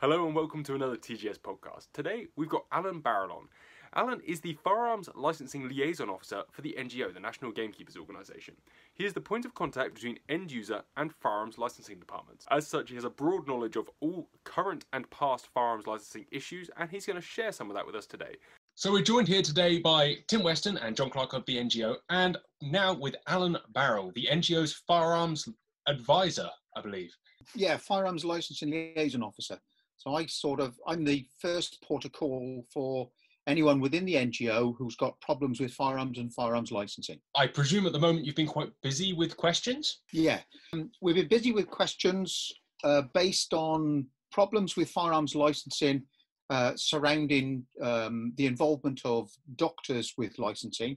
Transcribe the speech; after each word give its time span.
Hello 0.00 0.26
and 0.26 0.34
welcome 0.36 0.62
to 0.62 0.76
another 0.76 0.94
TGS 0.94 1.40
podcast. 1.40 1.88
Today 1.92 2.28
we've 2.36 2.48
got 2.48 2.66
Alan 2.70 3.00
Barrell 3.00 3.32
on. 3.32 3.48
Alan 3.96 4.20
is 4.24 4.40
the 4.40 4.56
Firearms 4.62 5.08
Licensing 5.16 5.66
Liaison 5.66 6.08
Officer 6.08 6.44
for 6.52 6.62
the 6.62 6.76
NGO, 6.78 7.12
the 7.12 7.18
National 7.18 7.50
Gamekeepers 7.50 7.96
Organisation. 7.96 8.54
He 8.94 9.04
is 9.04 9.12
the 9.12 9.20
point 9.20 9.44
of 9.44 9.56
contact 9.56 9.96
between 9.96 10.20
end 10.28 10.52
user 10.52 10.82
and 10.96 11.12
firearms 11.12 11.58
licensing 11.58 11.98
departments. 11.98 12.46
As 12.48 12.64
such, 12.64 12.90
he 12.90 12.94
has 12.94 13.02
a 13.02 13.10
broad 13.10 13.48
knowledge 13.48 13.74
of 13.74 13.90
all 13.98 14.28
current 14.44 14.84
and 14.92 15.10
past 15.10 15.48
firearms 15.52 15.88
licensing 15.88 16.26
issues, 16.30 16.70
and 16.76 16.88
he's 16.88 17.04
going 17.04 17.20
to 17.20 17.20
share 17.20 17.50
some 17.50 17.68
of 17.68 17.74
that 17.74 17.84
with 17.84 17.96
us 17.96 18.06
today. 18.06 18.36
So 18.76 18.92
we're 18.92 19.02
joined 19.02 19.26
here 19.26 19.42
today 19.42 19.80
by 19.80 20.18
Tim 20.28 20.44
Weston 20.44 20.76
and 20.76 20.94
John 20.94 21.10
Clark 21.10 21.32
of 21.32 21.44
the 21.46 21.56
NGO, 21.56 21.96
and 22.08 22.38
now 22.62 22.94
with 22.94 23.16
Alan 23.26 23.56
Barrell, 23.74 24.12
the 24.14 24.28
NGO's 24.30 24.74
firearms 24.74 25.48
advisor, 25.88 26.50
I 26.76 26.82
believe. 26.82 27.12
Yeah, 27.56 27.78
firearms 27.78 28.24
licensing 28.24 28.70
liaison 28.70 29.24
officer. 29.24 29.58
So 29.98 30.14
I 30.14 30.26
sort 30.26 30.60
of, 30.60 30.78
I'm 30.86 31.04
the 31.04 31.26
first 31.40 31.82
port 31.82 32.04
of 32.04 32.12
call 32.12 32.64
for 32.72 33.10
anyone 33.46 33.80
within 33.80 34.04
the 34.04 34.14
NGO 34.14 34.74
who's 34.76 34.94
got 34.94 35.20
problems 35.20 35.58
with 35.58 35.72
firearms 35.72 36.18
and 36.18 36.32
firearms 36.32 36.70
licensing. 36.70 37.18
I 37.34 37.46
presume 37.46 37.86
at 37.86 37.92
the 37.92 37.98
moment 37.98 38.24
you've 38.24 38.36
been 38.36 38.46
quite 38.46 38.70
busy 38.82 39.12
with 39.12 39.36
questions? 39.36 40.00
Yeah, 40.12 40.40
um, 40.72 40.90
we've 41.00 41.16
been 41.16 41.28
busy 41.28 41.52
with 41.52 41.68
questions 41.68 42.52
uh, 42.84 43.02
based 43.14 43.54
on 43.54 44.06
problems 44.30 44.76
with 44.76 44.90
firearms 44.90 45.34
licensing 45.34 46.02
uh, 46.50 46.72
surrounding 46.76 47.66
um, 47.82 48.32
the 48.36 48.46
involvement 48.46 49.00
of 49.04 49.30
doctors 49.56 50.14
with 50.16 50.38
licensing. 50.38 50.96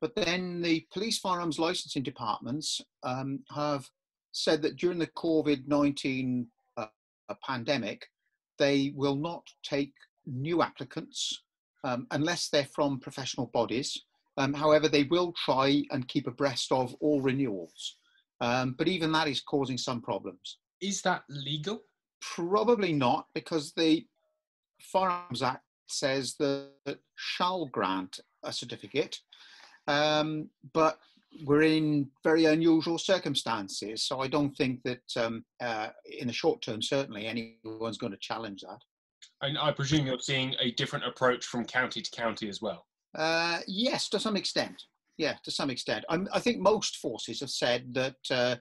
But 0.00 0.14
then 0.14 0.62
the 0.62 0.86
police 0.92 1.18
firearms 1.18 1.58
licensing 1.58 2.02
departments 2.02 2.80
um, 3.02 3.40
have 3.54 3.88
said 4.32 4.62
that 4.62 4.76
during 4.76 4.98
the 4.98 5.08
COVID 5.08 5.66
19 5.66 6.46
uh, 6.76 6.86
pandemic, 7.44 8.06
they 8.58 8.92
will 8.94 9.16
not 9.16 9.44
take 9.62 9.92
new 10.26 10.62
applicants 10.62 11.42
um, 11.84 12.06
unless 12.10 12.48
they're 12.48 12.68
from 12.74 12.98
professional 13.00 13.46
bodies. 13.46 14.02
Um, 14.36 14.52
however, 14.52 14.88
they 14.88 15.04
will 15.04 15.32
try 15.44 15.82
and 15.90 16.06
keep 16.08 16.26
abreast 16.26 16.70
of 16.70 16.94
all 17.00 17.20
renewals. 17.20 17.96
Um, 18.40 18.74
but 18.78 18.88
even 18.88 19.10
that 19.12 19.28
is 19.28 19.40
causing 19.40 19.78
some 19.78 20.00
problems. 20.00 20.58
Is 20.80 21.02
that 21.02 21.22
legal? 21.28 21.82
Probably 22.20 22.92
not, 22.92 23.26
because 23.34 23.72
the 23.72 24.06
Firearms 24.80 25.42
Act 25.42 25.64
says 25.88 26.36
that 26.38 26.98
shall 27.16 27.66
grant 27.66 28.20
a 28.44 28.52
certificate, 28.52 29.18
um, 29.88 30.48
but 30.72 30.98
we're 31.44 31.62
in 31.62 32.08
very 32.24 32.46
unusual 32.46 32.98
circumstances. 32.98 34.02
So 34.02 34.20
I 34.20 34.28
don't 34.28 34.56
think 34.56 34.82
that 34.84 35.02
um, 35.16 35.44
uh, 35.60 35.88
in 36.18 36.26
the 36.26 36.32
short 36.32 36.62
term, 36.62 36.82
certainly 36.82 37.26
anyone's 37.26 37.98
going 37.98 38.12
to 38.12 38.18
challenge 38.18 38.62
that. 38.62 38.78
And 39.42 39.58
I 39.58 39.72
presume 39.72 40.06
you're 40.06 40.18
seeing 40.18 40.54
a 40.60 40.72
different 40.72 41.06
approach 41.06 41.44
from 41.44 41.64
county 41.64 42.00
to 42.00 42.10
county 42.10 42.48
as 42.48 42.60
well. 42.60 42.86
Uh, 43.16 43.60
yes, 43.66 44.08
to 44.10 44.20
some 44.20 44.36
extent. 44.36 44.82
Yeah, 45.16 45.34
to 45.44 45.50
some 45.50 45.70
extent. 45.70 46.04
I'm, 46.08 46.28
i 46.32 46.38
think 46.38 46.58
most 46.58 46.96
forces 46.96 47.40
have 47.40 47.50
said 47.50 47.92
that 47.94 48.16
uh, 48.30 48.56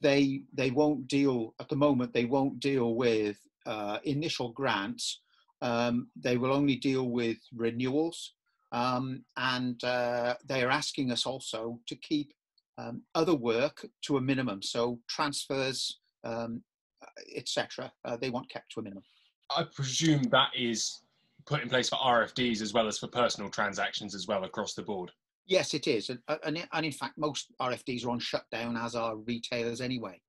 they 0.00 0.42
they 0.54 0.70
won't 0.70 1.06
deal 1.08 1.54
at 1.60 1.68
the 1.68 1.76
moment. 1.76 2.12
They 2.12 2.24
won't 2.24 2.60
deal 2.60 2.94
with 2.94 3.36
uh, 3.66 3.98
initial 4.04 4.50
grants. 4.52 5.20
Um, 5.60 6.08
they 6.16 6.36
will 6.36 6.52
only 6.52 6.76
deal 6.76 7.10
with 7.10 7.38
renewals. 7.54 8.34
Um, 8.72 9.24
and 9.36 9.82
uh, 9.84 10.34
they 10.46 10.62
are 10.62 10.70
asking 10.70 11.10
us 11.10 11.26
also 11.26 11.80
to 11.86 11.96
keep 11.96 12.32
um, 12.76 13.02
other 13.14 13.34
work 13.34 13.86
to 14.02 14.16
a 14.16 14.20
minimum. 14.20 14.62
So 14.62 14.98
transfers, 15.08 16.00
um, 16.24 16.62
etc. 17.34 17.92
Uh, 18.04 18.16
they 18.16 18.30
want 18.30 18.50
kept 18.50 18.72
to 18.72 18.80
a 18.80 18.82
minimum. 18.82 19.04
I 19.56 19.64
presume 19.74 20.24
that 20.24 20.50
is 20.56 21.00
put 21.46 21.62
in 21.62 21.68
place 21.68 21.88
for 21.88 21.96
RFDs 21.96 22.60
as 22.60 22.72
well 22.72 22.86
as 22.86 22.98
for 22.98 23.06
personal 23.06 23.50
transactions 23.50 24.14
as 24.14 24.26
well 24.26 24.44
across 24.44 24.74
the 24.74 24.82
board. 24.82 25.10
Yes, 25.46 25.72
it 25.72 25.86
is, 25.86 26.10
and, 26.10 26.18
and, 26.44 26.68
and 26.74 26.84
in 26.84 26.92
fact, 26.92 27.16
most 27.16 27.46
RFDs 27.58 28.04
are 28.04 28.10
on 28.10 28.18
shutdown, 28.18 28.76
as 28.76 28.94
are 28.94 29.16
retailers 29.16 29.80
anyway. 29.80 30.20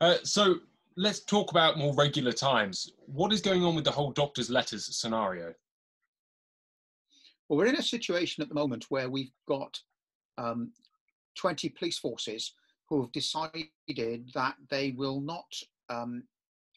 Uh, 0.00 0.18
so 0.22 0.56
let's 0.96 1.20
talk 1.20 1.50
about 1.50 1.78
more 1.78 1.92
regular 1.94 2.30
times. 2.30 2.92
What 3.06 3.32
is 3.32 3.40
going 3.40 3.64
on 3.64 3.74
with 3.74 3.84
the 3.84 3.90
whole 3.90 4.12
doctor's 4.12 4.50
letters 4.50 4.96
scenario? 4.96 5.52
Well, 7.48 7.58
we're 7.58 7.66
in 7.66 7.76
a 7.76 7.82
situation 7.82 8.42
at 8.42 8.48
the 8.48 8.54
moment 8.54 8.86
where 8.90 9.08
we've 9.08 9.32
got 9.46 9.78
um, 10.36 10.72
20 11.36 11.70
police 11.70 11.98
forces 11.98 12.52
who 12.88 13.00
have 13.00 13.12
decided 13.12 13.68
that 14.34 14.54
they 14.70 14.92
will 14.96 15.20
not 15.20 15.46
um, 15.88 16.24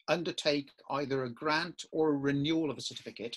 undertake 0.08 0.70
either 0.90 1.24
a 1.24 1.30
grant 1.30 1.84
or 1.92 2.10
a 2.10 2.18
renewal 2.18 2.70
of 2.70 2.78
a 2.78 2.82
certificate 2.82 3.36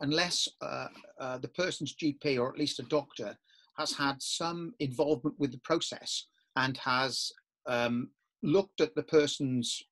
unless 0.00 0.48
uh, 0.62 0.86
uh, 1.20 1.38
the 1.38 1.48
person's 1.48 1.94
GP 1.96 2.38
or 2.38 2.48
at 2.50 2.58
least 2.58 2.78
a 2.78 2.84
doctor 2.84 3.36
has 3.76 3.92
had 3.92 4.22
some 4.22 4.72
involvement 4.78 5.38
with 5.38 5.50
the 5.50 5.60
process 5.64 6.26
and 6.54 6.76
has 6.78 7.32
um, 7.66 8.10
looked 8.42 8.80
at 8.80 8.94
the 8.94 9.02
person's 9.02 9.82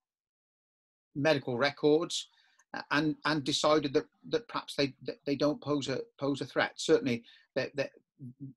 medical 1.17 1.57
records 1.57 2.29
and 2.91 3.17
and 3.25 3.45
decided 3.45 3.93
that 3.95 4.07
that 4.31 4.49
perhaps 4.49 4.75
they 4.75 4.95
they 5.27 5.37
don't 5.37 5.61
pose 5.61 5.89
a 5.89 6.01
pose 6.19 6.41
a 6.41 6.47
threat. 6.47 6.73
Certainly, 6.77 7.25
that, 7.55 7.75
that 7.77 7.91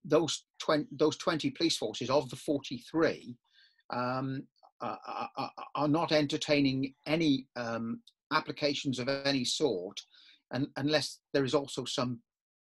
those 0.05 0.45
20 0.59 0.87
those 0.91 1.17
20 1.17 1.51
police 1.51 1.77
forces 1.77 2.09
of 2.09 2.29
the 2.29 2.35
43 2.35 3.35
um, 3.93 4.43
are, 4.81 4.99
are, 5.37 5.51
are, 5.75 5.87
not 5.87 6.11
entertaining 6.11 6.93
any 7.05 7.47
um, 7.55 8.01
applications 8.31 8.99
of 8.99 9.07
any 9.07 9.43
sort, 9.43 9.99
and, 10.51 10.67
unless 10.75 11.19
there 11.33 11.45
is 11.45 11.55
also 11.55 11.85
some 11.85 12.19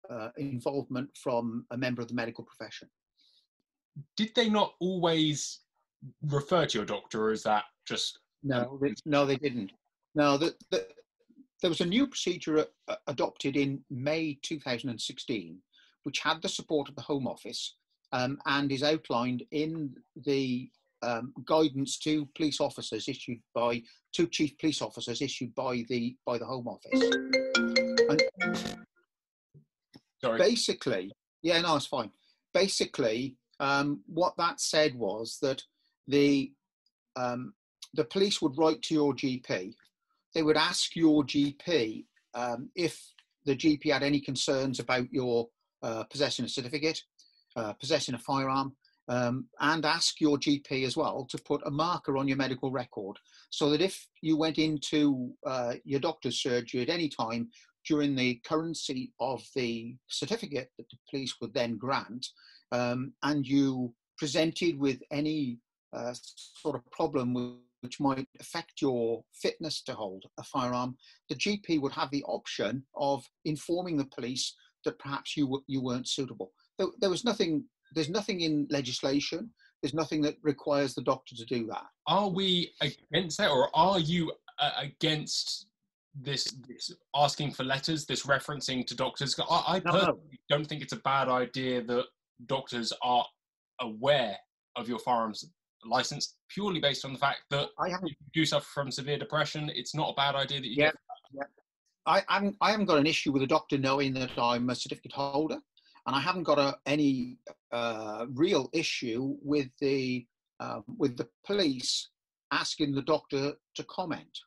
uh, 0.09 0.29
involvement 0.37 1.09
from 1.15 1.65
a 1.71 1.77
member 1.77 2.01
of 2.01 2.07
the 2.07 2.13
medical 2.13 2.43
profession. 2.43 2.87
Did 4.17 4.31
they 4.35 4.49
not 4.49 4.73
always 4.79 5.59
refer 6.23 6.65
to 6.65 6.77
your 6.77 6.85
doctor, 6.85 7.25
or 7.25 7.31
is 7.31 7.43
that 7.43 7.65
just 7.85 8.19
no? 8.43 8.79
They, 8.81 8.93
no, 9.05 9.25
they 9.25 9.35
didn't. 9.35 9.71
No, 10.15 10.37
the, 10.37 10.55
the, 10.71 10.87
there 11.61 11.69
was 11.69 11.81
a 11.81 11.85
new 11.85 12.07
procedure 12.07 12.65
uh, 12.87 12.95
adopted 13.07 13.57
in 13.57 13.83
May 13.89 14.39
2016, 14.43 15.57
which 16.03 16.19
had 16.19 16.41
the 16.41 16.49
support 16.49 16.89
of 16.89 16.95
the 16.95 17.01
Home 17.01 17.27
Office 17.27 17.75
um, 18.11 18.39
and 18.45 18.71
is 18.71 18.83
outlined 18.83 19.43
in 19.51 19.93
the 20.25 20.69
um, 21.01 21.33
guidance 21.45 21.97
to 21.99 22.27
police 22.35 22.59
officers 22.59 23.07
issued 23.07 23.39
by 23.53 23.81
two 24.13 24.27
chief 24.27 24.57
police 24.57 24.81
officers 24.81 25.21
issued 25.21 25.53
by 25.55 25.85
the 25.89 26.15
by 26.25 26.37
the 26.37 26.45
Home 26.45 26.67
Office. 26.67 27.01
And 28.09 28.77
Sorry. 30.21 30.37
Basically, 30.37 31.11
yeah, 31.41 31.61
no, 31.61 31.77
it's 31.77 31.85
fine. 31.85 32.11
Basically, 32.53 33.37
um, 33.61 34.01
what 34.05 34.33
that 34.37 34.59
said 34.59 34.95
was 34.95 35.37
that 35.41 35.63
the 36.07 36.51
um, 37.15 37.53
the 37.93 38.03
police 38.03 38.41
would 38.41 38.57
write 38.57 38.81
to 38.83 38.93
your 38.93 39.13
GP 39.13 39.73
they 40.33 40.43
would 40.43 40.57
ask 40.57 40.95
your 40.95 41.23
GP 41.23 42.05
um, 42.33 42.69
if 42.75 43.01
the 43.45 43.55
GP 43.55 43.91
had 43.91 44.03
any 44.03 44.19
concerns 44.19 44.79
about 44.79 45.11
your 45.11 45.47
uh, 45.81 46.03
possessing 46.03 46.45
a 46.45 46.49
certificate, 46.49 47.01
uh, 47.55 47.73
possessing 47.73 48.15
a 48.15 48.19
firearm, 48.19 48.75
um, 49.07 49.47
and 49.59 49.85
ask 49.85 50.21
your 50.21 50.37
GP 50.37 50.85
as 50.85 50.95
well 50.95 51.25
to 51.29 51.37
put 51.39 51.65
a 51.65 51.71
marker 51.71 52.15
on 52.15 52.27
your 52.27 52.37
medical 52.37 52.71
record 52.71 53.17
so 53.49 53.71
that 53.71 53.81
if 53.81 54.07
you 54.21 54.37
went 54.37 54.59
into 54.59 55.31
uh, 55.45 55.73
your 55.83 55.99
doctor's 55.99 56.39
surgery 56.39 56.81
at 56.81 56.89
any 56.89 57.09
time 57.09 57.49
during 57.87 58.15
the 58.15 58.39
currency 58.45 59.11
of 59.19 59.43
the 59.55 59.95
certificate 60.09 60.69
that 60.77 60.87
the 60.91 60.97
police 61.09 61.35
would 61.41 61.53
then 61.53 61.75
grant, 61.75 62.27
um, 62.71 63.11
and 63.23 63.47
you 63.47 63.91
presented 64.17 64.77
with 64.77 65.01
any 65.11 65.57
uh, 65.93 66.13
sort 66.61 66.75
of 66.75 66.91
problem 66.91 67.33
with 67.33 67.55
which 67.81 67.99
might 67.99 68.27
affect 68.39 68.81
your 68.81 69.23
fitness 69.33 69.81
to 69.83 69.93
hold 69.93 70.23
a 70.37 70.43
firearm, 70.43 70.97
the 71.29 71.35
GP 71.35 71.79
would 71.81 71.93
have 71.93 72.11
the 72.11 72.23
option 72.23 72.83
of 72.95 73.25
informing 73.45 73.97
the 73.97 74.09
police 74.15 74.55
that 74.85 74.99
perhaps 74.99 75.35
you 75.35 75.63
you 75.67 75.81
weren't 75.81 76.07
suitable. 76.07 76.51
There, 76.77 76.87
there 76.99 77.09
was 77.09 77.25
nothing. 77.25 77.65
There's 77.95 78.09
nothing 78.09 78.41
in 78.41 78.67
legislation. 78.69 79.49
There's 79.81 79.93
nothing 79.93 80.21
that 80.23 80.35
requires 80.43 80.93
the 80.93 81.01
doctor 81.01 81.35
to 81.35 81.45
do 81.45 81.65
that. 81.67 81.85
Are 82.07 82.29
we 82.29 82.73
against 82.81 83.37
that, 83.37 83.49
or 83.49 83.69
are 83.73 83.99
you 83.99 84.31
uh, 84.59 84.71
against 84.77 85.67
this, 86.21 86.45
this, 86.67 86.93
asking 87.15 87.51
for 87.51 87.63
letters, 87.63 88.05
this 88.05 88.25
referencing 88.25 88.85
to 88.87 88.95
doctors? 88.95 89.35
I, 89.49 89.63
I 89.67 89.79
personally 89.79 90.05
no, 90.05 90.11
no. 90.11 90.19
don't 90.49 90.67
think 90.67 90.81
it's 90.81 90.93
a 90.93 90.97
bad 90.97 91.29
idea 91.29 91.81
that 91.83 92.05
doctors 92.45 92.91
are 93.01 93.25
aware 93.81 94.37
of 94.75 94.87
your 94.87 94.99
firearms 94.99 95.49
license 95.85 96.35
purely 96.49 96.79
based 96.79 97.05
on 97.05 97.13
the 97.13 97.19
fact 97.19 97.41
that 97.51 97.69
I 97.77 97.89
haven't, 97.89 98.09
you 98.09 98.15
do 98.33 98.45
suffer 98.45 98.65
from 98.65 98.91
severe 98.91 99.17
depression. 99.17 99.71
It's 99.73 99.95
not 99.95 100.09
a 100.09 100.13
bad 100.13 100.35
idea 100.35 100.59
that 100.59 100.67
you 100.67 100.83
yeah, 100.83 100.91
yeah. 101.33 101.43
I 102.05 102.23
haven't, 102.27 102.55
I 102.61 102.71
haven't 102.71 102.87
got 102.87 102.99
an 102.99 103.07
issue 103.07 103.31
with 103.31 103.43
a 103.43 103.47
doctor 103.47 103.77
knowing 103.77 104.13
that 104.15 104.31
I'm 104.37 104.69
a 104.69 104.75
certificate 104.75 105.13
holder, 105.13 105.59
and 106.07 106.15
I 106.15 106.19
haven't 106.19 106.43
got 106.43 106.59
a, 106.59 106.77
any 106.85 107.37
uh, 107.71 108.25
real 108.33 108.69
issue 108.73 109.35
with 109.41 109.69
the 109.79 110.25
um, 110.59 110.83
with 110.97 111.17
the 111.17 111.27
police 111.45 112.09
asking 112.51 112.93
the 112.93 113.01
doctor 113.03 113.53
to 113.75 113.83
comment. 113.83 114.39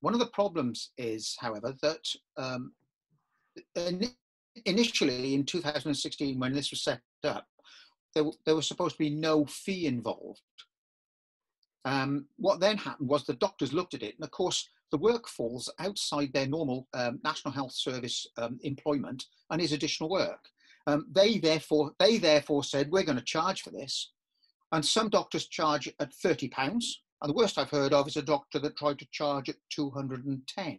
one 0.00 0.12
of 0.12 0.20
the 0.20 0.26
problems 0.26 0.90
is, 0.98 1.36
however, 1.40 1.74
that 1.82 2.04
um, 2.36 2.72
initially 4.66 5.34
in 5.34 5.44
2016, 5.44 6.38
when 6.38 6.52
this 6.52 6.70
was 6.70 6.82
set 6.82 7.00
up, 7.24 7.46
there, 8.14 8.24
there 8.44 8.56
was 8.56 8.66
supposed 8.66 8.96
to 8.96 8.98
be 8.98 9.10
no 9.10 9.44
fee 9.46 9.86
involved. 9.86 10.40
Um, 11.84 12.26
what 12.36 12.60
then 12.60 12.78
happened 12.78 13.08
was 13.08 13.24
the 13.24 13.34
doctors 13.34 13.72
looked 13.72 13.94
at 13.94 14.02
it, 14.02 14.14
and 14.14 14.24
of 14.24 14.30
course, 14.30 14.68
the 14.90 14.98
work 14.98 15.26
falls 15.26 15.72
outside 15.78 16.32
their 16.32 16.46
normal 16.46 16.86
um, 16.94 17.18
National 17.24 17.52
Health 17.52 17.72
Service 17.72 18.26
um, 18.36 18.60
employment 18.62 19.24
and 19.50 19.60
is 19.60 19.72
additional 19.72 20.10
work. 20.10 20.48
Um, 20.86 21.06
they 21.10 21.38
therefore 21.38 21.92
they 21.98 22.18
therefore 22.18 22.62
said 22.62 22.90
we're 22.90 23.04
going 23.04 23.18
to 23.18 23.24
charge 23.24 23.62
for 23.62 23.70
this, 23.70 24.10
and 24.70 24.84
some 24.84 25.08
doctors 25.08 25.46
charge 25.46 25.88
at 25.98 26.12
thirty 26.12 26.48
pounds, 26.48 27.02
and 27.20 27.30
the 27.30 27.36
worst 27.36 27.56
I've 27.56 27.70
heard 27.70 27.92
of 27.92 28.06
is 28.06 28.16
a 28.16 28.22
doctor 28.22 28.58
that 28.58 28.76
tried 28.76 28.98
to 28.98 29.08
charge 29.10 29.48
at 29.48 29.56
two 29.70 29.90
hundred 29.90 30.26
and 30.26 30.46
ten. 30.46 30.78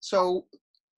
So 0.00 0.46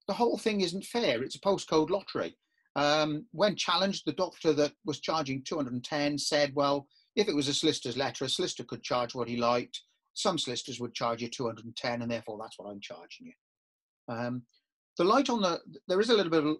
the 0.08 0.14
whole 0.14 0.38
thing 0.38 0.60
isn't 0.62 0.84
fair. 0.84 1.22
It's 1.22 1.36
a 1.36 1.40
postcode 1.40 1.90
lottery. 1.90 2.36
Um, 2.76 3.24
when 3.32 3.56
challenged, 3.56 4.04
the 4.04 4.12
doctor 4.12 4.52
that 4.52 4.72
was 4.84 5.00
charging 5.00 5.42
210 5.42 6.18
said, 6.18 6.52
well, 6.54 6.86
if 7.16 7.26
it 7.26 7.34
was 7.34 7.48
a 7.48 7.54
solicitor's 7.54 7.96
letter, 7.96 8.26
a 8.26 8.28
solicitor 8.28 8.64
could 8.64 8.82
charge 8.82 9.14
what 9.14 9.28
he 9.28 9.38
liked. 9.38 9.80
Some 10.12 10.38
solicitors 10.38 10.78
would 10.78 10.94
charge 10.94 11.22
you 11.22 11.28
210, 11.28 12.02
and 12.02 12.10
therefore 12.10 12.38
that's 12.40 12.58
what 12.58 12.70
I'm 12.70 12.80
charging 12.80 13.28
you. 13.28 13.32
Um, 14.08 14.42
the 14.98 15.04
light 15.04 15.30
on 15.30 15.40
the 15.40 15.60
there 15.88 16.00
is 16.00 16.10
a 16.10 16.14
little 16.14 16.30
bit 16.30 16.44
of 16.44 16.58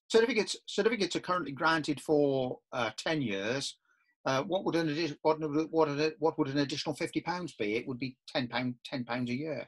certificates 0.10 0.56
certificates 0.66 1.16
are 1.16 1.22
currently 1.22 1.52
granted 1.52 2.00
for 2.00 2.60
uh, 2.74 2.90
10 2.98 3.22
years 3.22 3.78
uh, 4.26 4.44
what 4.44 4.64
would 4.64 4.76
an 4.76 5.18
what, 5.24 5.40
what, 5.72 6.14
what 6.20 6.38
would 6.38 6.48
an 6.48 6.60
additional 6.60 6.96
50 6.96 7.22
pounds 7.22 7.54
be? 7.54 7.76
It 7.76 7.88
would 7.88 8.00
be 8.00 8.18
10 8.28 8.48
pound 8.50 8.76
10 8.86 9.04
pounds 9.04 9.30
a 9.32 9.36
year. 9.36 9.68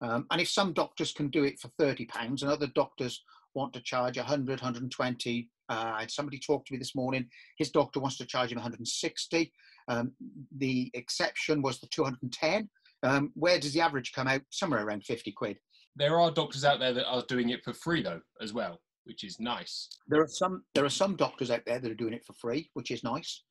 Um, 0.00 0.26
and 0.30 0.40
if 0.40 0.48
some 0.48 0.72
doctors 0.72 1.12
can 1.12 1.28
do 1.28 1.44
it 1.44 1.58
for 1.58 1.68
30 1.78 2.04
pounds 2.06 2.42
and 2.42 2.52
other 2.52 2.68
doctors 2.74 3.22
want 3.54 3.72
to 3.72 3.80
charge 3.80 4.16
100 4.18 4.60
120 4.60 5.50
uh, 5.70 5.92
I 5.96 6.00
had 6.00 6.10
somebody 6.10 6.38
talk 6.38 6.64
to 6.66 6.72
me 6.72 6.78
this 6.78 6.94
morning. 6.94 7.28
His 7.58 7.70
doctor 7.70 8.00
wants 8.00 8.16
to 8.18 8.26
charge 8.26 8.52
him 8.52 8.56
160 8.56 9.52
um, 9.88 10.12
the 10.56 10.90
exception 10.94 11.62
was 11.62 11.80
the 11.80 11.88
210 11.88 12.68
um, 13.02 13.30
where 13.34 13.58
does 13.58 13.72
the 13.72 13.80
average 13.80 14.12
come 14.12 14.26
out? 14.26 14.42
Somewhere 14.50 14.84
around 14.84 15.04
50 15.04 15.32
quid. 15.32 15.58
There 15.96 16.20
are 16.20 16.30
doctors 16.30 16.64
out 16.64 16.80
there 16.80 16.92
that 16.92 17.06
are 17.06 17.24
doing 17.28 17.50
it 17.50 17.64
for 17.64 17.72
free 17.72 18.02
though, 18.02 18.20
as 18.40 18.52
well, 18.52 18.80
which 19.04 19.24
is 19.24 19.40
nice. 19.40 19.88
There 20.06 20.22
are 20.22 20.28
some. 20.28 20.62
There 20.74 20.84
are 20.84 20.90
some 20.90 21.16
doctors 21.16 21.50
out 21.50 21.62
there 21.66 21.80
that 21.80 21.90
are 21.90 21.96
doing 21.96 22.14
it 22.14 22.24
for 22.24 22.34
free, 22.34 22.70
which 22.74 22.90
is 22.90 23.02
nice. 23.02 23.42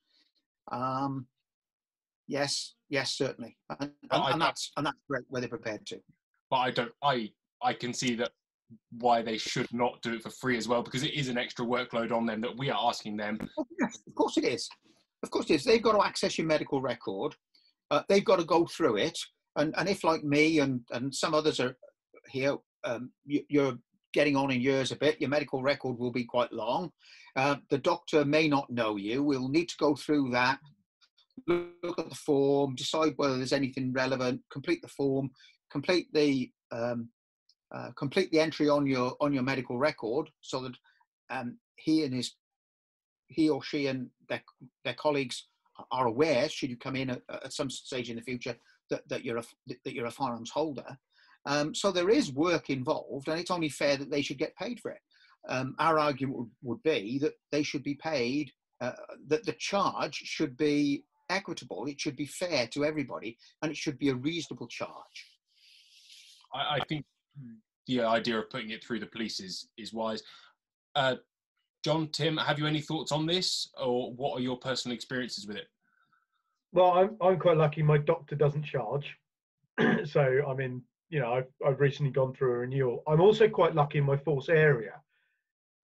Um, 0.71 1.27
yes, 2.27 2.75
yes, 2.89 3.13
certainly, 3.13 3.57
and, 3.79 3.91
and, 4.11 4.33
and 4.33 4.41
that's 4.41 4.71
and 4.77 4.85
that's 4.85 5.01
great 5.09 5.23
where 5.27 5.41
they're 5.41 5.49
prepared 5.49 5.85
to. 5.87 5.99
But 6.49 6.57
I 6.57 6.71
don't. 6.71 6.91
I 7.03 7.29
I 7.61 7.73
can 7.73 7.93
see 7.93 8.15
that 8.15 8.31
why 8.99 9.21
they 9.21 9.37
should 9.37 9.71
not 9.73 10.01
do 10.01 10.13
it 10.13 10.23
for 10.23 10.29
free 10.29 10.57
as 10.57 10.67
well 10.67 10.83
because 10.83 11.03
it 11.03 11.13
is 11.13 11.29
an 11.29 11.37
extra 11.37 11.65
workload 11.65 12.11
on 12.11 12.25
them 12.25 12.41
that 12.41 12.57
we 12.57 12.69
are 12.69 12.89
asking 12.89 13.17
them. 13.17 13.37
Oh, 13.57 13.65
yes, 13.79 13.97
of 14.07 14.15
course 14.15 14.37
it 14.37 14.45
is. 14.45 14.69
Of 15.23 15.31
course 15.31 15.49
it 15.49 15.55
is. 15.55 15.63
They've 15.63 15.81
got 15.81 15.93
to 15.93 16.05
access 16.05 16.37
your 16.37 16.47
medical 16.47 16.81
record. 16.81 17.35
Uh, 17.91 18.03
they've 18.09 18.25
got 18.25 18.39
to 18.39 18.45
go 18.45 18.65
through 18.65 18.97
it 18.97 19.17
and 19.57 19.73
and 19.77 19.89
if 19.89 20.03
like 20.03 20.23
me 20.23 20.59
and 20.59 20.81
and 20.91 21.13
some 21.13 21.33
others 21.33 21.59
are 21.59 21.75
here, 22.29 22.57
um, 22.83 23.11
you, 23.25 23.61
are 23.61 23.77
getting 24.13 24.35
on 24.35 24.51
in 24.51 24.61
years 24.61 24.91
a 24.91 24.95
bit, 24.95 25.19
your 25.19 25.29
medical 25.29 25.61
record 25.61 25.97
will 25.97 26.11
be 26.11 26.23
quite 26.23 26.51
long. 26.53 26.91
Uh, 27.35 27.57
the 27.69 27.77
doctor 27.77 28.25
may 28.25 28.47
not 28.47 28.69
know 28.69 28.95
you. 28.95 29.21
We'll 29.21 29.49
need 29.49 29.69
to 29.69 29.77
go 29.77 29.95
through 29.95 30.31
that, 30.31 30.59
look 31.47 31.99
at 31.99 32.09
the 32.09 32.15
form, 32.15 32.75
decide 32.75 33.13
whether 33.17 33.37
there's 33.37 33.53
anything 33.53 33.93
relevant, 33.93 34.41
complete 34.51 34.81
the 34.81 34.87
form, 34.87 35.29
complete 35.71 36.07
the 36.13 36.51
um, 36.71 37.09
uh, 37.73 37.91
complete 37.97 38.31
the 38.31 38.39
entry 38.39 38.69
on 38.69 38.85
your 38.85 39.15
on 39.19 39.33
your 39.33 39.43
medical 39.43 39.77
record, 39.77 40.29
so 40.41 40.61
that 40.61 40.75
um, 41.29 41.57
he 41.75 42.03
and 42.03 42.13
his 42.13 42.33
he 43.27 43.49
or 43.49 43.61
she 43.61 43.87
and 43.87 44.09
their 44.29 44.41
their 44.83 44.93
colleagues 44.93 45.47
are 45.91 46.07
aware, 46.07 46.49
should 46.49 46.69
you 46.69 46.77
come 46.77 46.95
in 46.95 47.11
at, 47.11 47.21
at 47.29 47.53
some 47.53 47.69
stage 47.69 48.09
in 48.09 48.15
the 48.15 48.21
future, 48.21 48.55
that, 48.89 49.07
that 49.09 49.23
you're 49.23 49.37
a 49.37 49.43
that 49.67 49.93
you're 49.93 50.05
a 50.05 50.11
firearms 50.11 50.51
holder. 50.51 50.97
Um, 51.45 51.73
so 51.73 51.91
there 51.91 52.09
is 52.09 52.31
work 52.31 52.69
involved, 52.69 53.27
and 53.27 53.39
it's 53.39 53.51
only 53.51 53.69
fair 53.69 53.95
that 53.97 54.11
they 54.11 54.21
should 54.21 54.37
get 54.37 54.55
paid 54.57 54.79
for 54.79 54.91
it. 54.91 54.99
Um, 55.47 55.75
our 55.79 55.97
argument 55.97 56.37
would, 56.37 56.49
would, 56.63 56.83
be 56.83 57.19
that 57.19 57.35
they 57.51 57.63
should 57.63 57.83
be 57.83 57.95
paid, 57.95 58.51
uh, 58.81 58.91
that 59.27 59.45
the 59.45 59.53
charge 59.53 60.15
should 60.15 60.57
be 60.57 61.05
equitable, 61.29 61.85
it 61.85 62.01
should 62.01 62.17
be 62.17 62.25
fair 62.25 62.67
to 62.67 62.83
everybody, 62.83 63.37
and 63.61 63.71
it 63.71 63.77
should 63.77 63.97
be 63.97 64.09
a 64.09 64.15
reasonable 64.15 64.67
charge. 64.67 65.31
I, 66.53 66.75
I 66.75 66.79
think 66.89 67.05
the 67.87 68.01
idea 68.01 68.39
of 68.39 68.49
putting 68.49 68.71
it 68.71 68.83
through 68.83 68.99
the 68.99 69.05
police 69.05 69.39
is 69.39 69.69
is 69.77 69.93
wise. 69.93 70.21
Uh, 70.95 71.15
John, 71.83 72.09
Tim, 72.09 72.35
have 72.37 72.59
you 72.59 72.67
any 72.67 72.81
thoughts 72.81 73.11
on 73.11 73.25
this, 73.25 73.69
or 73.81 74.11
what 74.13 74.37
are 74.37 74.41
your 74.41 74.57
personal 74.57 74.95
experiences 74.95 75.47
with 75.47 75.55
it? 75.55 75.67
Well, 76.73 76.91
I'm 76.91 77.17
I'm 77.21 77.39
quite 77.39 77.57
lucky. 77.57 77.81
My 77.81 77.97
doctor 77.97 78.35
doesn't 78.35 78.63
charge, 78.63 79.17
so 80.05 80.43
I 80.47 80.53
mean, 80.53 80.83
you 81.09 81.19
know, 81.19 81.33
I've 81.33 81.47
I've 81.65 81.79
recently 81.79 82.11
gone 82.11 82.33
through 82.33 82.51
a 82.53 82.57
renewal. 82.59 83.03
I'm 83.07 83.21
also 83.21 83.47
quite 83.47 83.75
lucky 83.75 83.99
in 83.99 84.03
my 84.03 84.17
force 84.17 84.49
area, 84.49 85.01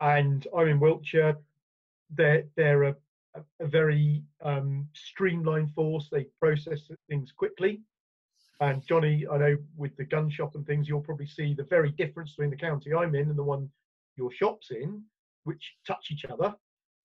and 0.02 0.46
I'm 0.56 0.68
in 0.68 0.80
Wiltshire. 0.80 1.38
They're 2.10 2.44
they're 2.56 2.84
a 2.84 2.96
a 3.60 3.68
very 3.68 4.24
um, 4.44 4.88
streamlined 4.94 5.74
force. 5.74 6.10
They 6.12 6.26
process 6.40 6.90
things 7.10 7.32
quickly. 7.32 7.82
And 8.60 8.86
Johnny, 8.86 9.26
I 9.30 9.38
know 9.38 9.58
with 9.76 9.96
the 9.98 10.06
gun 10.06 10.30
shop 10.30 10.56
and 10.56 10.66
things, 10.66 10.88
you'll 10.88 11.02
probably 11.02 11.26
see 11.26 11.54
the 11.54 11.64
very 11.64 11.92
difference 11.92 12.32
between 12.32 12.52
the 12.52 12.56
county 12.56 12.94
I'm 12.94 13.16
in 13.16 13.30
and 13.30 13.38
the 13.38 13.44
one 13.44 13.70
your 14.16 14.32
shop's 14.32 14.70
in, 14.72 15.04
which 15.44 15.74
touch 15.86 16.12
each 16.12 16.26
other. 16.26 16.56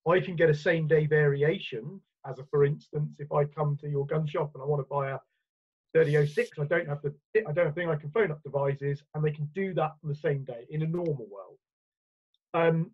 I 0.07 0.21
can 0.21 0.37
get 0.37 0.51
a 0.51 0.55
same 0.55 0.87
day 0.87 1.07
variation 1.07 2.01
as 2.29 2.39
a 2.39 2.45
for 2.51 2.65
instance, 2.65 3.17
if 3.19 3.33
I 3.33 3.45
come 3.45 3.77
to 3.81 3.89
your 3.89 4.07
gun 4.07 4.27
shop 4.27 4.51
and 4.55 4.63
I 4.63 4.67
want 4.67 4.81
to 4.81 4.95
buy 4.95 5.11
a 5.11 5.19
3006, 5.95 6.59
I 6.59 6.65
don't 6.65 6.89
have 6.89 7.01
the 7.03 7.15
I 7.47 7.53
don't 7.53 7.75
think 7.75 7.91
I 7.91 7.97
can 7.97 8.11
phone 8.11 8.31
up 8.31 8.43
Devizes, 8.43 9.03
and 9.15 9.25
they 9.25 9.31
can 9.31 9.51
do 9.55 9.73
that 9.75 9.93
on 10.03 10.09
the 10.09 10.15
same 10.15 10.45
day 10.45 10.67
in 10.71 10.83
a 10.83 10.87
normal 10.87 11.27
world. 11.31 11.59
Um, 12.55 12.91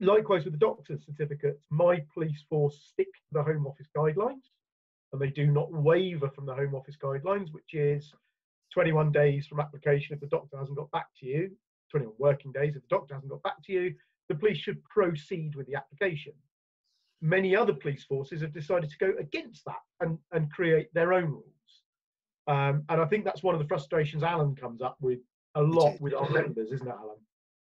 likewise 0.00 0.44
with 0.44 0.54
the 0.54 0.58
doctor's 0.58 1.04
certificates, 1.06 1.64
my 1.70 2.04
police 2.12 2.44
force 2.48 2.78
stick 2.92 3.06
to 3.06 3.32
the 3.32 3.42
Home 3.42 3.66
Office 3.66 3.88
guidelines, 3.96 4.50
and 5.12 5.20
they 5.20 5.30
do 5.30 5.46
not 5.46 5.72
waver 5.72 6.30
from 6.30 6.46
the 6.46 6.54
Home 6.54 6.74
Office 6.74 6.96
guidelines, 7.02 7.52
which 7.52 7.74
is 7.74 8.12
21 8.74 9.12
days 9.12 9.46
from 9.46 9.60
application 9.60 10.14
if 10.14 10.20
the 10.20 10.26
doctor 10.26 10.58
hasn't 10.58 10.76
got 10.76 10.90
back 10.90 11.06
to 11.20 11.26
you, 11.26 11.50
21 11.90 12.14
working 12.18 12.52
days 12.52 12.74
if 12.76 12.82
the 12.82 12.96
doctor 12.96 13.14
hasn't 13.14 13.30
got 13.30 13.42
back 13.42 13.62
to 13.64 13.72
you, 13.72 13.94
the 14.28 14.34
police 14.34 14.58
should 14.58 14.82
proceed 14.84 15.54
with 15.54 15.66
the 15.66 15.74
application 15.74 16.32
many 17.22 17.56
other 17.56 17.72
police 17.72 18.04
forces 18.04 18.42
have 18.42 18.52
decided 18.52 18.90
to 18.90 18.98
go 18.98 19.12
against 19.18 19.64
that 19.64 19.80
and, 20.00 20.18
and 20.32 20.50
create 20.50 20.92
their 20.92 21.12
own 21.12 21.30
rules. 21.30 21.46
Um, 22.48 22.82
and 22.88 23.00
I 23.00 23.04
think 23.06 23.24
that's 23.24 23.42
one 23.42 23.54
of 23.54 23.60
the 23.60 23.68
frustrations 23.68 24.24
Alan 24.24 24.56
comes 24.56 24.82
up 24.82 24.96
with 25.00 25.20
a 25.54 25.62
lot 25.62 26.00
with 26.00 26.12
our 26.12 26.28
members, 26.28 26.72
isn't 26.72 26.86
it, 26.86 26.90
Alan? 26.90 27.16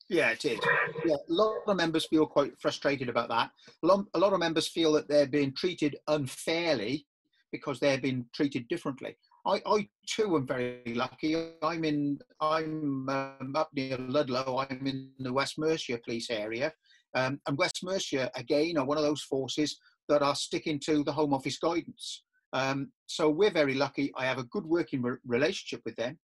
Yeah, 0.08 0.30
it 0.30 0.44
is. 0.44 0.58
Yeah, 1.04 1.14
a 1.14 1.32
lot 1.32 1.58
of 1.68 1.76
members 1.76 2.06
feel 2.06 2.26
quite 2.26 2.58
frustrated 2.58 3.08
about 3.08 3.28
that. 3.28 3.50
A 3.82 3.86
lot, 3.86 4.06
a 4.14 4.18
lot 4.18 4.32
of 4.32 4.40
members 4.40 4.66
feel 4.66 4.92
that 4.92 5.08
they're 5.08 5.26
being 5.26 5.52
treated 5.52 5.96
unfairly 6.08 7.06
because 7.52 7.78
they're 7.78 8.00
being 8.00 8.26
treated 8.34 8.66
differently. 8.68 9.16
I, 9.46 9.62
I 9.66 9.88
too 10.06 10.36
am 10.36 10.46
very 10.46 10.94
lucky. 10.94 11.36
I'm 11.62 11.84
in, 11.84 12.18
I'm 12.40 13.08
um, 13.08 13.52
up 13.54 13.70
near 13.74 13.98
Ludlow. 13.98 14.66
I'm 14.68 14.86
in 14.86 15.10
the 15.18 15.32
West 15.32 15.58
Mercia 15.58 15.98
police 15.98 16.30
area, 16.30 16.72
um, 17.14 17.40
and 17.46 17.58
West 17.58 17.80
Mercia, 17.82 18.30
again, 18.34 18.76
are 18.78 18.86
one 18.86 18.98
of 18.98 19.04
those 19.04 19.22
forces 19.22 19.78
that 20.08 20.22
are 20.22 20.34
sticking 20.34 20.78
to 20.80 21.02
the 21.04 21.12
Home 21.12 21.32
Office 21.34 21.58
guidance. 21.58 22.24
Um, 22.52 22.90
so 23.06 23.30
we're 23.30 23.50
very 23.50 23.74
lucky. 23.74 24.12
I 24.16 24.24
have 24.26 24.38
a 24.38 24.44
good 24.44 24.66
working 24.66 25.02
re- 25.02 25.18
relationship 25.26 25.82
with 25.84 25.96
them. 25.96 26.18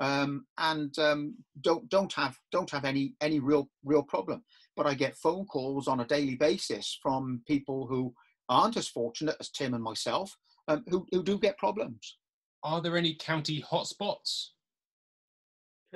um, 0.00 0.46
and 0.58 0.96
um, 0.98 1.34
don't 1.60 1.88
don't 1.88 2.12
have 2.14 2.36
don't 2.50 2.70
have 2.70 2.84
any 2.84 3.14
any 3.20 3.38
real 3.40 3.68
real 3.84 4.02
problem. 4.02 4.42
But 4.76 4.86
I 4.86 4.94
get 4.94 5.16
phone 5.16 5.44
calls 5.46 5.86
on 5.86 6.00
a 6.00 6.06
daily 6.06 6.34
basis 6.34 6.98
from 7.00 7.42
people 7.46 7.86
who 7.86 8.12
aren't 8.48 8.76
as 8.76 8.88
fortunate 8.88 9.36
as 9.40 9.50
Tim 9.50 9.74
and 9.74 9.82
myself, 9.82 10.36
um, 10.68 10.84
who 10.88 11.06
who 11.12 11.22
do 11.22 11.38
get 11.38 11.58
problems. 11.58 12.18
Are 12.62 12.80
there 12.80 12.96
any 12.96 13.14
county 13.14 13.62
hotspots? 13.62 14.48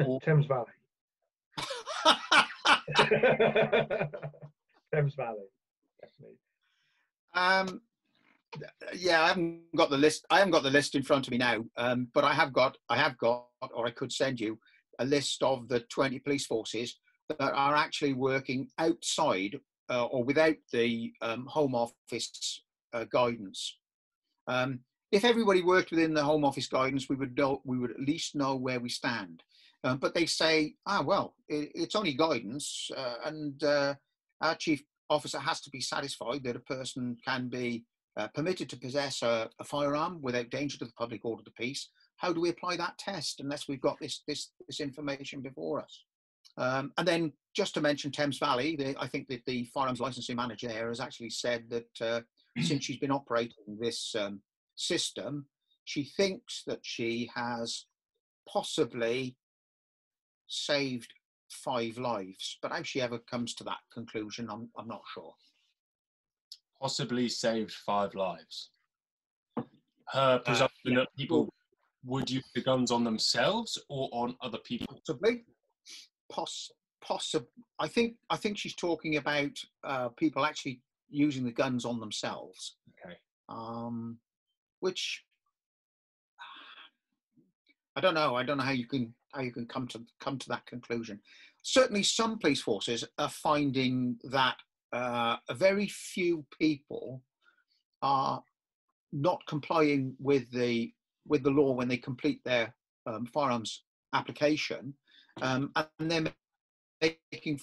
Or... 0.04 0.20
Thames 0.24 0.46
Valley. 0.46 0.66
Thames 4.92 5.14
Valley, 5.14 5.46
definitely. 6.00 6.36
Um, 7.34 7.80
yeah, 8.94 9.22
I 9.22 9.28
haven't 9.28 9.62
got 9.76 9.90
the 9.90 9.98
list. 9.98 10.26
I 10.30 10.38
haven't 10.38 10.52
got 10.52 10.62
the 10.62 10.70
list 10.70 10.94
in 10.94 11.02
front 11.02 11.26
of 11.26 11.30
me 11.30 11.38
now, 11.38 11.64
um, 11.76 12.08
but 12.14 12.24
I 12.24 12.32
have 12.32 12.52
got, 12.52 12.76
I 12.88 12.96
have 12.96 13.18
got, 13.18 13.46
or 13.74 13.86
I 13.86 13.90
could 13.90 14.12
send 14.12 14.40
you 14.40 14.58
a 14.98 15.04
list 15.04 15.42
of 15.42 15.68
the 15.68 15.80
20 15.80 16.18
police 16.20 16.46
forces 16.46 16.98
that 17.28 17.40
are 17.40 17.76
actually 17.76 18.14
working 18.14 18.68
outside 18.78 19.60
uh, 19.90 20.06
or 20.06 20.24
without 20.24 20.56
the 20.72 21.12
um, 21.22 21.46
Home 21.46 21.74
Office 21.74 22.62
uh, 22.92 23.04
guidance. 23.04 23.76
Um, 24.46 24.80
if 25.12 25.24
everybody 25.24 25.62
worked 25.62 25.90
within 25.90 26.14
the 26.14 26.24
Home 26.24 26.44
Office 26.44 26.66
guidance, 26.66 27.08
we 27.08 27.16
would 27.16 27.36
know, 27.36 27.60
we 27.64 27.78
would 27.78 27.90
at 27.90 28.00
least 28.00 28.34
know 28.34 28.56
where 28.56 28.80
we 28.80 28.88
stand. 28.88 29.42
Um, 29.84 29.98
but 29.98 30.14
they 30.14 30.26
say, 30.26 30.74
ah, 30.86 31.02
well, 31.02 31.34
it, 31.48 31.70
it's 31.74 31.94
only 31.94 32.14
guidance, 32.14 32.90
uh, 32.96 33.14
and 33.24 33.62
uh, 33.62 33.94
our 34.40 34.56
chief 34.56 34.82
officer 35.10 35.38
has 35.38 35.60
to 35.62 35.70
be 35.70 35.80
satisfied 35.80 36.42
that 36.44 36.56
a 36.56 36.60
person 36.60 37.16
can 37.24 37.48
be 37.48 37.84
uh, 38.16 38.28
permitted 38.28 38.68
to 38.68 38.76
possess 38.76 39.22
a, 39.22 39.48
a, 39.60 39.64
firearm 39.64 40.20
without 40.20 40.50
danger 40.50 40.76
to 40.76 40.84
the 40.84 40.92
public 40.98 41.24
or 41.24 41.36
to 41.36 41.44
the 41.44 41.52
peace. 41.52 41.88
How 42.16 42.32
do 42.32 42.40
we 42.40 42.48
apply 42.48 42.76
that 42.76 42.98
test 42.98 43.40
unless 43.40 43.68
we've 43.68 43.80
got 43.80 43.98
this 44.00 44.22
this, 44.26 44.50
this 44.66 44.80
information 44.80 45.40
before 45.40 45.80
us? 45.80 46.02
Um, 46.56 46.92
and 46.98 47.06
then 47.06 47.32
just 47.54 47.74
to 47.74 47.80
mention 47.80 48.10
Thames 48.10 48.38
Valley, 48.38 48.74
the, 48.74 48.96
I 48.98 49.06
think 49.06 49.28
that 49.28 49.44
the 49.46 49.64
firearms 49.72 50.00
licensing 50.00 50.34
manager 50.34 50.66
there 50.66 50.88
has 50.88 50.98
actually 50.98 51.30
said 51.30 51.70
that 51.70 52.00
uh, 52.00 52.20
since 52.60 52.84
she's 52.84 52.96
been 52.96 53.12
operating 53.12 53.78
this 53.80 54.14
um, 54.18 54.40
system, 54.74 55.46
she 55.84 56.04
thinks 56.16 56.64
that 56.66 56.80
she 56.82 57.30
has 57.34 57.86
possibly 58.48 59.36
saved 60.48 61.12
five 61.50 61.98
lives. 61.98 62.58
But 62.60 62.72
how 62.72 62.82
she 62.82 63.00
ever 63.00 63.18
comes 63.18 63.54
to 63.54 63.64
that 63.64 63.78
conclusion, 63.92 64.48
I'm, 64.50 64.68
I'm 64.76 64.88
not 64.88 65.02
sure 65.14 65.34
possibly 66.80 67.28
saved 67.28 67.72
five 67.72 68.14
lives. 68.14 68.70
Her 70.08 70.38
presumption 70.38 70.86
uh, 70.86 70.90
yeah. 70.90 70.96
that 71.00 71.08
people 71.16 71.52
would 72.04 72.30
use 72.30 72.48
the 72.54 72.62
guns 72.62 72.90
on 72.90 73.04
themselves 73.04 73.78
or 73.88 74.08
on 74.12 74.36
other 74.40 74.58
people. 74.58 74.86
Possibly, 75.06 75.44
Poss- 76.30 76.70
possible. 77.02 77.48
I 77.78 77.88
think 77.88 78.14
I 78.30 78.36
think 78.36 78.56
she's 78.56 78.74
talking 78.74 79.16
about 79.16 79.50
uh, 79.84 80.08
people 80.10 80.44
actually 80.44 80.80
using 81.10 81.44
the 81.44 81.52
guns 81.52 81.84
on 81.84 82.00
themselves. 82.00 82.76
Okay. 83.04 83.16
Um, 83.48 84.18
which 84.80 85.24
I 87.98 88.00
don't 88.00 88.14
know. 88.14 88.36
I 88.36 88.44
don't 88.44 88.58
know 88.58 88.62
how 88.62 88.70
you 88.70 88.86
can 88.86 89.12
how 89.32 89.40
you 89.40 89.50
can 89.50 89.66
come 89.66 89.88
to 89.88 90.00
come 90.20 90.38
to 90.38 90.48
that 90.50 90.64
conclusion. 90.66 91.18
Certainly, 91.64 92.04
some 92.04 92.38
police 92.38 92.62
forces 92.62 93.02
are 93.18 93.28
finding 93.28 94.16
that 94.30 94.54
uh, 94.92 95.38
very 95.50 95.88
few 95.88 96.46
people 96.56 97.24
are 98.00 98.40
not 99.12 99.44
complying 99.48 100.14
with 100.20 100.48
the 100.52 100.92
with 101.26 101.42
the 101.42 101.50
law 101.50 101.72
when 101.72 101.88
they 101.88 101.96
complete 101.96 102.40
their 102.44 102.72
um, 103.06 103.26
firearms 103.26 103.82
application, 104.14 104.94
um, 105.42 105.72
and 105.74 106.08
they're 106.08 106.32
making 107.32 107.58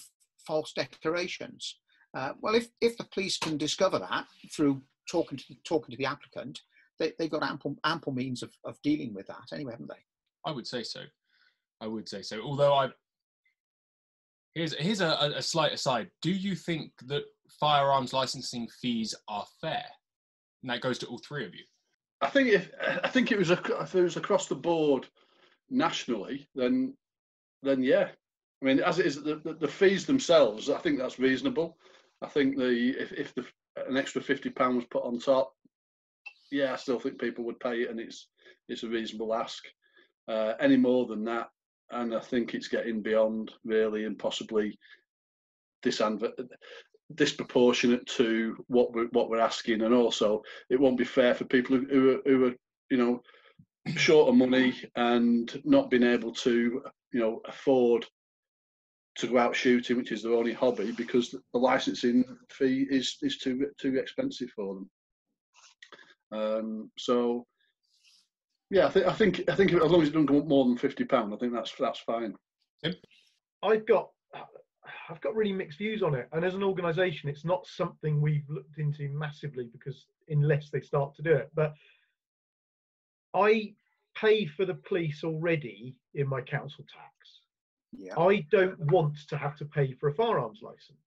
false 0.46 0.74
declarations. 0.74 1.78
Uh, 2.12 2.32
well, 2.42 2.54
if 2.54 2.68
if 2.82 2.98
the 2.98 3.04
police 3.04 3.38
can 3.38 3.56
discover 3.56 3.98
that 3.98 4.26
through 4.52 4.82
talking 5.10 5.38
to 5.38 5.54
talking 5.64 5.92
to 5.92 5.96
the 5.96 6.04
applicant, 6.04 6.60
they, 6.98 7.14
they've 7.18 7.30
got 7.30 7.42
ample 7.42 7.78
ample 7.84 8.12
means 8.12 8.42
of, 8.42 8.52
of 8.66 8.76
dealing 8.82 9.14
with 9.14 9.26
that 9.28 9.48
anyway, 9.50 9.72
haven't 9.72 9.88
they? 9.88 10.04
I 10.46 10.52
would 10.52 10.66
say 10.66 10.82
so. 10.82 11.00
I 11.82 11.86
would 11.86 12.08
say 12.08 12.22
so. 12.22 12.40
Although 12.40 12.72
I 12.72 12.88
Here's 14.56 14.74
here's 14.76 15.02
a, 15.02 15.32
a 15.36 15.42
slight 15.42 15.74
aside. 15.74 16.08
Do 16.22 16.30
you 16.30 16.54
think 16.54 16.90
that 17.08 17.24
firearms 17.60 18.14
licensing 18.14 18.66
fees 18.80 19.14
are 19.28 19.44
fair? 19.60 19.84
And 20.62 20.70
that 20.70 20.80
goes 20.80 20.98
to 21.00 21.06
all 21.06 21.18
three 21.18 21.44
of 21.44 21.54
you. 21.54 21.62
I 22.22 22.30
think 22.30 22.48
if 22.48 22.70
I 23.04 23.08
think 23.08 23.30
it 23.30 23.38
was 23.38 23.50
if 23.50 23.94
it 23.94 24.02
was 24.02 24.16
across 24.16 24.46
the 24.46 24.54
board 24.54 25.06
nationally, 25.68 26.48
then 26.54 26.94
then 27.62 27.82
yeah. 27.82 28.08
I 28.62 28.64
mean, 28.64 28.80
as 28.80 28.98
it 28.98 29.04
is, 29.04 29.22
the, 29.22 29.36
the, 29.44 29.52
the 29.52 29.68
fees 29.68 30.06
themselves, 30.06 30.70
I 30.70 30.78
think 30.78 30.98
that's 30.98 31.18
reasonable. 31.18 31.76
I 32.22 32.26
think 32.28 32.56
the 32.56 32.94
if, 32.98 33.12
if 33.12 33.34
the, 33.34 33.44
an 33.86 33.98
extra 33.98 34.22
fifty 34.22 34.48
pound 34.48 34.76
was 34.76 34.86
put 34.86 35.04
on 35.04 35.18
top, 35.18 35.52
yeah, 36.50 36.72
I 36.72 36.76
still 36.76 36.98
think 36.98 37.20
people 37.20 37.44
would 37.44 37.60
pay 37.60 37.82
it, 37.82 37.90
and 37.90 38.00
it's 38.00 38.28
it's 38.70 38.84
a 38.84 38.88
reasonable 38.88 39.34
ask. 39.34 39.62
Uh, 40.28 40.54
any 40.58 40.76
more 40.76 41.06
than 41.06 41.24
that, 41.24 41.48
and 41.90 42.14
I 42.14 42.20
think 42.20 42.54
it's 42.54 42.68
getting 42.68 43.00
beyond 43.00 43.52
really 43.64 44.04
and 44.04 44.18
possibly 44.18 44.78
disproportionate 47.14 48.04
to 48.06 48.56
what 48.66 48.92
we're 48.92 49.06
what 49.06 49.30
we're 49.30 49.38
asking, 49.40 49.82
and 49.82 49.94
also 49.94 50.42
it 50.68 50.80
won't 50.80 50.98
be 50.98 51.04
fair 51.04 51.34
for 51.34 51.44
people 51.44 51.76
who, 51.76 51.86
who 51.86 52.10
are, 52.10 52.20
who 52.26 52.46
are 52.46 52.54
you 52.90 52.96
know 52.96 53.22
short 53.94 54.28
of 54.28 54.34
money 54.34 54.74
and 54.96 55.62
not 55.64 55.90
being 55.90 56.02
able 56.02 56.32
to 56.32 56.82
you 57.12 57.20
know 57.20 57.40
afford 57.46 58.04
to 59.16 59.28
go 59.28 59.38
out 59.38 59.56
shooting, 59.56 59.96
which 59.96 60.12
is 60.12 60.22
their 60.22 60.34
only 60.34 60.52
hobby, 60.52 60.92
because 60.92 61.30
the 61.30 61.58
licensing 61.58 62.24
fee 62.50 62.86
is 62.90 63.16
is 63.22 63.38
too 63.38 63.66
too 63.80 63.96
expensive 63.96 64.50
for 64.54 64.74
them. 64.74 64.90
Um, 66.32 66.90
so 66.98 67.46
yeah, 68.70 68.86
I 68.86 68.90
think 68.90 69.06
I 69.06 69.12
think 69.12 69.42
I 69.48 69.54
think 69.54 69.72
as 69.72 69.90
long 69.90 70.02
as 70.02 70.08
it 70.08 70.12
doesn't 70.12 70.26
go 70.26 70.38
up 70.38 70.46
more 70.46 70.64
than 70.64 70.76
fifty 70.76 71.04
pound, 71.04 71.32
I 71.32 71.36
think 71.36 71.52
that's 71.52 71.72
that's 71.78 72.00
fine. 72.00 72.34
I've 73.62 73.86
got 73.86 74.10
I've 75.08 75.20
got 75.20 75.36
really 75.36 75.52
mixed 75.52 75.78
views 75.78 76.02
on 76.02 76.14
it, 76.14 76.28
and 76.32 76.44
as 76.44 76.54
an 76.54 76.64
organisation, 76.64 77.28
it's 77.28 77.44
not 77.44 77.66
something 77.66 78.20
we've 78.20 78.48
looked 78.48 78.78
into 78.78 79.08
massively 79.10 79.68
because 79.72 80.06
unless 80.28 80.70
they 80.70 80.80
start 80.80 81.14
to 81.16 81.22
do 81.22 81.32
it, 81.32 81.50
but 81.54 81.74
I 83.34 83.74
pay 84.16 84.46
for 84.46 84.64
the 84.64 84.74
police 84.74 85.22
already 85.22 85.94
in 86.14 86.28
my 86.28 86.40
council 86.40 86.84
tax. 86.92 87.12
Yeah. 87.92 88.18
I 88.18 88.46
don't 88.50 88.78
want 88.90 89.16
to 89.28 89.36
have 89.36 89.56
to 89.56 89.64
pay 89.64 89.92
for 89.92 90.08
a 90.08 90.14
firearms 90.14 90.60
license. 90.62 90.98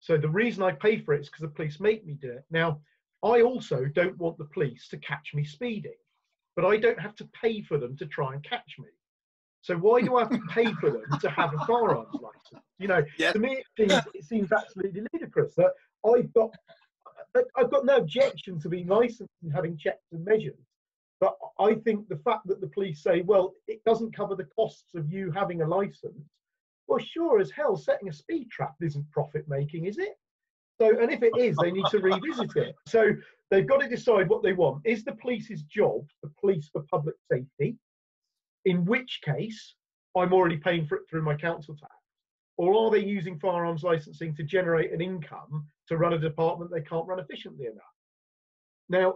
So 0.00 0.18
the 0.18 0.28
reason 0.28 0.62
I 0.62 0.72
pay 0.72 0.98
for 0.98 1.14
it 1.14 1.20
is 1.22 1.28
because 1.28 1.42
the 1.42 1.48
police 1.48 1.80
make 1.80 2.04
me 2.04 2.14
do 2.20 2.30
it. 2.30 2.44
Now, 2.50 2.80
I 3.22 3.40
also 3.40 3.86
don't 3.86 4.18
want 4.18 4.36
the 4.36 4.44
police 4.44 4.88
to 4.88 4.98
catch 4.98 5.32
me 5.32 5.44
speeding 5.44 5.94
but 6.56 6.64
I 6.64 6.76
don't 6.76 7.00
have 7.00 7.14
to 7.16 7.28
pay 7.40 7.62
for 7.62 7.78
them 7.78 7.96
to 7.96 8.06
try 8.06 8.34
and 8.34 8.42
catch 8.42 8.76
me. 8.78 8.88
So 9.62 9.76
why 9.76 10.02
do 10.02 10.16
I 10.16 10.20
have 10.20 10.30
to 10.30 10.42
pay 10.50 10.72
for 10.74 10.90
them 10.90 11.04
to 11.20 11.30
have 11.30 11.54
a 11.54 11.58
firearms 11.66 12.12
license? 12.12 12.64
You 12.78 12.88
know, 12.88 13.02
yeah. 13.18 13.32
to 13.32 13.38
me 13.38 13.62
it 13.62 13.66
seems, 13.76 14.02
it 14.14 14.24
seems 14.24 14.52
absolutely 14.52 15.02
ludicrous 15.12 15.54
that 15.56 15.72
I've 16.06 16.32
got 16.34 16.50
I've 17.56 17.70
got 17.70 17.84
no 17.84 17.96
objection 17.96 18.60
to 18.60 18.68
being 18.68 18.86
licensed 18.86 19.34
and 19.42 19.52
having 19.52 19.76
checks 19.76 20.06
and 20.12 20.24
measures. 20.24 20.58
But 21.20 21.36
I 21.58 21.74
think 21.74 22.08
the 22.08 22.18
fact 22.18 22.46
that 22.46 22.60
the 22.60 22.68
police 22.68 23.02
say, 23.02 23.22
well, 23.22 23.54
it 23.66 23.82
doesn't 23.84 24.14
cover 24.14 24.34
the 24.36 24.44
costs 24.44 24.94
of 24.94 25.10
you 25.10 25.32
having 25.32 25.62
a 25.62 25.66
license, 25.66 26.28
well, 26.86 26.98
sure 26.98 27.40
as 27.40 27.50
hell, 27.50 27.76
setting 27.76 28.08
a 28.08 28.12
speed 28.12 28.50
trap 28.50 28.74
isn't 28.80 29.10
profit 29.10 29.48
making, 29.48 29.86
is 29.86 29.98
it? 29.98 30.16
So, 30.80 30.98
and 31.00 31.10
if 31.12 31.22
it 31.22 31.32
is, 31.38 31.56
they 31.56 31.70
need 31.70 31.86
to 31.90 31.98
revisit 31.98 32.56
it. 32.56 32.74
So 32.86 33.12
they've 33.50 33.66
got 33.66 33.80
to 33.80 33.88
decide 33.88 34.28
what 34.28 34.42
they 34.42 34.52
want. 34.52 34.82
Is 34.84 35.04
the 35.04 35.12
police's 35.12 35.62
job 35.62 36.06
the 36.22 36.30
police 36.40 36.68
for 36.72 36.82
public 36.90 37.14
safety? 37.30 37.76
In 38.64 38.84
which 38.84 39.20
case, 39.24 39.76
I'm 40.16 40.32
already 40.32 40.56
paying 40.56 40.86
for 40.86 40.96
it 40.96 41.02
through 41.08 41.22
my 41.22 41.36
council 41.36 41.76
tax. 41.76 41.92
Or 42.56 42.74
are 42.74 42.90
they 42.90 43.04
using 43.04 43.38
firearms 43.38 43.82
licensing 43.82 44.34
to 44.36 44.42
generate 44.44 44.92
an 44.92 45.00
income 45.00 45.66
to 45.88 45.96
run 45.96 46.12
a 46.12 46.18
department 46.18 46.70
they 46.70 46.80
can't 46.80 47.06
run 47.06 47.18
efficiently 47.18 47.66
enough? 47.66 47.82
Now, 48.88 49.14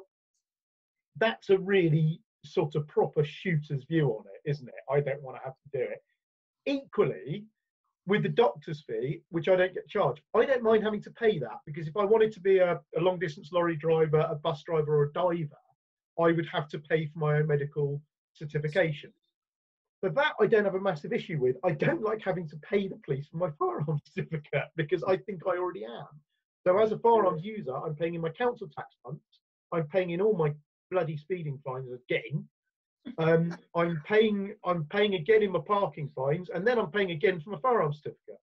that's 1.16 1.50
a 1.50 1.58
really 1.58 2.20
sort 2.44 2.74
of 2.74 2.86
proper 2.88 3.24
shooter's 3.24 3.84
view 3.84 4.08
on 4.10 4.24
it, 4.26 4.50
isn't 4.50 4.68
it? 4.68 4.74
I 4.90 5.00
don't 5.00 5.22
want 5.22 5.36
to 5.36 5.44
have 5.44 5.54
to 5.54 5.78
do 5.78 5.84
it. 5.84 6.02
Equally, 6.66 7.44
with 8.08 8.22
the 8.22 8.28
doctor's 8.30 8.82
fee, 8.86 9.20
which 9.28 9.48
I 9.48 9.56
don't 9.56 9.74
get 9.74 9.86
charged, 9.88 10.22
I 10.34 10.46
don't 10.46 10.62
mind 10.62 10.82
having 10.82 11.02
to 11.02 11.10
pay 11.10 11.38
that 11.38 11.58
because 11.66 11.86
if 11.86 11.96
I 11.96 12.04
wanted 12.04 12.32
to 12.32 12.40
be 12.40 12.58
a, 12.58 12.80
a 12.96 13.00
long 13.00 13.18
distance 13.18 13.50
lorry 13.52 13.76
driver, 13.76 14.20
a 14.20 14.34
bus 14.34 14.62
driver, 14.62 14.96
or 14.96 15.04
a 15.04 15.12
diver, 15.12 15.60
I 16.18 16.32
would 16.32 16.48
have 16.50 16.68
to 16.68 16.78
pay 16.78 17.06
for 17.06 17.18
my 17.18 17.36
own 17.36 17.46
medical 17.46 18.00
certification. 18.32 19.12
But 20.00 20.14
that 20.14 20.32
I 20.40 20.46
don't 20.46 20.64
have 20.64 20.74
a 20.74 20.80
massive 20.80 21.12
issue 21.12 21.38
with. 21.38 21.56
I 21.64 21.72
don't 21.72 22.02
like 22.02 22.22
having 22.24 22.48
to 22.48 22.56
pay 22.56 22.88
the 22.88 22.98
police 23.04 23.28
for 23.28 23.36
my 23.36 23.50
firearms 23.58 24.02
certificate 24.12 24.70
because 24.76 25.04
I 25.04 25.18
think 25.18 25.42
I 25.46 25.58
already 25.58 25.84
am. 25.84 26.06
So 26.66 26.78
as 26.78 26.92
a 26.92 26.98
firearms 26.98 27.44
user, 27.44 27.76
I'm 27.76 27.94
paying 27.94 28.14
in 28.14 28.20
my 28.20 28.30
council 28.30 28.68
tax 28.74 28.96
funds. 29.04 29.20
I'm 29.72 29.86
paying 29.86 30.10
in 30.10 30.20
all 30.20 30.34
my 30.34 30.54
bloody 30.90 31.16
speeding 31.18 31.60
fines 31.64 31.90
again. 31.92 32.48
Um, 33.18 33.56
I'm 33.74 34.02
paying 34.06 34.54
I'm 34.64 34.84
paying 34.84 35.14
again 35.14 35.42
in 35.42 35.52
my 35.52 35.60
parking 35.66 36.10
fines, 36.14 36.50
and 36.54 36.66
then 36.66 36.78
I'm 36.78 36.90
paying 36.90 37.10
again 37.10 37.40
for 37.40 37.50
my 37.50 37.58
firearms 37.58 37.98
certificate. 37.98 38.40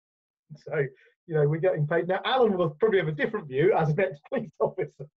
So 0.55 0.85
you 1.27 1.35
know 1.35 1.47
we're 1.47 1.59
getting 1.59 1.87
paid 1.87 2.07
now. 2.07 2.19
Alan 2.25 2.57
will 2.57 2.71
probably 2.71 2.99
have 2.99 3.07
a 3.07 3.13
different 3.13 3.47
view 3.47 3.73
as 3.73 3.89
an 3.89 3.99
ex-police 3.99 4.51
officer. 4.59 5.07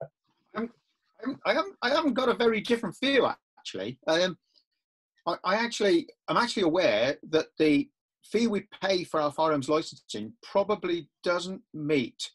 I 1.45 1.53
haven't, 1.53 1.75
I 1.83 1.91
haven't 1.91 2.15
got 2.15 2.29
a 2.29 2.35
very 2.35 2.61
different 2.61 2.97
view 3.03 3.29
actually. 3.59 3.99
Um, 4.07 4.39
I, 5.27 5.37
I 5.45 5.55
actually 5.57 6.09
I'm 6.29 6.37
actually 6.37 6.65
aware 6.65 7.17
that 7.31 7.47
the 7.59 7.89
fee 8.25 8.47
we 8.47 8.67
pay 8.83 9.05
for 9.05 9.21
our 9.21 9.33
firearms 9.33 9.69
licensing 9.69 10.33
probably 10.43 11.09
doesn't 11.23 11.63
meet 11.75 12.31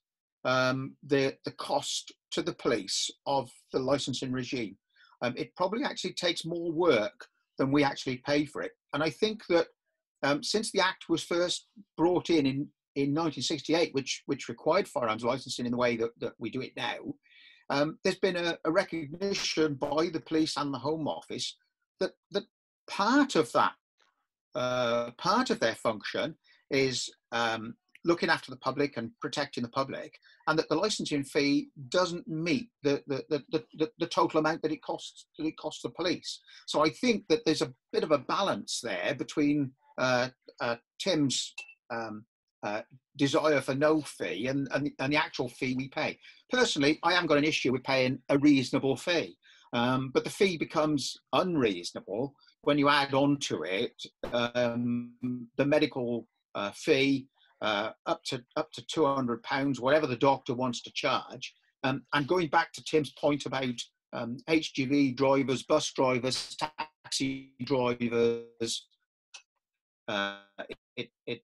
um, 0.46 0.96
the 1.04 1.36
the 1.46 1.52
cost 1.52 2.14
to 2.32 2.42
the 2.42 2.54
police 2.54 3.10
of 3.26 3.52
the 3.72 3.80
licensing 3.80 4.32
regime. 4.32 4.78
Um, 5.24 5.34
it 5.38 5.56
probably 5.56 5.84
actually 5.84 6.14
takes 6.14 6.46
more 6.46 6.72
work 6.72 7.28
than 7.58 7.72
we 7.72 7.84
actually 7.84 8.18
pay 8.18 8.46
for 8.46 8.62
it. 8.62 8.74
And 8.94 9.02
I 9.02 9.10
think 9.10 9.46
that 9.48 9.68
um, 10.22 10.44
since 10.44 10.72
the 10.72 10.82
Act 10.82 11.06
was 11.10 11.24
first 11.24 11.68
brought 11.98 12.30
in 12.30 12.46
in, 12.46 12.68
in 12.96 13.16
1968, 13.16 13.94
which 13.94 14.22
which 14.26 14.50
required 14.50 14.88
firearms 14.88 15.24
licensing 15.24 15.66
in 15.66 15.72
the 15.72 15.78
way 15.78 15.96
that, 15.98 16.12
that 16.20 16.34
we 16.40 16.52
do 16.52 16.62
it 16.62 16.74
now, 16.78 16.98
um, 17.70 17.98
there's 18.04 18.20
been 18.20 18.36
a, 18.36 18.58
a 18.66 18.72
recognition 18.72 19.76
by 19.76 20.10
the 20.12 20.20
police 20.20 20.58
and 20.58 20.74
the 20.74 20.80
Home 20.80 21.08
Office 21.08 21.58
that 22.00 22.12
that 22.32 22.44
part 22.90 23.36
of 23.36 23.52
that 23.54 23.74
uh, 24.56 25.12
part 25.18 25.50
of 25.50 25.60
their 25.60 25.76
function 25.76 26.36
is 26.70 27.10
um, 27.32 27.76
looking 28.06 28.30
after 28.30 28.52
the 28.52 28.58
public 28.58 28.98
and 28.98 29.12
protecting 29.22 29.64
the 29.64 29.70
public, 29.70 30.18
and 30.48 30.58
that 30.60 30.70
the 30.70 30.76
licensing 30.76 31.24
fee 31.24 31.70
doesn't 31.90 32.28
meet 32.28 32.70
the 32.84 33.04
the, 33.08 33.24
the, 33.30 33.64
the, 33.78 33.90
the, 34.00 34.08
total 34.08 34.40
amount 34.40 34.62
that 34.62 34.72
it 34.72 34.82
costs 34.82 35.28
that 35.38 35.46
it 35.46 35.58
costs 35.58 35.82
the 35.82 35.90
police. 35.90 36.42
So 36.68 36.84
I 36.84 36.90
think 36.90 37.26
that 37.30 37.46
there's 37.46 37.62
a 37.62 37.74
bit 37.92 38.04
of 38.04 38.12
a 38.12 38.18
balance 38.18 38.82
there 38.84 39.16
between 39.16 39.72
uh, 39.98 40.30
uh, 40.60 40.76
Tim's 41.00 41.54
um, 41.92 42.26
uh, 42.64 42.82
desire 43.18 43.62
for 43.62 43.76
no 43.76 44.02
fee 44.02 44.48
and, 44.48 44.68
and, 44.74 44.90
and 45.00 45.14
the 45.14 45.18
actual 45.18 45.50
fee 45.50 45.76
we 45.76 45.90
pay. 45.90 46.18
Personally, 46.50 47.00
I 47.04 47.14
haven't 47.14 47.28
got 47.28 47.38
an 47.38 47.44
issue 47.44 47.72
with 47.72 47.84
paying 47.84 48.20
a 48.30 48.38
reasonable 48.38 48.96
fee, 48.96 49.38
um, 49.74 50.12
but 50.14 50.24
the 50.24 50.30
fee 50.30 50.58
becomes 50.58 51.18
unreasonable 51.34 52.34
when 52.62 52.78
you 52.78 52.88
add 52.90 53.14
on 53.14 53.38
to 53.40 53.64
it 53.64 54.02
um, 54.32 55.14
the 55.58 55.66
medical 55.66 56.28
uh, 56.56 56.72
fee 56.72 57.28
uh, 57.64 57.92
up 58.06 58.24
to 58.26 58.44
up 58.58 58.72
to 58.74 58.86
200 58.86 59.42
pounds, 59.42 59.80
whatever 59.80 60.06
the 60.06 60.16
doctor 60.16 60.54
wants 60.54 60.82
to 60.84 60.92
charge. 60.94 61.56
Um, 61.84 62.04
and 62.14 62.28
going 62.28 62.48
back 62.48 62.72
to 62.74 62.84
Tim's 62.84 63.12
point 63.14 63.46
about 63.46 63.76
um, 64.14 64.38
HGV 64.50 65.16
drivers, 65.16 65.64
bus 65.64 65.92
drivers, 65.92 66.56
taxi 66.56 67.54
drivers, 67.64 68.88
uh, 70.08 70.38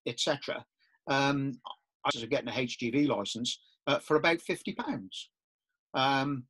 etc. 0.05 0.65
Um, 1.07 1.59
I 2.05 2.11
was 2.13 2.23
getting 2.25 2.49
a 2.49 2.51
HGV 2.51 3.07
license 3.07 3.59
uh, 3.87 3.99
for 3.99 4.15
about 4.15 4.41
50 4.41 4.73
pounds. 4.73 5.29
Um, 5.93 6.43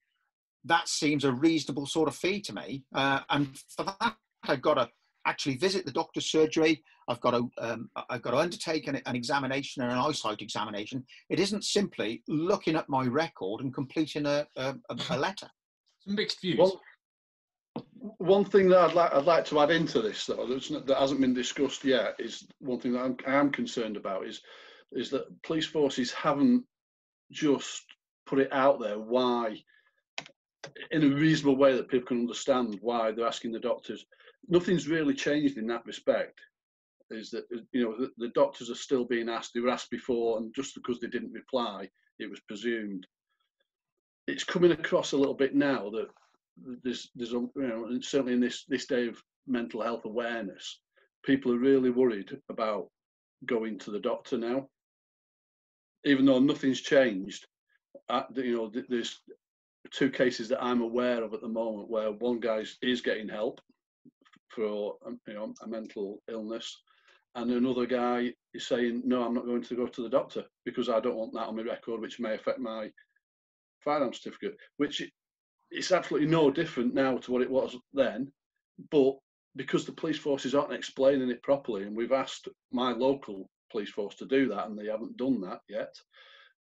that 0.66 0.88
seems 0.90 1.24
a 1.24 1.32
reasonable 1.32 1.86
sort 1.86 2.10
of 2.10 2.16
fee 2.16 2.42
to 2.42 2.54
me. 2.54 2.84
Uh, 2.94 3.22
and 3.30 3.58
for 3.76 3.86
that, 3.86 4.16
I've 4.44 4.62
got 4.62 4.76
to 4.76 4.90
actually 5.26 5.58
visit 5.58 5.86
the 5.86 5.92
doctor's 5.92 6.26
surgery. 6.26 6.84
I've 7.10 7.20
got 7.22 7.32
to 7.32 7.52
um, 7.58 7.90
I've 8.10 8.22
got 8.22 8.32
to 8.32 8.38
undertake 8.38 8.88
an, 8.88 9.02
an, 9.06 9.16
examination 9.16 9.82
and 9.82 9.92
an 9.92 9.98
eyesight 9.98 10.42
examination. 10.42 11.04
It 11.30 11.40
isn't 11.40 11.66
simply 11.66 12.22
looking 12.28 12.76
at 12.76 12.88
my 12.88 13.06
record 13.06 13.62
and 13.62 13.74
completing 13.74 14.28
a, 14.28 14.48
a, 14.56 14.76
a 14.90 15.18
letter. 15.18 15.50
Some 16.06 16.16
mixed 16.16 16.40
views. 16.40 16.60
One, 16.60 16.72
one 18.20 18.46
thing 18.46 18.70
that 18.70 18.80
I'd 18.80 18.94
like 18.94 19.14
I'd 19.14 19.26
like 19.26 19.46
to 19.46 19.60
add 19.60 19.72
into 19.72 20.02
this 20.02 20.26
though 20.28 20.46
that 20.46 20.98
hasn't 20.98 21.22
been 21.22 21.34
discussed 21.34 21.84
yet 21.84 22.16
is 22.20 22.48
one 22.60 22.80
thing 22.80 22.94
that 22.94 23.04
I'm, 23.04 23.18
I 23.28 23.34
am 23.34 23.52
concerned 23.52 23.98
about 23.98 24.26
is 24.26 24.42
is 24.92 25.10
that 25.10 25.42
police 25.44 25.66
forces 25.66 26.12
haven't 26.12 26.64
just 27.32 27.84
put 28.26 28.40
it 28.40 28.54
out 28.54 28.80
there 28.80 29.00
why 29.00 29.62
in 30.92 31.04
a 31.04 31.16
reasonable 31.16 31.58
way 31.58 31.76
that 31.76 31.90
people 31.90 32.08
can 32.08 32.20
understand 32.20 32.78
why 32.82 33.12
they're 33.12 33.28
asking 33.28 33.52
the 33.52 33.60
doctors 33.60 34.06
nothing's 34.48 34.88
really 34.88 35.14
changed 35.14 35.58
in 35.58 35.68
that 35.68 35.86
respect. 35.86 36.40
Is 37.12 37.32
that 37.32 37.46
you 37.72 37.84
know 37.84 37.96
the, 37.98 38.12
the, 38.18 38.30
doctors 38.30 38.70
are 38.70 38.76
still 38.76 39.04
being 39.04 39.30
asked? 39.30 39.52
They 39.54 39.62
were 39.62 39.70
asked 39.70 39.90
before, 39.90 40.38
and 40.38 40.54
just 40.54 40.76
because 40.76 41.00
they 41.00 41.08
didn't 41.08 41.32
reply, 41.32 41.90
it 42.20 42.30
was 42.30 42.40
presumed. 42.42 43.08
It's 44.28 44.44
coming 44.44 44.72
across 44.72 45.14
a 45.14 45.18
little 45.18 45.34
bit 45.34 45.56
now 45.56 45.90
that 45.90 46.08
there's 46.84 47.10
there's 47.16 47.32
you 47.32 47.52
know 47.56 48.00
certainly 48.02 48.34
in 48.34 48.40
this 48.40 48.66
this 48.66 48.86
day 48.86 49.08
of 49.08 49.22
mental 49.48 49.82
health 49.82 50.06
awareness, 50.06 50.82
people 51.24 51.52
are 51.52 51.58
really 51.58 51.90
worried 51.90 52.38
about 52.50 52.90
going 53.46 53.80
to 53.80 53.92
the 53.92 54.00
doctor 54.00 54.38
now. 54.38 54.68
Even 56.06 56.26
though 56.26 56.40
nothing's 56.40 56.82
changed, 56.82 57.48
uh, 58.10 58.24
you 58.36 58.56
know 58.56 58.72
there's 58.88 59.20
two 59.92 60.10
cases 60.10 60.50
that 60.50 60.64
I'm 60.64 60.82
aware 60.82 61.24
of 61.24 61.34
at 61.34 61.42
the 61.42 61.48
moment 61.48 61.90
where 61.90 62.12
one 62.12 62.40
guy 62.40 62.64
is 62.82 63.02
getting 63.02 63.28
help 63.28 63.60
for 64.50 64.96
um, 65.06 65.20
you 65.28 65.34
know 65.34 65.54
a 65.64 65.68
mental 65.68 66.22
illness, 66.30 66.82
and 67.36 67.52
another 67.52 67.86
guy 67.86 68.34
is 68.54 68.68
saying, 68.68 69.04
"No, 69.06 69.24
I'm 69.24 69.34
not 69.34 69.46
going 69.46 69.64
to 69.64 69.76
go 69.76 69.88
to 69.88 70.02
the 70.02 70.10
doctor 70.10 70.46
because 70.66 70.90
I 70.90 71.00
don't 71.00 71.18
want 71.18 71.34
that 71.34 71.48
on 71.48 71.56
my 71.56 71.64
record, 71.64 72.02
which 72.02 72.20
may 72.20 72.36
affect 72.36 72.60
my 72.60 72.92
firearm 73.84 74.14
certificate." 74.14 74.58
Which 74.78 75.02
it's 75.72 75.92
absolutely 75.92 76.30
no 76.30 76.52
different 76.52 76.94
now 76.94 77.18
to 77.18 77.32
what 77.32 77.42
it 77.42 77.50
was 77.50 77.76
then, 77.94 78.32
but 78.92 79.18
because 79.56 79.86
the 79.86 79.92
police 79.92 80.18
forces 80.18 80.56
aren't 80.56 80.74
explaining 80.74 81.30
it 81.30 81.44
properly, 81.44 81.84
and 81.84 81.96
we've 81.96 82.12
asked 82.12 82.48
my 82.72 82.92
local 82.92 83.50
police 83.72 83.92
force 83.92 84.16
to 84.16 84.26
do 84.26 84.48
that, 84.50 84.68
and 84.68 84.78
they 84.78 84.88
haven't 84.88 85.18
done 85.18 85.42
that 85.42 85.62
yet. 85.68 85.94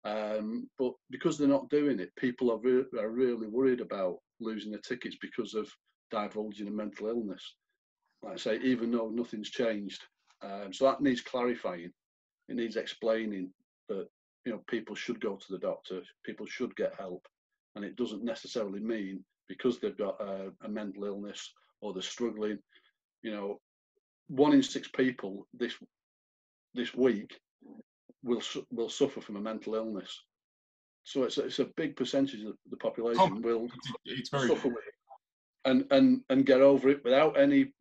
Um, 0.04 0.68
but 0.78 0.92
because 1.10 1.36
they're 1.36 1.48
not 1.48 1.70
doing 1.70 2.00
it, 2.00 2.14
people 2.16 2.50
are, 2.52 2.58
re- 2.58 2.84
are 2.98 3.10
really 3.10 3.46
worried 3.46 3.80
about 3.80 4.18
losing 4.40 4.70
their 4.70 4.80
tickets 4.80 5.16
because 5.20 5.54
of 5.54 5.68
divulging 6.10 6.68
a 6.68 6.70
mental 6.70 7.08
illness 7.08 7.54
like 8.22 8.34
I 8.34 8.36
say, 8.36 8.58
even 8.62 8.90
though 8.90 9.10
nothing's 9.10 9.50
changed. 9.50 10.02
Um, 10.42 10.72
so 10.72 10.84
that 10.84 11.00
needs 11.00 11.20
clarifying. 11.20 11.92
It 12.48 12.56
needs 12.56 12.76
explaining 12.76 13.50
that 13.88 14.08
you 14.44 14.52
know 14.52 14.62
people 14.68 14.94
should 14.94 15.20
go 15.20 15.36
to 15.36 15.46
the 15.52 15.58
doctor, 15.58 16.02
people 16.24 16.46
should 16.46 16.74
get 16.76 16.94
help, 16.98 17.26
and 17.74 17.84
it 17.84 17.96
doesn't 17.96 18.24
necessarily 18.24 18.80
mean 18.80 19.24
because 19.48 19.78
they've 19.78 19.96
got 19.96 20.20
a, 20.20 20.52
a 20.62 20.68
mental 20.68 21.04
illness 21.04 21.52
or 21.80 21.92
they're 21.92 22.02
struggling. 22.02 22.58
You 23.22 23.32
know, 23.32 23.60
one 24.28 24.52
in 24.52 24.62
six 24.62 24.88
people 24.88 25.46
this 25.54 25.74
this 26.74 26.94
week 26.94 27.38
will 28.22 28.42
will 28.70 28.90
suffer 28.90 29.20
from 29.20 29.36
a 29.36 29.40
mental 29.40 29.74
illness. 29.74 30.22
So 31.04 31.22
it's 31.22 31.38
a, 31.38 31.46
it's 31.46 31.58
a 31.58 31.70
big 31.76 31.96
percentage 31.96 32.42
of 32.44 32.54
the 32.70 32.76
population 32.76 33.20
oh, 33.22 33.40
will 33.40 33.68
it's 34.04 34.28
very 34.28 34.48
suffer 34.48 34.68
with 34.68 34.84
it 34.86 34.94
and 35.64 35.84
and 35.90 36.22
and 36.30 36.46
get 36.46 36.60
over 36.60 36.88
it 36.88 37.04
without 37.04 37.38
any 37.38 37.72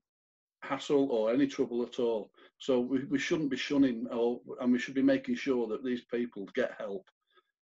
hassle 0.61 1.07
or 1.11 1.31
any 1.31 1.47
trouble 1.47 1.83
at 1.83 1.99
all. 1.99 2.29
So 2.59 2.79
we, 2.79 3.03
we 3.05 3.19
shouldn't 3.19 3.51
be 3.51 3.57
shunning, 3.57 4.07
or, 4.11 4.39
and 4.61 4.71
we 4.71 4.79
should 4.79 4.95
be 4.95 5.03
making 5.03 5.35
sure 5.35 5.67
that 5.67 5.83
these 5.83 6.03
people 6.05 6.47
get 6.55 6.75
help, 6.79 7.07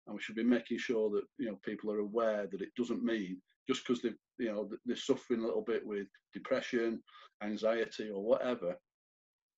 and 0.05 0.15
we 0.15 0.21
should 0.21 0.35
be 0.35 0.43
making 0.43 0.79
sure 0.79 1.09
that 1.11 1.23
you 1.37 1.47
know 1.47 1.59
people 1.63 1.91
are 1.91 1.99
aware 1.99 2.47
that 2.47 2.61
it 2.61 2.75
doesn't 2.75 3.03
mean 3.03 3.41
just 3.67 3.85
because 3.85 4.01
they 4.01 4.11
you 4.37 4.51
know 4.51 4.69
they're 4.85 4.95
suffering 4.95 5.41
a 5.41 5.45
little 5.45 5.63
bit 5.63 5.85
with 5.85 6.07
depression, 6.33 7.01
anxiety, 7.41 8.09
or 8.09 8.21
whatever, 8.21 8.75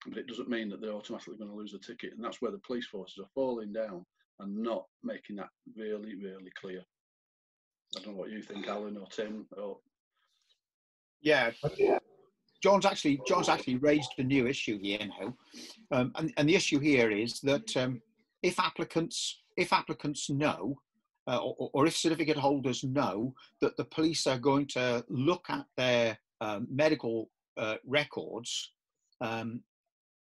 but 0.07 0.17
it 0.17 0.27
doesn't 0.27 0.49
mean 0.49 0.69
that 0.69 0.81
they're 0.81 0.93
automatically 0.93 1.37
going 1.37 1.49
to 1.49 1.55
lose 1.55 1.73
a 1.73 1.79
ticket, 1.79 2.13
and 2.13 2.23
that's 2.23 2.41
where 2.41 2.51
the 2.51 2.59
police 2.59 2.87
forces 2.87 3.17
are 3.19 3.29
falling 3.33 3.73
down 3.73 4.05
and 4.39 4.55
not 4.55 4.85
making 5.03 5.37
that 5.37 5.49
really 5.75 6.15
really 6.15 6.51
clear. 6.59 6.81
I 7.97 8.01
don't 8.01 8.13
know 8.13 8.19
what 8.19 8.31
you 8.31 8.41
think, 8.41 8.67
Alan 8.67 8.97
or 8.97 9.07
Tim 9.07 9.47
or. 9.57 9.77
Yeah, 11.21 11.51
John's 12.63 12.85
actually 12.85 13.19
John's 13.27 13.49
actually 13.49 13.75
raised 13.75 14.11
a 14.17 14.23
new 14.23 14.47
issue 14.47 14.79
here 14.79 14.99
now, 15.19 15.35
um, 15.91 16.13
and, 16.15 16.33
and 16.37 16.47
the 16.47 16.55
issue 16.55 16.79
here 16.79 17.11
is 17.11 17.41
that 17.41 17.75
um, 17.75 18.01
if 18.41 18.57
applicants 18.57 19.41
if 19.57 19.73
applicants 19.73 20.29
know, 20.29 20.79
uh, 21.27 21.37
or, 21.37 21.69
or, 21.73 21.85
if 21.85 21.95
certificate 21.95 22.37
holders 22.37 22.83
know 22.83 23.35
that 23.61 23.77
the 23.77 23.85
police 23.85 24.25
are 24.25 24.39
going 24.39 24.65
to 24.65 25.03
look 25.09 25.45
at 25.49 25.65
their 25.77 26.17
um, 26.41 26.67
medical 26.71 27.29
uh, 27.57 27.75
records, 27.85 28.71
um, 29.21 29.61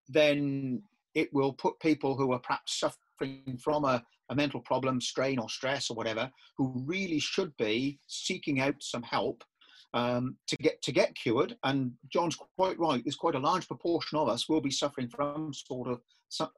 then 0.08 0.82
it 1.14 1.32
will 1.32 1.52
put 1.52 1.78
people 1.80 2.16
who 2.16 2.32
are 2.32 2.40
perhaps 2.40 2.80
suffering 2.80 3.58
from 3.62 3.84
a, 3.84 4.02
a 4.30 4.34
mental 4.34 4.60
problem, 4.60 5.00
strain 5.00 5.38
or 5.38 5.48
stress 5.48 5.88
or 5.88 5.96
whatever, 5.96 6.30
who 6.56 6.72
really 6.84 7.20
should 7.20 7.56
be 7.58 8.00
seeking 8.08 8.60
out 8.60 8.74
some 8.80 9.02
help 9.02 9.44
um, 9.94 10.36
to 10.48 10.56
get 10.56 10.82
to 10.82 10.92
get 10.92 11.14
cured. 11.14 11.56
And 11.64 11.92
John's 12.08 12.36
quite 12.56 12.78
right. 12.78 13.02
There's 13.04 13.16
quite 13.16 13.34
a 13.34 13.40
large 13.40 13.66
proportion 13.66 14.18
of 14.18 14.28
us 14.28 14.48
will 14.48 14.60
be 14.60 14.70
suffering 14.70 15.08
from 15.08 15.52
sort 15.52 15.88
of 15.88 16.00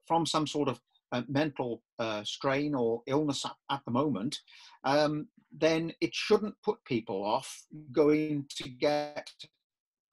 from 0.06 0.26
some 0.26 0.46
sort 0.46 0.68
of 0.68 0.80
uh, 1.12 1.22
mental 1.28 1.82
uh, 1.98 2.24
strain 2.24 2.74
or 2.74 3.02
illness 3.06 3.44
at, 3.44 3.56
at 3.70 3.80
the 3.84 3.90
moment. 3.92 4.40
Um, 4.84 5.28
then 5.56 5.92
it 6.00 6.14
shouldn't 6.14 6.54
put 6.64 6.84
people 6.84 7.24
off 7.24 7.62
going 7.92 8.46
to 8.56 8.68
get 8.68 9.30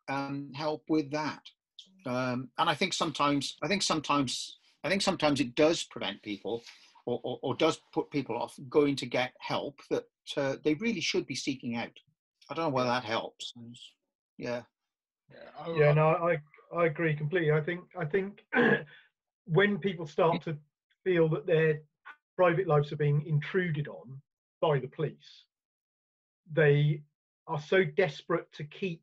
um, 0.07 0.51
help 0.53 0.83
with 0.89 1.11
that. 1.11 1.41
Um, 2.05 2.49
and 2.57 2.69
I 2.69 2.75
think 2.75 2.93
sometimes, 2.93 3.57
I 3.63 3.67
think 3.67 3.83
sometimes, 3.83 4.57
I 4.83 4.89
think 4.89 5.01
sometimes 5.01 5.39
it 5.39 5.55
does 5.55 5.83
prevent 5.83 6.21
people, 6.21 6.63
or, 7.05 7.19
or, 7.23 7.39
or 7.41 7.55
does 7.55 7.79
put 7.93 8.11
people 8.11 8.37
off 8.37 8.55
going 8.69 8.95
to 8.97 9.05
get 9.05 9.33
help 9.39 9.79
that 9.89 10.05
uh, 10.37 10.55
they 10.63 10.75
really 10.75 11.01
should 11.01 11.25
be 11.25 11.35
seeking 11.35 11.75
out. 11.75 11.91
I 12.51 12.53
don't 12.53 12.65
know 12.65 12.69
whether 12.69 12.89
that 12.89 13.05
helps. 13.05 13.53
Yeah. 14.37 14.63
Yeah, 15.29 15.73
Yeah, 15.73 15.93
no, 15.93 16.09
I 16.09 16.41
I 16.75 16.87
agree 16.87 17.15
completely. 17.15 17.53
I 17.53 17.61
think 17.61 17.85
I 17.97 18.03
think 18.03 18.43
when 19.45 19.77
people 19.77 20.05
start 20.05 20.41
to 20.43 20.57
feel 21.05 21.29
that 21.29 21.45
their 21.45 21.79
private 22.35 22.67
lives 22.67 22.91
are 22.91 22.97
being 22.97 23.25
intruded 23.25 23.87
on 23.87 24.21
by 24.59 24.79
the 24.79 24.89
police, 24.89 25.45
they 26.51 27.03
are 27.47 27.61
so 27.61 27.85
desperate 27.85 28.51
to 28.51 28.65
keep 28.65 29.01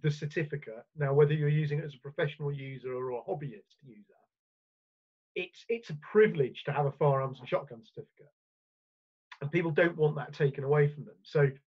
the 0.00 0.10
certificate. 0.10 0.86
Now, 0.96 1.12
whether 1.12 1.34
you're 1.34 1.50
using 1.50 1.80
it 1.80 1.84
as 1.84 1.94
a 1.94 1.98
professional 1.98 2.50
user 2.50 2.94
or 2.94 3.10
a 3.10 3.22
hobbyist 3.22 3.76
user, 3.82 4.22
it's 5.34 5.66
it's 5.68 5.90
a 5.90 5.98
privilege 6.12 6.64
to 6.64 6.72
have 6.72 6.86
a 6.86 6.92
firearms 6.92 7.40
and 7.40 7.46
shotgun 7.48 7.82
certificate, 7.84 8.32
and 9.42 9.52
people 9.52 9.70
don't 9.70 9.98
want 9.98 10.16
that 10.16 10.32
taken 10.32 10.64
away 10.64 10.88
from 10.88 11.04
them. 11.04 11.16
So 11.24 11.40
I 11.42 11.48
think 11.48 11.60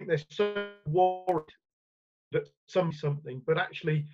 they're 0.00 0.18
so 0.30 0.68
worried 0.86 1.44
that 2.32 2.48
some 2.66 2.92
something, 2.92 3.42
but 3.46 3.58
actually, 3.58 4.04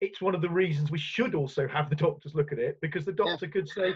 it's 0.00 0.20
one 0.20 0.34
of 0.34 0.42
the 0.42 0.48
reasons 0.48 0.90
we 0.90 0.98
should 0.98 1.34
also 1.34 1.66
have 1.68 1.90
the 1.90 1.96
doctors 1.96 2.34
look 2.34 2.52
at 2.52 2.58
it 2.58 2.78
because 2.80 3.04
the 3.04 3.12
doctor 3.12 3.48
could 3.48 3.68
say 3.68 3.94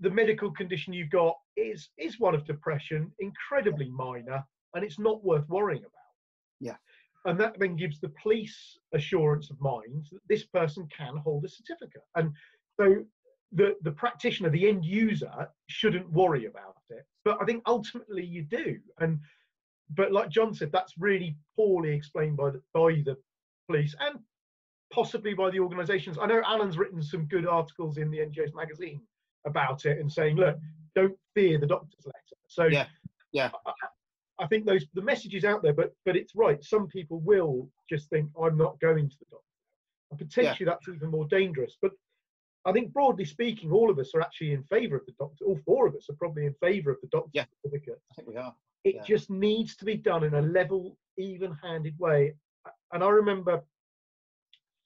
the 0.00 0.10
medical 0.10 0.50
condition 0.50 0.92
you've 0.92 1.10
got 1.10 1.34
is 1.56 1.88
is 1.98 2.18
one 2.18 2.34
of 2.34 2.44
depression, 2.44 3.12
incredibly 3.20 3.88
minor, 3.90 4.42
and 4.74 4.84
it's 4.84 4.98
not 4.98 5.24
worth 5.24 5.48
worrying 5.48 5.82
about. 5.82 5.90
Yeah. 6.60 6.76
And 7.26 7.40
that 7.40 7.58
then 7.58 7.76
gives 7.76 8.00
the 8.00 8.12
police 8.22 8.78
assurance 8.92 9.50
of 9.50 9.60
mind 9.60 10.06
that 10.12 10.20
this 10.28 10.44
person 10.44 10.86
can 10.94 11.16
hold 11.16 11.44
a 11.44 11.48
certificate. 11.48 12.02
And 12.16 12.32
so 12.78 13.04
the, 13.52 13.76
the 13.82 13.92
practitioner, 13.92 14.50
the 14.50 14.68
end 14.68 14.84
user, 14.84 15.48
shouldn't 15.68 16.10
worry 16.12 16.46
about 16.46 16.76
it. 16.90 17.04
But 17.24 17.38
I 17.40 17.44
think 17.46 17.62
ultimately 17.66 18.24
you 18.24 18.42
do. 18.42 18.78
And 18.98 19.20
but 19.90 20.12
like 20.12 20.30
John 20.30 20.54
said, 20.54 20.72
that's 20.72 20.94
really 20.98 21.36
poorly 21.56 21.92
explained 21.92 22.36
by 22.36 22.50
the 22.50 22.62
by 22.72 23.02
the 23.04 23.16
police 23.68 23.94
and 24.00 24.18
possibly 24.92 25.34
by 25.34 25.50
the 25.50 25.60
organisations. 25.60 26.18
I 26.20 26.26
know 26.26 26.42
Alan's 26.44 26.78
written 26.78 27.02
some 27.02 27.26
good 27.26 27.46
articles 27.46 27.98
in 27.98 28.10
the 28.10 28.18
NGOs 28.18 28.54
magazine 28.54 29.00
about 29.46 29.84
it 29.86 29.98
and 29.98 30.10
saying, 30.10 30.36
look, 30.36 30.56
don't 30.94 31.16
fear 31.34 31.58
the 31.58 31.66
doctor's 31.66 32.06
letter. 32.06 32.36
So 32.48 32.64
Yeah, 32.66 32.86
yeah. 33.32 33.50
I, 33.66 33.72
I 34.40 34.46
think 34.46 34.66
those 34.66 34.84
the 34.94 35.02
message 35.02 35.34
is 35.34 35.44
out 35.44 35.62
there, 35.62 35.72
but 35.72 35.94
but 36.04 36.16
it's 36.16 36.34
right. 36.34 36.62
Some 36.64 36.86
people 36.88 37.20
will 37.20 37.68
just 37.88 38.08
think 38.10 38.30
I'm 38.40 38.56
not 38.56 38.80
going 38.80 39.08
to 39.08 39.16
the 39.18 39.26
doctor, 39.30 39.44
and 40.10 40.18
potentially 40.18 40.66
that's 40.66 40.88
even 40.88 41.10
more 41.10 41.26
dangerous. 41.26 41.76
But 41.80 41.92
I 42.64 42.72
think 42.72 42.92
broadly 42.92 43.24
speaking, 43.24 43.70
all 43.70 43.90
of 43.90 43.98
us 43.98 44.12
are 44.14 44.20
actually 44.22 44.52
in 44.52 44.64
favour 44.64 44.96
of 44.96 45.06
the 45.06 45.12
doctor. 45.18 45.44
All 45.44 45.60
four 45.64 45.86
of 45.86 45.94
us 45.94 46.08
are 46.08 46.16
probably 46.16 46.46
in 46.46 46.54
favour 46.60 46.90
of 46.90 46.96
the 47.02 47.08
doctor's 47.08 47.30
Yeah. 47.34 47.44
certificate. 47.62 48.00
I 48.10 48.14
think 48.14 48.28
we 48.28 48.36
are. 48.36 48.54
It 48.84 48.96
Yeah. 48.96 49.02
just 49.02 49.30
needs 49.30 49.76
to 49.76 49.84
be 49.84 49.96
done 49.96 50.24
in 50.24 50.34
a 50.34 50.42
level, 50.42 50.98
even-handed 51.16 51.98
way. 51.98 52.36
And 52.92 53.02
I 53.02 53.08
remember 53.08 53.64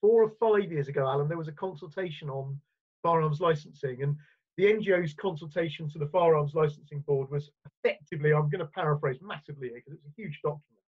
four 0.01 0.23
or 0.23 0.31
five 0.31 0.71
years 0.71 0.89
ago, 0.89 1.07
Alan, 1.07 1.29
there 1.29 1.37
was 1.37 1.49
a 1.49 1.53
consultation 1.53 2.31
on 2.31 2.61
firearms 3.03 3.41
licensing, 3.41 4.03
and 4.03 4.17
the 4.57 4.65
NGO's 4.65 5.15
consultation 5.15 5.89
to 5.91 5.99
the 5.99 6.09
Firearms 6.09 6.55
Licensing 6.55 7.01
Board 7.03 7.31
was 7.31 7.51
effectively, 7.65 8.33
I'm 8.33 8.49
going 8.49 8.59
to 8.59 8.67
paraphrase 8.67 9.21
massively 9.23 9.69
here 9.69 9.77
because 9.79 9.93
it's 9.95 10.07
a 10.07 10.21
huge 10.21 10.41
document, 10.43 10.85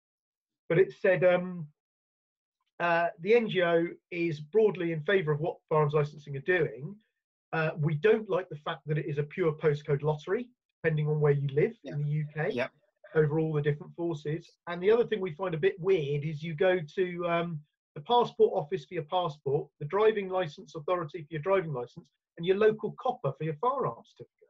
but 0.69 0.77
it 0.77 0.91
said 0.93 1.23
um, 1.23 1.67
uh, 2.79 3.09
the 3.21 3.31
NGO 3.33 3.95
is 4.11 4.39
broadly 4.39 4.91
in 4.91 5.01
favour 5.03 5.31
of 5.31 5.39
what 5.39 5.57
firearms 5.69 5.93
licensing 5.93 6.35
are 6.37 6.41
doing. 6.41 6.95
Uh, 7.53 7.71
we 7.77 7.95
don't 7.95 8.29
like 8.29 8.49
the 8.49 8.55
fact 8.57 8.85
that 8.87 8.99
it 8.99 9.05
is 9.07 9.17
a 9.17 9.23
pure 9.23 9.53
postcode 9.53 10.03
lottery, 10.03 10.47
depending 10.83 11.07
on 11.07 11.19
where 11.19 11.31
you 11.33 11.47
live 11.49 11.75
in 11.85 12.03
the 12.03 12.21
UK 12.23 12.53
Yep. 12.53 12.71
Over 13.15 13.39
all 13.39 13.53
the 13.53 13.61
different 13.61 13.95
forces. 13.95 14.49
And 14.67 14.81
the 14.81 14.91
other 14.91 15.05
thing 15.05 15.21
we 15.21 15.33
find 15.33 15.55
a 15.55 15.59
bit 15.59 15.79
weird 15.79 16.23
is 16.23 16.43
you 16.43 16.53
go 16.53 16.79
to 16.95 17.27
um, 17.27 17.59
the 17.95 18.01
passport 18.01 18.51
office 18.53 18.85
for 18.85 18.93
your 18.93 19.03
passport, 19.03 19.67
the 19.79 19.85
driving 19.85 20.29
license 20.29 20.75
authority 20.75 21.21
for 21.21 21.27
your 21.31 21.41
driving 21.41 21.73
license, 21.73 22.05
and 22.37 22.45
your 22.45 22.57
local 22.57 22.93
copper 22.99 23.31
for 23.37 23.43
your 23.43 23.55
firearms 23.55 24.13
certificate. 24.17 24.49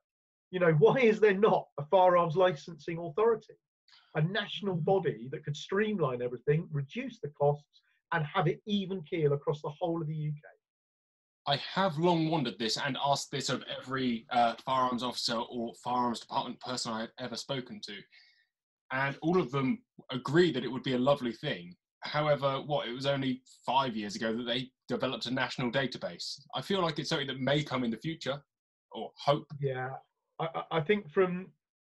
You 0.51 0.59
know, 0.59 0.73
why 0.79 0.99
is 0.99 1.19
there 1.19 1.37
not 1.37 1.67
a 1.79 1.85
firearms 1.85 2.35
licensing 2.35 2.97
authority, 2.97 3.53
a 4.15 4.21
national 4.21 4.75
body 4.75 5.29
that 5.31 5.45
could 5.45 5.55
streamline 5.55 6.21
everything, 6.21 6.67
reduce 6.71 7.19
the 7.19 7.29
costs, 7.29 7.81
and 8.13 8.25
have 8.25 8.47
it 8.47 8.61
even 8.65 9.01
keel 9.03 9.33
across 9.33 9.61
the 9.61 9.71
whole 9.79 10.01
of 10.01 10.07
the 10.07 10.27
UK? 10.27 10.41
I 11.47 11.57
have 11.75 11.99
long 11.99 12.31
wondered 12.31 12.57
this 12.57 12.77
and 12.77 12.97
asked 13.05 13.29
this 13.29 13.49
of 13.49 13.63
every 13.79 14.25
uh, 14.31 14.55
firearms 14.65 15.03
officer 15.03 15.35
or 15.35 15.73
firearms 15.83 16.19
department 16.19 16.59
person 16.59 16.91
I've 16.91 17.11
ever 17.19 17.35
spoken 17.35 17.79
to. 17.81 17.93
And 18.91 19.17
all 19.21 19.39
of 19.39 19.51
them 19.51 19.81
agree 20.11 20.51
that 20.51 20.63
it 20.63 20.71
would 20.71 20.83
be 20.83 20.93
a 20.93 20.97
lovely 20.99 21.33
thing. 21.33 21.75
However, 22.01 22.61
what, 22.65 22.87
it 22.87 22.93
was 22.93 23.07
only 23.07 23.41
five 23.65 23.95
years 23.95 24.15
ago 24.15 24.35
that 24.35 24.43
they 24.43 24.69
developed 24.87 25.25
a 25.25 25.31
national 25.33 25.71
database. 25.71 26.39
I 26.53 26.61
feel 26.61 26.81
like 26.81 26.99
it's 26.99 27.09
something 27.09 27.27
that 27.27 27.39
may 27.39 27.63
come 27.63 27.83
in 27.83 27.89
the 27.89 27.97
future, 27.97 28.41
or 28.91 29.11
hope. 29.17 29.47
Yeah, 29.59 29.89
I, 30.39 30.47
I- 30.53 30.77
I 30.77 30.81
think 30.81 31.09
from 31.11 31.47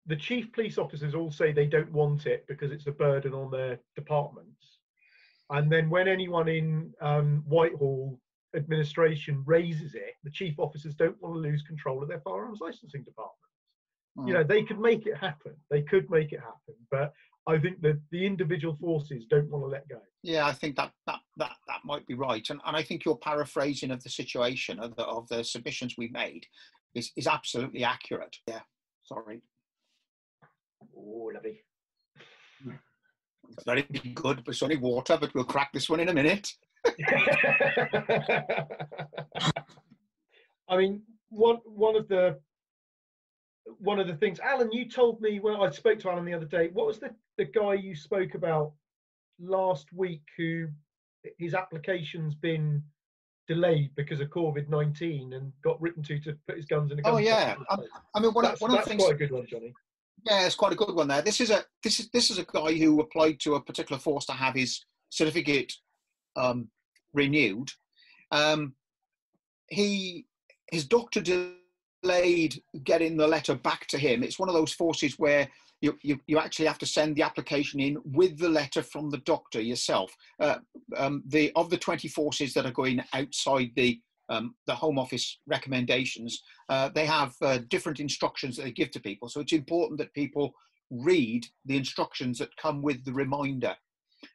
the 0.06 0.16
chief 0.16 0.52
police 0.52 0.78
officers 0.78 1.14
all 1.14 1.30
say 1.30 1.52
they 1.52 1.66
don't 1.66 1.90
want 1.92 2.26
it 2.26 2.44
because 2.48 2.72
it's 2.72 2.88
a 2.88 2.92
burden 2.92 3.32
on 3.32 3.50
their 3.50 3.78
departments. 3.96 4.78
And 5.50 5.70
then 5.70 5.88
when 5.88 6.08
anyone 6.08 6.48
in 6.48 6.92
um, 7.00 7.42
Whitehall 7.46 8.18
administration 8.54 9.42
raises 9.46 9.94
it, 9.94 10.14
the 10.24 10.30
chief 10.30 10.58
officers 10.58 10.94
don't 10.94 11.20
want 11.22 11.34
to 11.36 11.40
lose 11.40 11.62
control 11.62 12.02
of 12.02 12.08
their 12.08 12.20
firearms 12.20 12.58
licensing 12.60 13.02
department. 13.04 13.38
You 14.16 14.22
Mm. 14.24 14.32
know, 14.34 14.44
they 14.44 14.62
could 14.62 14.78
make 14.78 15.06
it 15.06 15.16
happen. 15.16 15.56
They 15.70 15.80
could 15.82 16.10
make 16.10 16.32
it 16.32 16.40
happen, 16.40 16.74
but 16.90 17.14
I 17.46 17.58
think 17.58 17.80
that 17.80 17.98
the 18.10 18.26
individual 18.26 18.76
forces 18.76 19.24
don't 19.28 19.48
want 19.50 19.64
to 19.64 19.68
let 19.68 19.88
go. 19.88 20.00
Yeah, 20.22 20.46
I 20.46 20.52
think 20.52 20.76
that 20.76 20.92
that 21.06 21.20
that, 21.38 21.56
that 21.66 21.80
might 21.84 22.06
be 22.06 22.12
right, 22.14 22.48
and 22.50 22.60
and 22.66 22.76
I 22.76 22.82
think 22.82 23.04
your 23.06 23.16
paraphrasing 23.18 23.90
of 23.90 24.02
the 24.02 24.10
situation 24.10 24.78
of 24.78 24.94
the 24.96 25.04
of 25.04 25.28
the 25.28 25.42
submissions 25.42 25.96
we 25.96 26.08
made 26.08 26.46
is 26.94 27.10
is 27.16 27.26
absolutely 27.26 27.84
accurate. 27.84 28.36
Yeah, 28.46 28.60
sorry, 29.02 29.42
Oh, 30.94 31.30
lovely. 31.34 31.64
it's 33.50 33.64
very 33.64 33.82
good, 34.14 34.44
but 34.44 34.52
it's 34.52 34.62
only 34.62 34.76
water. 34.76 35.16
But 35.18 35.34
we'll 35.34 35.44
crack 35.44 35.72
this 35.72 35.88
one 35.88 36.00
in 36.00 36.10
a 36.10 36.14
minute. 36.14 36.52
I 40.68 40.76
mean, 40.76 41.02
one 41.30 41.56
one 41.64 41.96
of 41.96 42.08
the 42.08 42.38
one 43.78 43.98
of 43.98 44.06
the 44.06 44.14
things, 44.14 44.40
Alan, 44.40 44.72
you 44.72 44.88
told 44.88 45.20
me 45.20 45.40
when 45.40 45.56
I 45.56 45.70
spoke 45.70 45.98
to 46.00 46.10
Alan 46.10 46.24
the 46.24 46.34
other 46.34 46.46
day. 46.46 46.70
What 46.72 46.86
was 46.86 46.98
the 46.98 47.14
the 47.38 47.44
guy 47.44 47.74
you 47.74 47.94
spoke 47.94 48.34
about 48.34 48.72
last 49.40 49.92
week 49.92 50.22
who 50.36 50.68
his 51.38 51.54
application's 51.54 52.34
been 52.34 52.82
delayed 53.48 53.90
because 53.96 54.20
of 54.20 54.28
COVID 54.28 54.68
nineteen 54.68 55.32
and 55.34 55.52
got 55.62 55.80
written 55.80 56.02
to 56.04 56.18
to 56.20 56.36
put 56.46 56.56
his 56.56 56.66
guns 56.66 56.92
in 56.92 56.98
a 56.98 57.02
gun. 57.02 57.14
Oh 57.14 57.18
yeah, 57.18 57.54
shop? 57.54 57.66
um, 57.70 57.84
I 58.14 58.20
mean 58.20 58.32
one 58.32 58.44
of, 58.44 58.50
that's, 58.52 58.60
one 58.60 58.70
of 58.70 58.74
the 58.74 58.78
that's 58.78 58.88
things. 58.88 59.02
quite 59.02 59.14
a 59.14 59.18
good 59.18 59.32
one, 59.32 59.46
Johnny. 59.46 59.72
Yeah, 60.24 60.46
it's 60.46 60.54
quite 60.54 60.72
a 60.72 60.76
good 60.76 60.94
one 60.94 61.08
there. 61.08 61.22
This 61.22 61.40
is 61.40 61.50
a 61.50 61.64
this 61.82 62.00
is 62.00 62.08
this 62.10 62.30
is 62.30 62.38
a 62.38 62.44
guy 62.44 62.74
who 62.74 63.00
applied 63.00 63.40
to 63.40 63.54
a 63.54 63.60
particular 63.60 63.98
force 63.98 64.24
to 64.26 64.32
have 64.32 64.54
his 64.54 64.84
certificate 65.10 65.72
um, 66.36 66.68
renewed. 67.12 67.70
Um, 68.30 68.74
he 69.68 70.26
his 70.70 70.84
doctor 70.84 71.20
delayed 72.02 72.62
getting 72.84 73.16
the 73.16 73.26
letter 73.26 73.54
back 73.54 73.86
to 73.86 73.98
him. 73.98 74.22
It's 74.22 74.38
one 74.38 74.48
of 74.48 74.54
those 74.54 74.72
forces 74.72 75.18
where 75.18 75.48
you, 75.80 75.98
you, 76.02 76.18
you 76.26 76.38
actually 76.38 76.66
have 76.66 76.78
to 76.78 76.86
send 76.86 77.16
the 77.16 77.22
application 77.22 77.80
in 77.80 77.98
with 78.04 78.38
the 78.38 78.48
letter 78.48 78.82
from 78.82 79.10
the 79.10 79.18
doctor 79.18 79.60
yourself. 79.60 80.14
Uh, 80.40 80.58
um, 80.96 81.22
the 81.26 81.52
of 81.56 81.70
the 81.70 81.78
20 81.78 82.08
forces 82.08 82.54
that 82.54 82.66
are 82.66 82.72
going 82.72 83.02
outside 83.12 83.70
the 83.76 84.00
um, 84.28 84.54
the 84.66 84.74
Home 84.74 84.98
Office 84.98 85.40
recommendations, 85.46 86.42
uh, 86.70 86.88
they 86.88 87.04
have 87.04 87.34
uh, 87.42 87.58
different 87.68 88.00
instructions 88.00 88.56
that 88.56 88.62
they 88.62 88.70
give 88.70 88.90
to 88.92 89.00
people. 89.00 89.28
So 89.28 89.40
it's 89.40 89.52
important 89.52 89.98
that 89.98 90.14
people 90.14 90.54
read 90.90 91.46
the 91.66 91.76
instructions 91.76 92.38
that 92.38 92.56
come 92.56 92.80
with 92.80 93.04
the 93.04 93.12
reminder. 93.12 93.74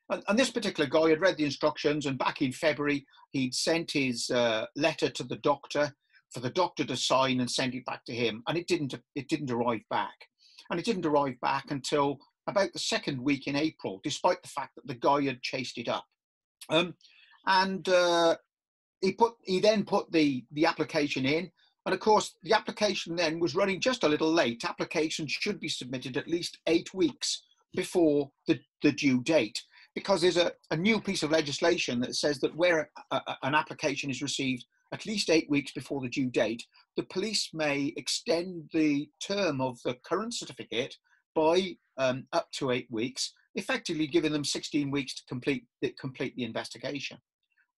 And, 0.10 0.22
and 0.28 0.38
this 0.38 0.52
particular 0.52 0.88
guy 0.88 1.10
had 1.10 1.22
read 1.22 1.38
the 1.38 1.46
instructions, 1.46 2.06
and 2.06 2.18
back 2.18 2.42
in 2.42 2.52
February, 2.52 3.08
he'd 3.32 3.56
sent 3.56 3.92
his 3.92 4.30
uh, 4.30 4.66
letter 4.76 5.10
to 5.10 5.24
the 5.24 5.38
doctor 5.38 5.92
for 6.34 6.40
the 6.40 6.50
doctor 6.50 6.84
to 6.86 6.98
sign 6.98 7.40
and 7.40 7.50
send 7.50 7.76
it 7.76 7.86
back 7.86 8.04
to 8.06 8.14
him, 8.14 8.44
and 8.48 8.58
it 8.58 8.68
didn't. 8.68 8.96
It 9.16 9.28
didn't 9.28 9.52
arrive 9.52 9.82
back, 9.90 10.16
and 10.70 10.80
it 10.80 10.86
didn't 10.86 11.06
arrive 11.06 11.40
back 11.42 11.66
until 11.70 12.20
about 12.48 12.72
the 12.74 12.80
second 12.80 13.22
week 13.22 13.48
in 13.48 13.56
April, 13.56 14.00
despite 14.04 14.42
the 14.42 14.50
fact 14.50 14.76
that 14.76 14.88
the 14.88 14.96
guy 14.96 15.24
had 15.24 15.42
chased 15.42 15.78
it 15.78 15.90
up. 15.90 16.06
Um, 16.70 16.96
and 17.46 17.88
uh, 17.90 18.36
he 19.02 19.14
put 19.14 19.34
he 19.44 19.60
then 19.60 19.86
put 19.86 20.12
the 20.12 20.44
the 20.52 20.66
application 20.66 21.26
in, 21.26 21.52
and 21.86 21.94
of 21.94 22.00
course 22.00 22.36
the 22.44 22.54
application 22.54 23.16
then 23.16 23.40
was 23.40 23.56
running 23.56 23.80
just 23.80 24.04
a 24.04 24.10
little 24.10 24.32
late. 24.32 24.64
Applications 24.66 25.32
should 25.32 25.60
be 25.60 25.70
submitted 25.70 26.18
at 26.18 26.28
least 26.28 26.60
eight 26.68 26.94
weeks 26.94 27.44
before 27.76 28.32
the, 28.48 28.60
the 28.82 28.92
due 28.92 29.22
date 29.22 29.62
because 29.94 30.22
there's 30.22 30.38
a, 30.38 30.52
a 30.72 30.78
new 30.78 31.02
piece 31.02 31.24
of 31.24 31.32
legislation 31.32 32.00
that 32.00 32.16
says 32.16 32.40
that 32.40 32.56
where 32.56 32.90
a, 33.12 33.16
a, 33.16 33.38
an 33.44 33.56
application 33.56 34.10
is 34.10 34.22
received 34.22 34.64
at 34.94 35.06
least 35.06 35.30
eight 35.30 35.50
weeks 35.50 35.72
before 35.72 36.02
the 36.02 36.10
due 36.10 36.30
date, 36.30 36.64
the 36.96 37.04
police 37.04 37.50
may 37.54 37.94
extend 37.98 38.70
the 38.74 39.10
term 39.22 39.62
of 39.62 39.78
the 39.84 39.96
current 40.06 40.34
certificate 40.34 40.96
by 41.36 41.76
um, 41.98 42.26
up 42.34 42.50
to 42.52 42.72
eight 42.72 42.88
weeks, 42.90 43.34
effectively 43.56 44.08
giving 44.08 44.32
them 44.32 44.44
16 44.44 44.90
weeks 44.90 45.16
to 45.16 45.24
complete 45.28 45.66
the, 45.82 45.94
complete 46.00 46.36
the 46.36 46.44
investigation. 46.44 47.18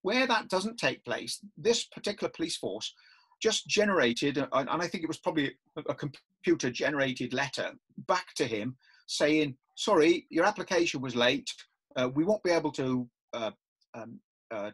Where 0.02 0.26
that 0.26 0.48
doesn't 0.48 0.78
take 0.78 1.04
place, 1.04 1.40
this 1.58 1.84
particular 1.84 2.32
police 2.34 2.56
force 2.56 2.94
just 3.42 3.66
generated, 3.66 4.38
and 4.38 4.68
I 4.70 4.86
think 4.86 5.02
it 5.02 5.08
was 5.08 5.18
probably 5.18 5.52
a 5.88 5.94
computer 5.94 6.70
generated 6.70 7.32
letter 7.32 7.72
back 8.06 8.34
to 8.36 8.46
him 8.46 8.76
saying, 9.06 9.56
sorry, 9.76 10.26
your 10.30 10.44
application 10.44 11.00
was 11.00 11.16
late. 11.16 11.50
Uh, 11.96 12.08
we 12.14 12.24
won't 12.24 12.42
be 12.42 12.50
able 12.50 12.70
to 12.72 13.08
uh, 13.32 13.50
um, 13.94 14.20
uh, 14.50 14.70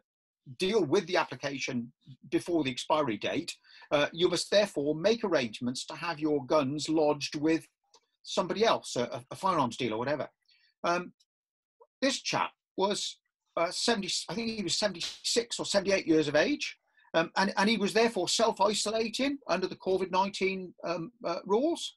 deal 0.59 0.85
with 0.85 1.07
the 1.07 1.17
application 1.17 1.93
before 2.31 2.65
the 2.65 2.71
expiry 2.71 3.17
date. 3.17 3.55
Uh, 3.91 4.07
you 4.13 4.29
must 4.29 4.51
therefore 4.51 4.95
make 4.95 5.25
arrangements 5.25 5.85
to 5.87 5.95
have 5.95 6.19
your 6.19 6.45
guns 6.47 6.89
lodged 6.89 7.37
with 7.37 7.67
somebody 8.23 8.65
else, 8.65 8.97
a, 8.97 9.23
a 9.31 9.37
firearms 9.37 9.77
dealer, 9.77 9.97
whatever. 9.97 10.29
Um, 10.85 11.13
this 12.03 12.21
chap 12.21 12.51
was 12.77 13.19
uh, 13.57 13.71
70, 13.71 14.09
I 14.29 14.35
think 14.35 14.51
he 14.51 14.63
was 14.63 14.79
76 14.79 15.59
or 15.59 15.65
78 15.65 16.07
years 16.07 16.29
of 16.29 16.37
age. 16.37 16.77
Um, 17.15 17.31
and, 17.37 17.53
and 17.57 17.69
he 17.69 17.79
was 17.79 17.95
therefore 17.95 18.29
self-isolating 18.29 19.39
under 19.49 19.67
the 19.67 19.77
COVID-19 19.77 20.73
um, 20.85 21.13
uh, 21.25 21.39
rules. 21.47 21.95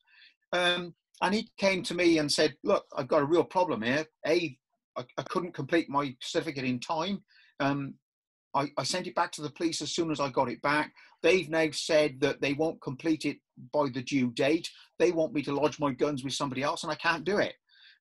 Um, 0.54 0.94
and 1.22 1.36
he 1.36 1.50
came 1.58 1.84
to 1.84 1.94
me 1.94 2.20
and 2.20 2.32
said, 2.32 2.56
look, 2.64 2.86
I've 2.96 3.10
got 3.10 3.22
a 3.22 3.26
real 3.26 3.44
problem 3.44 3.82
here. 3.82 4.06
A, 4.26 4.58
I, 4.98 5.04
I 5.18 5.24
couldn't 5.24 5.54
complete 5.54 5.90
my 5.90 6.16
certificate 6.22 6.64
in 6.64 6.80
time. 6.80 7.22
Um, 7.60 7.96
I, 8.56 8.70
I, 8.78 8.84
sent 8.84 9.08
it 9.08 9.16
back 9.16 9.32
to 9.34 9.42
the 9.42 9.52
police 9.52 9.82
as 9.82 9.94
soon 9.94 10.12
as 10.12 10.20
I 10.20 10.30
got 10.30 10.50
it 10.50 10.62
back. 10.62 10.92
They've 11.22 11.50
now 11.50 11.68
said 11.72 12.20
that 12.22 12.42
they 12.42 12.54
won't 12.54 12.82
complete 12.82 13.26
it 13.26 13.38
by 13.72 13.90
the 13.94 14.02
due 14.02 14.32
date. 14.32 14.68
They 14.98 15.12
want 15.12 15.34
me 15.34 15.42
to 15.44 15.54
lodge 15.54 15.80
my 15.80 15.92
guns 15.92 16.24
with 16.24 16.34
somebody 16.34 16.64
else, 16.64 16.84
and 16.84 16.92
I 16.92 16.96
can't 16.96 17.24
do 17.24 17.38
it. 17.38 17.54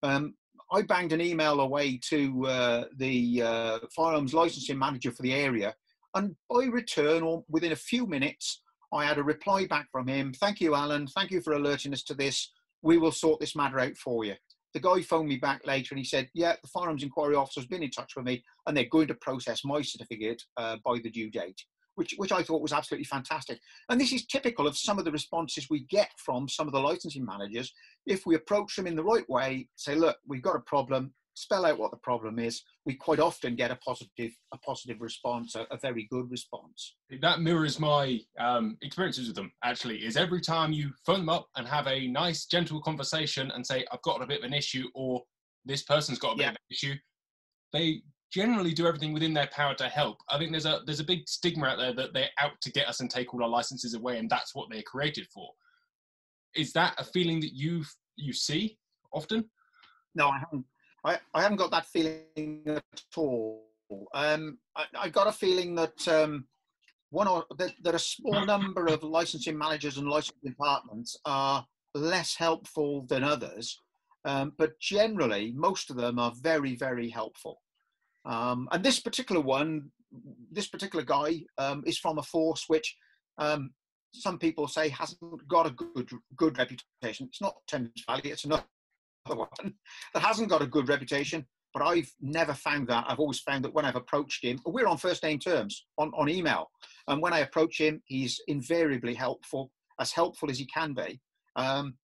Um, 0.03 0.35
I 0.73 0.83
banged 0.83 1.13
an 1.13 1.21
email 1.21 1.61
away 1.61 1.99
to 2.09 2.47
uh, 2.47 2.85
the 2.97 3.43
uh, 3.43 3.79
firearms 3.95 4.35
licensing 4.35 4.79
manager 4.79 5.11
for 5.11 5.23
the 5.23 5.35
area, 5.35 5.75
and 6.15 6.35
by 6.49 6.65
return, 6.65 7.23
or 7.23 7.45
within 7.49 7.73
a 7.73 7.77
few 7.77 8.07
minutes, 8.07 8.63
I 8.93 9.05
had 9.05 9.19
a 9.19 9.23
reply 9.23 9.67
back 9.67 9.89
from 9.93 10.09
him. 10.09 10.33
Thank 10.33 10.61
you, 10.61 10.75
Alan. 10.75 11.07
Thank 11.07 11.31
you 11.31 11.41
for 11.41 11.55
alerting 11.55 11.93
us 11.93 12.03
to 12.05 12.15
this. 12.15 12.53
We 12.83 12.97
will 12.97 13.13
sort 13.13 13.41
this 13.41 13.57
matter 13.57 13.81
out 13.81 13.97
for 13.97 14.25
you. 14.25 14.35
The 14.79 14.89
guy 14.89 15.03
phoned 15.03 15.29
me 15.29 15.39
back 15.39 15.67
later 15.67 15.89
and 15.91 15.99
he 15.99 16.05
said, 16.05 16.29
Yeah, 16.35 16.55
the 16.63 16.69
firearms 16.69 17.03
inquiry 17.03 17.35
officer 17.35 17.59
has 17.59 17.67
been 17.67 17.83
in 17.83 17.91
touch 17.91 18.13
with 18.15 18.25
me 18.25 18.45
and 18.65 18.77
they're 18.77 18.85
going 18.89 19.09
to 19.09 19.15
process 19.15 19.65
my 19.65 19.83
certificate 19.83 20.41
uh, 20.57 20.77
by 20.85 21.01
the 21.03 21.11
due 21.11 21.33
date, 21.33 21.61
which, 21.97 22.15
which 22.17 22.31
I 22.31 22.45
thought 22.45 22.63
was 22.63 22.73
absolutely 22.73 23.07
fantastic. 23.07 23.59
And 23.89 24.01
this 24.01 24.13
is 24.13 24.25
typical 24.27 24.69
of 24.69 24.79
some 24.79 24.97
of 24.97 25.05
the 25.05 25.11
responses 25.11 25.67
we 25.69 25.85
get 25.87 26.11
from 26.25 26.49
some 26.49 26.69
of 26.69 26.73
the 26.73 26.79
licensing 26.79 27.25
managers. 27.25 27.73
If 28.07 28.25
we 28.25 28.37
approach 28.37 28.77
them 28.77 28.87
in 28.87 28.95
the 28.95 29.03
right 29.03 29.29
way, 29.29 29.67
say, 29.75 29.97
Look, 29.97 30.17
we've 30.29 30.43
got 30.43 30.55
a 30.55 30.61
problem, 30.61 31.13
spell 31.39 31.65
out 31.65 31.79
what 31.79 31.91
the 31.91 31.99
problem 31.99 32.39
is, 32.39 32.63
we 32.85 32.95
quite 32.95 33.21
often 33.21 33.55
get 33.55 33.71
a 33.71 33.77
positive, 33.77 34.33
a 34.53 34.59
positive 34.59 35.01
response, 35.01 35.55
a, 35.55 35.67
a 35.71 35.79
very 35.79 36.07
good 36.11 36.31
response. 36.31 36.97
That 37.21 37.41
mirrors 37.41 37.79
my 37.79 38.21
um, 38.41 38.77
experiences 38.83 39.29
with 39.29 39.37
them. 39.37 39.53
Actually, 39.65 40.05
is 40.05 40.17
every 40.17 40.41
time 40.41 40.73
you 40.73 40.91
phone 41.07 41.21
them 41.21 41.29
up 41.29 41.49
and 41.57 41.67
have 41.67 41.87
a 41.87 42.09
nice, 42.09 42.47
gentle 42.47 42.81
conversation 42.83 43.51
and 43.53 43.67
say, 43.67 43.87
"I've 43.93 44.03
got 44.03 44.23
a 44.23 44.27
bit 44.27 44.41
of 44.41 44.45
an 44.45 44.55
issue," 44.55 44.89
or 44.95 45.23
"This 45.65 45.85
person's 45.85 46.19
got 46.19 46.33
a 46.33 46.37
bit 46.37 46.43
yeah. 46.43 46.51
of 46.51 46.57
an 46.57 46.71
issue," 46.71 46.95
they 47.73 48.03
generally 48.33 48.73
do 48.73 48.87
everything 48.87 49.13
within 49.13 49.33
their 49.33 49.49
power 49.53 49.75
to 49.75 49.89
help. 49.89 50.19
I 50.31 50.39
think 50.39 50.51
there's 50.51 50.67
a 50.67 50.81
there's 50.87 51.01
a 51.01 51.05
big 51.05 51.29
stigma 51.29 51.67
out 51.67 51.79
there 51.79 51.95
that 51.95 52.13
they're 52.13 52.31
out 52.41 52.61
to 52.63 52.73
get 52.73 52.89
us 52.89 53.01
and 53.01 53.11
take 53.11 53.33
all 53.33 53.43
our 53.43 53.49
licenses 53.49 53.95
away, 53.95 54.19
and 54.19 54.29
that's 54.29 54.55
what 54.55 54.69
they're 54.71 54.83
created 54.83 55.27
for. 55.33 55.51
Is 56.55 56.73
that 56.73 56.95
a 56.99 57.05
feeling 57.05 57.41
that 57.41 57.55
you 57.55 57.85
you 58.17 58.33
see 58.33 58.79
often? 59.13 59.49
No, 60.15 60.29
I 60.29 60.39
haven't. 60.39 60.65
I, 61.09 61.19
I 61.35 61.43
haven't 61.43 61.57
got 61.57 61.71
that 61.71 61.87
feeling 61.87 62.63
at 62.67 63.03
all. 63.17 63.65
Um, 64.13 64.59
I, 64.77 64.85
I 64.99 65.09
got 65.09 65.27
a 65.27 65.33
feeling 65.33 65.75
that 65.77 66.07
um, 66.07 66.45
one 67.11 67.27
or 67.27 67.45
that, 67.57 67.73
that 67.83 67.95
a 67.95 67.99
small 67.99 68.45
number 68.45 68.87
of 68.87 69.03
licensing 69.03 69.57
managers 69.57 69.97
and 69.97 70.09
licensing 70.09 70.51
departments 70.51 71.17
are 71.25 71.65
less 71.95 72.35
helpful 72.35 73.07
than 73.09 73.25
others, 73.25 73.81
um, 74.27 74.53
but 74.59 74.79
generally 74.81 75.55
most 75.57 75.89
of 75.91 75.97
them 75.97 76.19
are 76.19 76.33
very 76.43 76.77
very 76.77 77.09
helpful. 77.09 77.63
Um, 78.27 78.69
and 78.73 78.85
this 78.85 79.01
particular 79.01 79.41
one, 79.41 79.91
this 80.53 80.69
particular 80.69 81.05
guy 81.05 81.41
um, 81.57 81.83
is 81.87 81.99
from 81.99 82.19
a 82.19 82.23
force 82.23 82.65
which 82.69 82.95
um, 83.39 83.71
some 84.13 84.39
people 84.39 84.69
say 84.69 84.91
hasn't 84.91 85.21
got 85.49 85.67
a 85.67 85.71
good 85.71 86.11
good 86.37 86.59
reputation. 86.59 87.29
It's 87.29 87.41
not 87.41 87.55
Thames 87.67 88.05
Valley; 88.07 88.31
it's 88.31 88.45
another 88.45 88.65
one 89.37 89.75
that 90.15 90.23
hasn't 90.23 90.49
got 90.49 90.63
a 90.63 90.67
good 90.67 90.89
reputation. 90.89 91.47
But 91.75 91.83
I've 91.83 92.11
never 92.21 92.55
found 92.55 92.89
that. 92.89 93.05
I've 93.09 93.19
always 93.19 93.41
found 93.41 93.65
that 93.65 93.75
when 93.75 93.85
I've 93.85 93.97
approached 93.97 94.43
him, 94.43 94.59
we're 94.65 94.87
on 94.87 94.97
first 94.97 95.23
name 95.23 95.39
terms 95.39 95.85
on, 95.99 96.11
on 96.17 96.29
email. 96.29 96.71
And 97.09 97.21
when 97.21 97.35
I 97.35 97.41
approach 97.41 97.79
him, 97.79 98.01
he's 98.07 98.41
invariably 98.49 99.15
helpful, 99.15 99.71
as 100.01 100.11
helpful 100.11 100.51
as 100.51 100.59
he 100.59 100.67
can 100.67 100.95
be. 100.95 101.21
Um, 101.57 101.95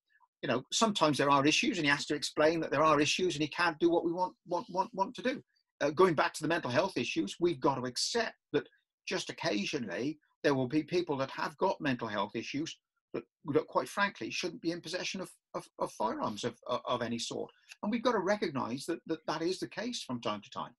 you 0.42 0.48
know, 0.48 0.62
sometimes 0.70 1.16
there 1.16 1.30
are 1.30 1.46
issues, 1.46 1.78
and 1.78 1.86
he 1.86 1.90
has 1.90 2.04
to 2.06 2.14
explain 2.14 2.60
that 2.60 2.70
there 2.70 2.82
are 2.82 3.00
issues, 3.00 3.34
and 3.34 3.42
he 3.42 3.48
can't 3.48 3.78
do 3.78 3.88
what 3.88 4.04
we 4.04 4.12
want 4.12 4.34
want 4.46 4.66
want, 4.68 4.90
want 4.92 5.14
to 5.14 5.22
do. 5.22 5.42
Uh, 5.80 5.90
going 5.90 6.14
back 6.14 6.34
to 6.34 6.42
the 6.42 6.48
mental 6.48 6.70
health 6.70 6.98
issues, 6.98 7.36
we've 7.40 7.60
got 7.60 7.76
to 7.76 7.86
accept 7.86 8.34
that 8.52 8.68
just 9.08 9.30
occasionally 9.30 10.18
there 10.42 10.54
will 10.54 10.68
be 10.68 10.82
people 10.82 11.16
that 11.16 11.30
have 11.30 11.56
got 11.56 11.80
mental 11.80 12.06
health 12.06 12.36
issues 12.36 12.76
but, 13.14 13.22
but 13.46 13.66
quite 13.68 13.88
frankly 13.88 14.30
shouldn't 14.30 14.60
be 14.60 14.72
in 14.72 14.80
possession 14.80 15.20
of, 15.20 15.30
of, 15.54 15.66
of 15.78 15.92
firearms 15.92 16.44
of, 16.44 16.56
of, 16.66 17.00
any 17.00 17.18
sort. 17.18 17.50
And 17.82 17.90
we've 17.90 18.02
got 18.02 18.12
to 18.12 18.18
recognise 18.18 18.84
that, 18.86 18.98
that 19.06 19.24
that 19.26 19.40
is 19.40 19.60
the 19.60 19.68
case 19.68 20.02
from 20.02 20.20
time 20.20 20.42
to 20.42 20.50
time. 20.50 20.72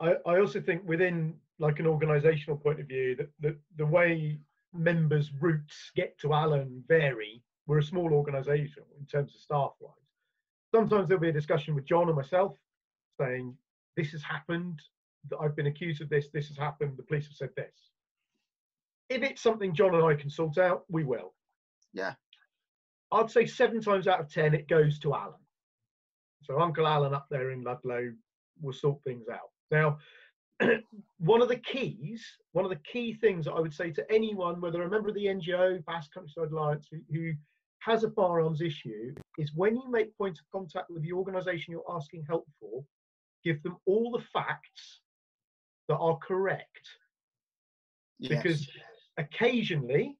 I, 0.00 0.14
I 0.26 0.38
also 0.38 0.60
think 0.60 0.82
within 0.86 1.34
like 1.58 1.80
an 1.80 1.86
organisational 1.86 2.62
point 2.62 2.80
of 2.80 2.86
view, 2.86 3.16
that 3.16 3.28
the, 3.40 3.56
the 3.76 3.86
way 3.86 4.38
members' 4.72 5.30
routes 5.40 5.92
get 5.96 6.18
to 6.18 6.34
Alan 6.34 6.84
vary. 6.86 7.42
We're 7.66 7.78
a 7.78 7.82
small 7.82 8.12
organisation 8.12 8.82
in 9.00 9.06
terms 9.06 9.34
of 9.34 9.40
staff 9.40 9.70
wise. 9.80 9.94
Sometimes 10.74 11.08
there'll 11.08 11.22
be 11.22 11.30
a 11.30 11.32
discussion 11.32 11.74
with 11.74 11.86
John 11.86 12.08
and 12.08 12.16
myself 12.16 12.56
saying, 13.18 13.56
This 13.96 14.10
has 14.10 14.22
happened, 14.22 14.80
I've 15.40 15.56
been 15.56 15.68
accused 15.68 16.02
of 16.02 16.10
this, 16.10 16.26
this 16.34 16.48
has 16.48 16.58
happened, 16.58 16.96
the 16.96 17.04
police 17.04 17.26
have 17.26 17.36
said 17.36 17.50
this 17.56 17.93
if 19.08 19.22
it's 19.22 19.42
something 19.42 19.74
John 19.74 19.94
and 19.94 20.04
I 20.04 20.14
can 20.14 20.30
sort 20.30 20.58
out, 20.58 20.84
we 20.88 21.04
will. 21.04 21.34
Yeah. 21.92 22.14
I'd 23.12 23.30
say 23.30 23.46
seven 23.46 23.80
times 23.80 24.08
out 24.08 24.20
of 24.20 24.32
ten 24.32 24.54
it 24.54 24.68
goes 24.68 24.98
to 25.00 25.14
Alan. 25.14 25.34
So 26.42 26.60
Uncle 26.60 26.86
Alan 26.86 27.14
up 27.14 27.26
there 27.30 27.50
in 27.52 27.62
Ludlow 27.62 28.12
will 28.60 28.72
sort 28.72 29.02
things 29.04 29.28
out. 29.32 29.50
Now, 29.70 29.98
one 31.18 31.42
of 31.42 31.48
the 31.48 31.56
keys, 31.56 32.24
one 32.52 32.64
of 32.64 32.70
the 32.70 32.80
key 32.90 33.14
things 33.14 33.44
that 33.44 33.52
I 33.52 33.60
would 33.60 33.74
say 33.74 33.90
to 33.92 34.12
anyone, 34.12 34.60
whether 34.60 34.82
a 34.82 34.90
member 34.90 35.08
of 35.08 35.14
the 35.14 35.26
NGO, 35.26 35.82
BASC 35.84 36.12
Countryside 36.12 36.52
Alliance, 36.52 36.86
who, 36.90 36.98
who 37.12 37.32
has 37.80 38.04
a 38.04 38.10
firearms 38.10 38.60
issue, 38.60 39.14
is 39.38 39.52
when 39.54 39.76
you 39.76 39.90
make 39.90 40.16
point 40.16 40.38
of 40.38 40.44
contact 40.52 40.90
with 40.90 41.02
the 41.02 41.12
organisation 41.12 41.72
you're 41.72 41.96
asking 41.96 42.24
help 42.28 42.46
for, 42.60 42.84
give 43.44 43.62
them 43.62 43.76
all 43.86 44.10
the 44.10 44.24
facts 44.32 45.00
that 45.88 45.96
are 45.96 46.18
correct. 46.18 46.88
Yes. 48.18 48.42
Because 48.42 48.68
occasionally 49.18 50.16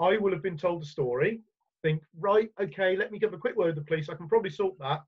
I 0.00 0.16
will 0.16 0.32
have 0.32 0.42
been 0.42 0.58
told 0.58 0.82
a 0.82 0.86
story, 0.86 1.40
think, 1.82 2.02
right, 2.18 2.50
okay, 2.60 2.96
let 2.96 3.12
me 3.12 3.18
give 3.18 3.34
a 3.34 3.38
quick 3.38 3.56
word 3.56 3.74
to 3.74 3.80
the 3.80 3.86
police. 3.86 4.08
I 4.08 4.14
can 4.14 4.28
probably 4.28 4.50
sort 4.50 4.78
that. 4.78 5.02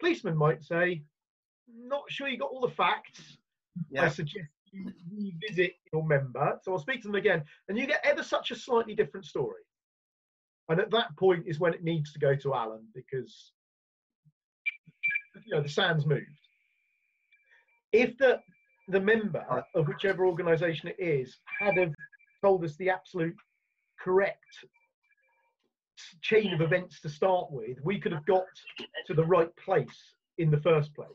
Policeman 0.00 0.36
might 0.36 0.62
say, 0.62 1.02
not 1.68 2.04
sure 2.08 2.28
you 2.28 2.38
got 2.38 2.50
all 2.50 2.60
the 2.60 2.74
facts. 2.74 3.38
Yeah. 3.90 4.04
I 4.04 4.08
suggest 4.08 4.48
you 4.72 4.90
revisit 5.10 5.74
your 5.92 6.04
member. 6.06 6.58
So 6.62 6.72
I'll 6.72 6.78
speak 6.78 7.02
to 7.02 7.08
them 7.08 7.14
again. 7.14 7.42
And 7.68 7.78
you 7.78 7.86
get 7.86 8.04
ever 8.04 8.22
such 8.22 8.50
a 8.50 8.56
slightly 8.56 8.94
different 8.94 9.26
story. 9.26 9.62
And 10.68 10.80
at 10.80 10.90
that 10.90 11.16
point 11.16 11.44
is 11.46 11.58
when 11.58 11.74
it 11.74 11.84
needs 11.84 12.12
to 12.12 12.18
go 12.18 12.34
to 12.36 12.54
Alan 12.54 12.86
because 12.94 13.52
you 15.46 15.54
know 15.54 15.62
the 15.62 15.68
sand's 15.68 16.04
moved. 16.04 16.26
If 17.92 18.18
the 18.18 18.40
the 18.88 19.00
member 19.00 19.64
of 19.74 19.86
whichever 19.86 20.26
organisation 20.26 20.88
it 20.88 20.96
is 20.98 21.38
had 21.58 21.76
have 21.76 21.92
told 22.42 22.64
us 22.64 22.76
the 22.76 22.90
absolute 22.90 23.36
correct 24.00 24.66
chain 26.22 26.52
of 26.52 26.60
events 26.60 27.00
to 27.00 27.08
start 27.08 27.50
with, 27.50 27.78
we 27.82 27.98
could 27.98 28.12
have 28.12 28.26
got 28.26 28.44
to 29.06 29.14
the 29.14 29.24
right 29.24 29.54
place 29.56 30.14
in 30.38 30.50
the 30.50 30.60
first 30.60 30.94
place. 30.94 31.08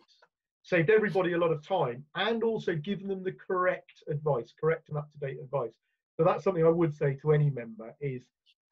Saved 0.63 0.89
everybody 0.89 1.33
a 1.33 1.38
lot 1.38 1.51
of 1.51 1.65
time 1.65 2.05
and 2.15 2.43
also 2.43 2.75
given 2.75 3.07
them 3.07 3.23
the 3.23 3.33
correct 3.33 4.03
advice, 4.09 4.53
correct 4.59 4.89
and 4.89 4.97
up 4.97 5.09
to 5.12 5.17
date 5.19 5.39
advice. 5.41 5.73
So 6.17 6.23
that's 6.23 6.43
something 6.43 6.65
I 6.65 6.69
would 6.69 6.93
say 6.93 7.17
to 7.21 7.31
any 7.31 7.49
member 7.49 7.93
is 7.99 8.21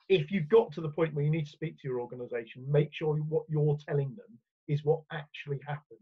if 0.10 0.32
you've 0.32 0.50
got 0.50 0.72
to 0.74 0.82
the 0.82 0.90
point 0.90 1.14
where 1.14 1.24
you 1.24 1.32
need 1.32 1.46
to 1.46 1.52
speak 1.52 1.80
to 1.80 1.88
your 1.88 2.00
organization, 2.00 2.66
make 2.70 2.94
sure 2.94 3.16
what 3.16 3.46
you're 3.50 3.78
telling 3.88 4.10
them 4.16 4.38
is 4.68 4.86
what 4.86 5.02
actually 5.12 5.60
happened. 5.66 6.00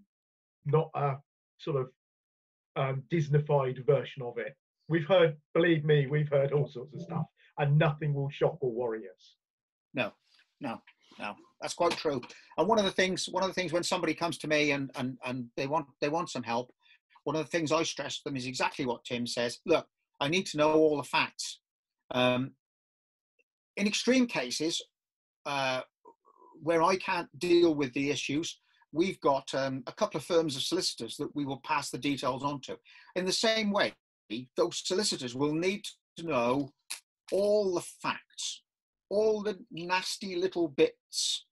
not 0.66 0.90
a 0.96 1.16
sort 1.58 1.78
of 1.78 1.90
um, 2.76 3.04
Disneyfied 3.12 3.86
version 3.86 4.22
of 4.24 4.38
it. 4.38 4.56
We've 4.90 5.08
heard, 5.08 5.38
believe 5.54 5.86
me, 5.86 6.08
we've 6.08 6.30
heard 6.30 6.52
all 6.52 6.68
sorts 6.68 6.96
of 6.96 7.02
stuff, 7.02 7.26
and 7.60 7.78
nothing 7.78 8.14
will 8.14 8.30
shock 8.30 8.58
or 8.62 8.72
worry 8.72 9.04
us. 9.04 9.36
No, 9.94 10.12
no, 10.60 10.82
no. 11.20 11.36
That's 11.62 11.74
quite 11.74 11.92
true. 11.92 12.22
And 12.58 12.68
one 12.68 12.80
of 12.80 12.86
the 12.86 12.92
things, 12.92 13.28
one 13.30 13.44
of 13.44 13.50
the 13.50 13.54
things 13.54 13.74
when 13.74 13.84
somebody 13.84 14.14
comes 14.14 14.38
to 14.40 14.48
me 14.48 14.72
and 14.72 14.92
and 14.96 15.18
and 15.26 15.48
they 15.58 15.68
want 15.68 15.88
they 16.02 16.10
want 16.10 16.30
some 16.30 16.44
help, 16.44 16.72
one 17.24 17.36
of 17.36 17.44
the 17.44 17.50
things 17.50 17.72
I 17.72 17.84
stress 17.84 18.18
to 18.18 18.24
them 18.26 18.38
is 18.38 18.46
exactly 18.46 18.86
what 18.86 19.04
Tim 19.04 19.28
says. 19.28 19.60
Look, 19.66 19.86
I 20.20 20.30
need 20.30 20.46
to 20.48 20.58
know 20.58 20.74
all 20.74 20.98
the 20.98 21.04
facts. 21.04 21.60
Um, 22.12 22.52
in 23.78 23.88
extreme 23.88 24.26
cases, 24.26 24.82
uh, 25.46 25.82
where 26.62 26.82
I 26.82 26.96
can't 26.98 27.30
deal 27.38 27.76
with 27.76 27.94
the 27.94 28.10
issues, 28.10 28.60
we've 28.92 29.20
got 29.22 29.54
um, 29.54 29.84
a 29.88 29.94
couple 29.94 30.18
of 30.18 30.26
firms 30.26 30.56
of 30.56 30.64
solicitors 30.64 31.16
that 31.18 31.34
we 31.36 31.46
will 31.46 31.62
pass 31.64 31.90
the 31.90 31.98
details 31.98 32.44
on 32.44 32.62
to. 32.62 32.78
In 33.16 33.26
the 33.26 33.32
same 33.32 33.72
way, 33.72 33.94
those 34.56 34.82
solicitors 34.86 35.36
will 35.36 35.54
need 35.54 35.86
to 36.18 36.26
know 36.26 36.70
all 37.32 37.74
the 37.76 37.82
facts, 37.82 38.64
all 39.10 39.42
the 39.42 39.58
nasty 39.72 40.36
little 40.36 40.68
bits, 40.68 41.46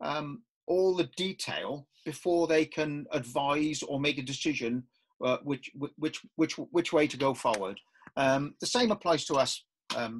um, 0.00 0.42
all 0.66 0.94
the 0.96 1.10
detail 1.16 1.86
before 2.04 2.46
they 2.46 2.64
can 2.64 3.06
advise 3.12 3.82
or 3.82 4.00
make 4.00 4.18
a 4.18 4.22
decision 4.22 4.82
uh, 5.24 5.38
which 5.44 5.70
which 5.98 6.20
which 6.36 6.54
which 6.58 6.92
way 6.92 7.06
to 7.06 7.16
go 7.16 7.32
forward. 7.32 7.78
Um, 8.16 8.54
the 8.60 8.66
same 8.66 8.90
applies 8.90 9.24
to 9.26 9.34
us 9.34 9.64
um, 9.96 10.18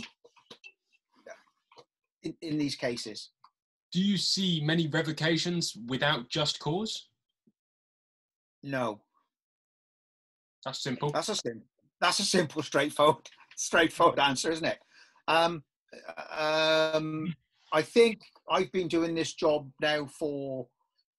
in, 2.22 2.34
in 2.40 2.58
these 2.58 2.76
cases. 2.76 3.30
Do 3.92 4.00
you 4.00 4.16
see 4.16 4.62
many 4.64 4.86
revocations 4.86 5.76
without 5.88 6.30
just 6.30 6.58
cause? 6.60 7.08
No. 8.62 9.00
That's 10.64 10.82
simple. 10.82 11.10
That's 11.10 11.28
a 11.28 11.34
simple. 11.34 11.66
That's 12.02 12.18
a 12.18 12.24
simple, 12.24 12.62
straightforward, 12.62 13.30
straightforward 13.56 14.18
answer, 14.18 14.50
isn't 14.50 14.66
it? 14.66 14.78
Um, 15.28 15.62
um, 16.36 17.32
I 17.72 17.82
think 17.82 18.20
I've 18.50 18.72
been 18.72 18.88
doing 18.88 19.14
this 19.14 19.34
job 19.34 19.70
now 19.80 20.06
for 20.06 20.66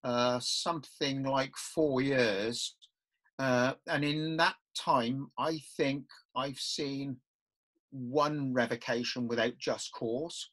uh, 0.03 0.39
something 0.41 1.23
like 1.23 1.55
four 1.55 2.01
years, 2.01 2.75
uh, 3.39 3.75
and 3.87 4.03
in 4.03 4.35
that 4.37 4.55
time, 4.77 5.31
I 5.39 5.59
think 5.77 6.03
I've 6.35 6.59
seen 6.59 7.15
one 7.91 8.53
revocation 8.53 9.29
without 9.29 9.57
just 9.57 9.93
cause. 9.93 10.49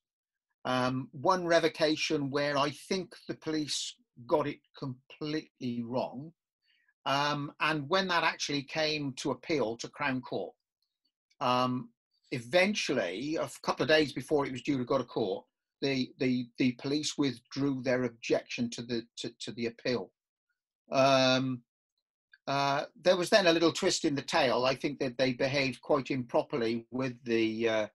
Um, 0.65 1.09
one 1.11 1.45
revocation 1.45 2.31
where 2.31 2.57
I 2.57 2.71
think 2.71 3.15
the 3.27 3.35
police 3.35 3.97
got 4.29 4.47
it 4.47 4.61
completely 4.79 5.83
wrong. 5.83 6.33
Um, 7.07 7.53
and 7.61 7.89
when 7.89 8.09
that 8.09 8.25
actually 8.25 8.63
came 8.63 9.13
to 9.15 9.31
appeal 9.31 9.77
to 9.79 9.89
Crown 9.89 10.21
Court, 10.21 10.53
um, 11.41 11.89
eventually, 12.33 13.37
a 13.37 13.49
couple 13.63 13.83
of 13.83 13.89
days 13.89 14.13
before 14.13 14.47
it 14.47 14.53
was 14.53 14.63
due 14.63 14.79
to 14.79 14.85
go 14.85 14.99
to 14.99 15.05
court, 15.05 15.45
the, 15.81 16.13
the, 16.19 16.47
the 16.59 16.73
police 16.73 17.17
withdrew 17.17 17.83
their 17.83 18.05
objection 18.05 18.69
to 18.71 18.83
the, 18.83 19.03
to, 19.17 19.33
to 19.41 19.53
the 19.53 19.67
appeal. 19.67 20.11
Um, 20.93 21.63
uh, 22.47 22.85
there 23.03 23.17
was 23.17 23.31
then 23.31 23.47
a 23.47 23.53
little 23.53 23.73
twist 23.73 24.05
in 24.05 24.15
the 24.15 24.23
tail. 24.23 24.65
I 24.65 24.75
think 24.75 24.99
that 24.99 25.17
they 25.17 25.33
behaved 25.33 25.81
quite 25.81 26.11
improperly 26.11 26.87
with 26.91 27.15
the 27.25 27.69
uh, 27.69 27.87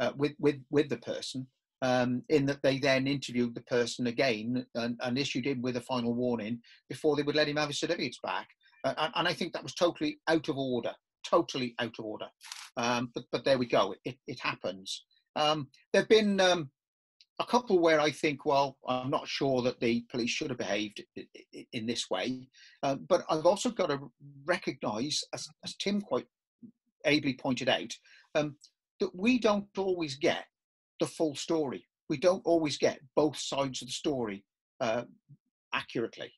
uh, 0.00 0.12
with 0.16 0.32
with 0.38 0.56
with 0.70 0.88
the 0.88 0.98
person, 0.98 1.46
um, 1.84 2.22
in 2.30 2.46
that 2.46 2.62
they 2.62 2.78
then 2.78 3.06
interviewed 3.06 3.54
the 3.54 3.60
person 3.62 4.06
again 4.06 4.64
and, 4.74 4.98
and, 5.02 5.18
issued 5.18 5.46
him 5.46 5.60
with 5.60 5.76
a 5.76 5.82
final 5.82 6.14
warning 6.14 6.58
before 6.88 7.14
they 7.14 7.22
would 7.22 7.36
let 7.36 7.46
him 7.46 7.58
have 7.58 7.68
his 7.68 7.78
certificates 7.78 8.18
back. 8.22 8.48
Uh, 8.84 8.94
and, 8.96 9.12
and, 9.16 9.28
I 9.28 9.34
think 9.34 9.52
that 9.52 9.62
was 9.62 9.74
totally 9.74 10.18
out 10.26 10.48
of 10.48 10.56
order, 10.56 10.92
totally 11.26 11.74
out 11.78 11.94
of 11.98 12.06
order. 12.06 12.28
Um, 12.78 13.10
but, 13.14 13.24
but 13.30 13.44
there 13.44 13.58
we 13.58 13.66
go, 13.66 13.94
it, 14.06 14.16
it 14.26 14.40
happens. 14.40 15.04
Um, 15.36 15.68
there 15.92 16.00
have 16.00 16.08
been 16.08 16.40
um, 16.40 16.70
a 17.38 17.44
couple 17.44 17.78
where 17.78 18.00
I 18.00 18.10
think, 18.10 18.46
well, 18.46 18.78
I'm 18.88 19.10
not 19.10 19.28
sure 19.28 19.60
that 19.62 19.78
the 19.80 20.06
police 20.10 20.30
should 20.30 20.48
have 20.48 20.58
behaved 20.58 21.04
in 21.74 21.84
this 21.84 22.08
way. 22.08 22.48
Uh, 22.82 22.94
but 22.94 23.24
I've 23.28 23.44
also 23.44 23.68
got 23.68 23.90
to 23.90 24.10
recognise, 24.46 25.22
as, 25.34 25.46
as, 25.62 25.74
Tim 25.74 26.00
quite 26.00 26.26
ably 27.04 27.34
pointed 27.34 27.68
out, 27.68 27.92
um, 28.34 28.56
that 29.00 29.14
we 29.14 29.38
don't 29.38 29.66
always 29.76 30.16
get 30.16 30.44
the 31.00 31.06
full 31.06 31.34
story. 31.34 31.86
We 32.08 32.16
don't 32.18 32.42
always 32.44 32.76
get 32.76 33.00
both 33.16 33.36
sides 33.38 33.82
of 33.82 33.88
the 33.88 33.92
story 33.92 34.44
uh, 34.80 35.04
accurately. 35.72 36.32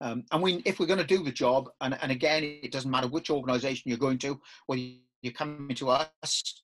Um, 0.00 0.24
and 0.32 0.42
we, 0.42 0.62
if 0.64 0.78
we're 0.78 0.86
going 0.86 0.98
to 0.98 1.04
do 1.04 1.22
the 1.22 1.32
job, 1.32 1.70
and, 1.80 1.96
and 2.02 2.10
again, 2.10 2.42
it 2.62 2.72
doesn't 2.72 2.90
matter 2.90 3.08
which 3.08 3.30
organisation 3.30 3.84
you're 3.86 3.98
going 3.98 4.18
to, 4.18 4.40
whether 4.66 4.82
you're 5.22 5.32
coming 5.32 5.74
to 5.76 5.90
us, 5.90 6.62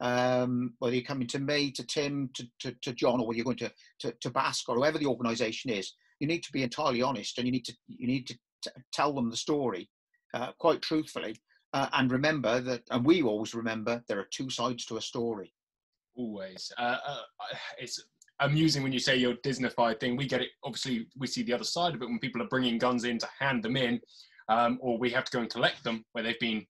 um, 0.00 0.74
whether 0.78 0.94
you're 0.94 1.04
coming 1.04 1.26
to 1.28 1.40
me, 1.40 1.70
to 1.72 1.84
Tim, 1.84 2.30
to, 2.34 2.46
to, 2.60 2.74
to 2.82 2.92
John, 2.92 3.20
or 3.20 3.26
whether 3.26 3.36
you're 3.36 3.44
going 3.44 3.56
to, 3.58 3.72
to, 4.00 4.12
to 4.20 4.30
BASC 4.30 4.68
or 4.68 4.76
whoever 4.76 4.98
the 4.98 5.06
organisation 5.06 5.70
is, 5.70 5.92
you 6.20 6.26
need 6.26 6.42
to 6.44 6.52
be 6.52 6.62
entirely 6.62 7.02
honest 7.02 7.38
and 7.38 7.46
you 7.46 7.52
need 7.52 7.64
to, 7.64 7.74
you 7.88 8.06
need 8.06 8.26
to 8.28 8.38
t- 8.64 8.70
tell 8.92 9.12
them 9.12 9.30
the 9.30 9.36
story 9.36 9.88
uh, 10.34 10.52
quite 10.58 10.82
truthfully. 10.82 11.36
Uh, 11.74 11.88
and 11.92 12.10
remember 12.10 12.60
that, 12.60 12.82
and 12.90 13.04
we 13.04 13.22
always 13.22 13.54
remember, 13.54 14.02
there 14.08 14.18
are 14.18 14.28
two 14.30 14.48
sides 14.48 14.86
to 14.86 14.96
a 14.96 15.02
story 15.02 15.52
always. 16.18 16.70
Uh, 16.76 16.98
uh, 17.06 17.22
it's 17.78 18.02
amusing 18.40 18.82
when 18.82 18.92
you 18.92 18.98
say 18.98 19.16
your 19.16 19.34
Disneyfied 19.36 20.00
thing. 20.00 20.16
We 20.16 20.26
get 20.26 20.42
it. 20.42 20.50
Obviously, 20.64 21.06
we 21.16 21.26
see 21.26 21.42
the 21.42 21.54
other 21.54 21.64
side 21.64 21.94
of 21.94 22.02
it 22.02 22.06
when 22.06 22.18
people 22.18 22.42
are 22.42 22.48
bringing 22.48 22.78
guns 22.78 23.04
in 23.04 23.18
to 23.18 23.28
hand 23.38 23.62
them 23.62 23.76
in, 23.76 24.00
um, 24.48 24.78
or 24.82 24.98
we 24.98 25.10
have 25.10 25.24
to 25.24 25.30
go 25.30 25.40
and 25.40 25.50
collect 25.50 25.82
them 25.84 26.04
where 26.12 26.22
they've 26.22 26.38
been 26.40 26.66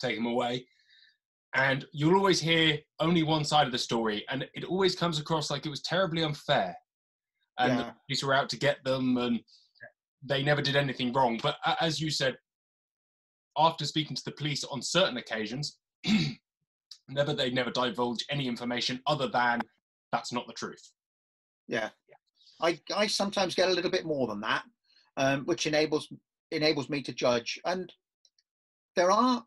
taken 0.00 0.24
away. 0.24 0.64
And 1.54 1.86
you'll 1.92 2.16
always 2.16 2.40
hear 2.40 2.78
only 3.00 3.22
one 3.22 3.44
side 3.44 3.66
of 3.66 3.72
the 3.72 3.78
story, 3.78 4.24
and 4.30 4.46
it 4.54 4.64
always 4.64 4.94
comes 4.94 5.18
across 5.18 5.50
like 5.50 5.66
it 5.66 5.70
was 5.70 5.82
terribly 5.82 6.22
unfair. 6.22 6.76
And 7.58 7.72
yeah. 7.72 7.76
the 7.76 7.92
police 8.06 8.22
were 8.22 8.34
out 8.34 8.48
to 8.50 8.58
get 8.58 8.82
them, 8.84 9.16
and 9.16 9.40
they 10.22 10.42
never 10.42 10.62
did 10.62 10.76
anything 10.76 11.12
wrong. 11.12 11.40
But 11.42 11.56
as 11.80 12.00
you 12.00 12.10
said, 12.10 12.36
after 13.56 13.84
speaking 13.84 14.14
to 14.14 14.24
the 14.24 14.32
police 14.32 14.62
on 14.62 14.82
certain 14.82 15.16
occasions, 15.16 15.78
never 17.08 17.34
they 17.34 17.50
never 17.50 17.70
divulge 17.70 18.24
any 18.30 18.46
information 18.46 19.00
other 19.06 19.28
than 19.28 19.60
that's 20.12 20.32
not 20.32 20.46
the 20.46 20.52
truth. 20.52 20.92
Yeah, 21.66 21.90
I 22.60 22.80
I 22.94 23.06
sometimes 23.06 23.54
get 23.54 23.68
a 23.68 23.72
little 23.72 23.90
bit 23.90 24.06
more 24.06 24.26
than 24.26 24.40
that, 24.40 24.64
um, 25.16 25.44
which 25.44 25.66
enables 25.66 26.08
enables 26.50 26.88
me 26.88 27.02
to 27.02 27.12
judge. 27.12 27.60
And 27.64 27.92
there 28.96 29.10
are 29.10 29.44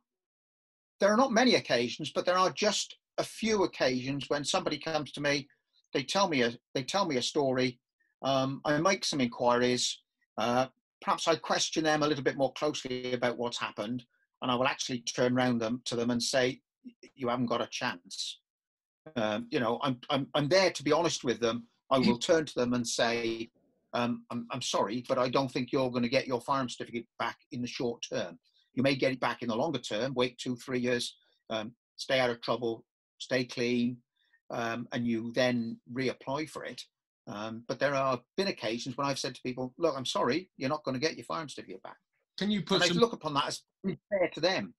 there 0.99 1.11
are 1.11 1.17
not 1.17 1.31
many 1.31 1.55
occasions, 1.55 2.11
but 2.13 2.25
there 2.25 2.37
are 2.37 2.51
just 2.51 2.97
a 3.17 3.23
few 3.23 3.63
occasions 3.63 4.25
when 4.29 4.45
somebody 4.45 4.77
comes 4.77 5.11
to 5.11 5.21
me, 5.21 5.47
they 5.93 6.03
tell 6.03 6.27
me 6.27 6.43
a 6.43 6.53
they 6.73 6.83
tell 6.83 7.05
me 7.05 7.17
a 7.17 7.21
story. 7.21 7.79
Um, 8.23 8.61
I 8.65 8.77
make 8.77 9.03
some 9.03 9.21
inquiries. 9.21 9.99
Uh, 10.37 10.67
perhaps 11.01 11.27
I 11.27 11.35
question 11.35 11.83
them 11.83 12.03
a 12.03 12.07
little 12.07 12.23
bit 12.23 12.37
more 12.37 12.53
closely 12.53 13.13
about 13.13 13.37
what's 13.37 13.57
happened, 13.57 14.03
and 14.41 14.51
I 14.51 14.55
will 14.55 14.67
actually 14.67 14.99
turn 14.99 15.35
around 15.35 15.59
them 15.59 15.81
to 15.85 15.95
them 15.95 16.11
and 16.11 16.21
say, 16.21 16.61
you 17.15 17.27
haven't 17.27 17.47
got 17.47 17.61
a 17.61 17.67
chance. 17.67 18.39
Um, 19.15 19.47
you 19.49 19.59
know, 19.59 19.79
I'm, 19.81 19.99
I'm, 20.09 20.27
I'm 20.35 20.47
there 20.47 20.71
to 20.71 20.83
be 20.83 20.91
honest 20.91 21.23
with 21.23 21.39
them. 21.39 21.67
I 21.89 21.99
will 21.99 22.17
turn 22.19 22.45
to 22.45 22.55
them 22.55 22.73
and 22.73 22.87
say, 22.87 23.49
um, 23.93 24.23
I'm, 24.29 24.47
I'm 24.51 24.61
sorry, 24.61 25.03
but 25.07 25.17
I 25.17 25.29
don't 25.29 25.51
think 25.51 25.71
you're 25.71 25.91
going 25.91 26.03
to 26.03 26.09
get 26.09 26.27
your 26.27 26.41
firearm 26.41 26.69
certificate 26.69 27.05
back 27.19 27.37
in 27.51 27.61
the 27.61 27.67
short 27.67 28.05
term. 28.11 28.39
You 28.73 28.83
may 28.83 28.95
get 28.95 29.11
it 29.11 29.19
back 29.19 29.41
in 29.41 29.49
the 29.49 29.55
longer 29.55 29.79
term, 29.79 30.13
wait 30.13 30.37
two, 30.37 30.55
three 30.55 30.79
years, 30.79 31.15
um, 31.49 31.73
stay 31.97 32.19
out 32.19 32.29
of 32.29 32.41
trouble, 32.41 32.85
stay 33.17 33.43
clean, 33.43 33.97
um, 34.49 34.87
and 34.93 35.05
you 35.05 35.31
then 35.33 35.77
reapply 35.93 36.49
for 36.49 36.63
it. 36.63 36.81
Um, 37.27 37.63
but 37.67 37.79
there 37.79 37.93
have 37.93 38.21
been 38.37 38.47
occasions 38.47 38.97
when 38.97 39.07
I've 39.07 39.19
said 39.19 39.35
to 39.35 39.41
people, 39.41 39.73
look, 39.77 39.95
I'm 39.97 40.05
sorry, 40.05 40.49
you're 40.57 40.69
not 40.69 40.83
going 40.83 40.95
to 40.95 41.05
get 41.05 41.17
your 41.17 41.25
firearm 41.25 41.49
certificate 41.49 41.83
back. 41.83 41.97
Can 42.37 42.49
you 42.49 42.61
put 42.61 42.81
and 42.81 42.85
some... 42.85 42.97
I 42.97 42.99
look 43.01 43.13
upon 43.13 43.33
that 43.33 43.47
as 43.47 43.61
fair 44.09 44.29
to 44.33 44.39
them 44.39 44.73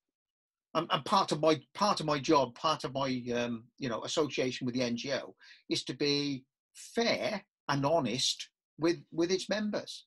and, 0.74 0.86
and, 0.90 1.04
part 1.04 1.32
of 1.32 1.40
my 1.40 1.60
part 1.74 2.00
of 2.00 2.06
my 2.06 2.18
job, 2.18 2.54
part 2.54 2.84
of 2.84 2.94
my 2.94 3.22
um, 3.34 3.64
you 3.78 3.88
know 3.88 4.02
association 4.04 4.64
with 4.64 4.74
the 4.74 4.80
NGO, 4.80 5.32
is 5.68 5.84
to 5.84 5.94
be 5.94 6.44
fair 6.74 7.42
and 7.68 7.84
honest 7.84 8.48
with 8.78 8.98
with 9.12 9.30
its 9.30 9.48
members. 9.48 10.06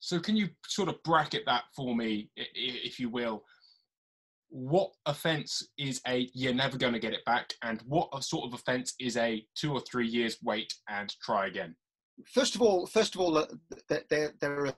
So, 0.00 0.20
can 0.20 0.36
you 0.36 0.50
sort 0.66 0.88
of 0.88 1.02
bracket 1.02 1.44
that 1.46 1.64
for 1.74 1.96
me, 1.96 2.28
if 2.36 3.00
you 3.00 3.08
will? 3.08 3.44
What 4.50 4.92
offence 5.06 5.66
is 5.78 6.00
a 6.06 6.28
you're 6.34 6.54
never 6.54 6.76
going 6.76 6.92
to 6.92 6.98
get 6.98 7.14
it 7.14 7.24
back, 7.24 7.54
and 7.62 7.80
what 7.86 8.22
sort 8.22 8.46
of 8.46 8.54
offence 8.54 8.94
is 9.00 9.16
a 9.16 9.44
two 9.56 9.72
or 9.72 9.80
three 9.80 10.06
years 10.06 10.36
wait 10.42 10.72
and 10.88 11.14
try 11.22 11.46
again? 11.46 11.74
First 12.32 12.54
of 12.54 12.62
all, 12.62 12.86
first 12.86 13.14
of 13.14 13.20
all, 13.20 13.38
uh, 13.38 13.46
there 13.88 14.34
there 14.40 14.66
are 14.66 14.74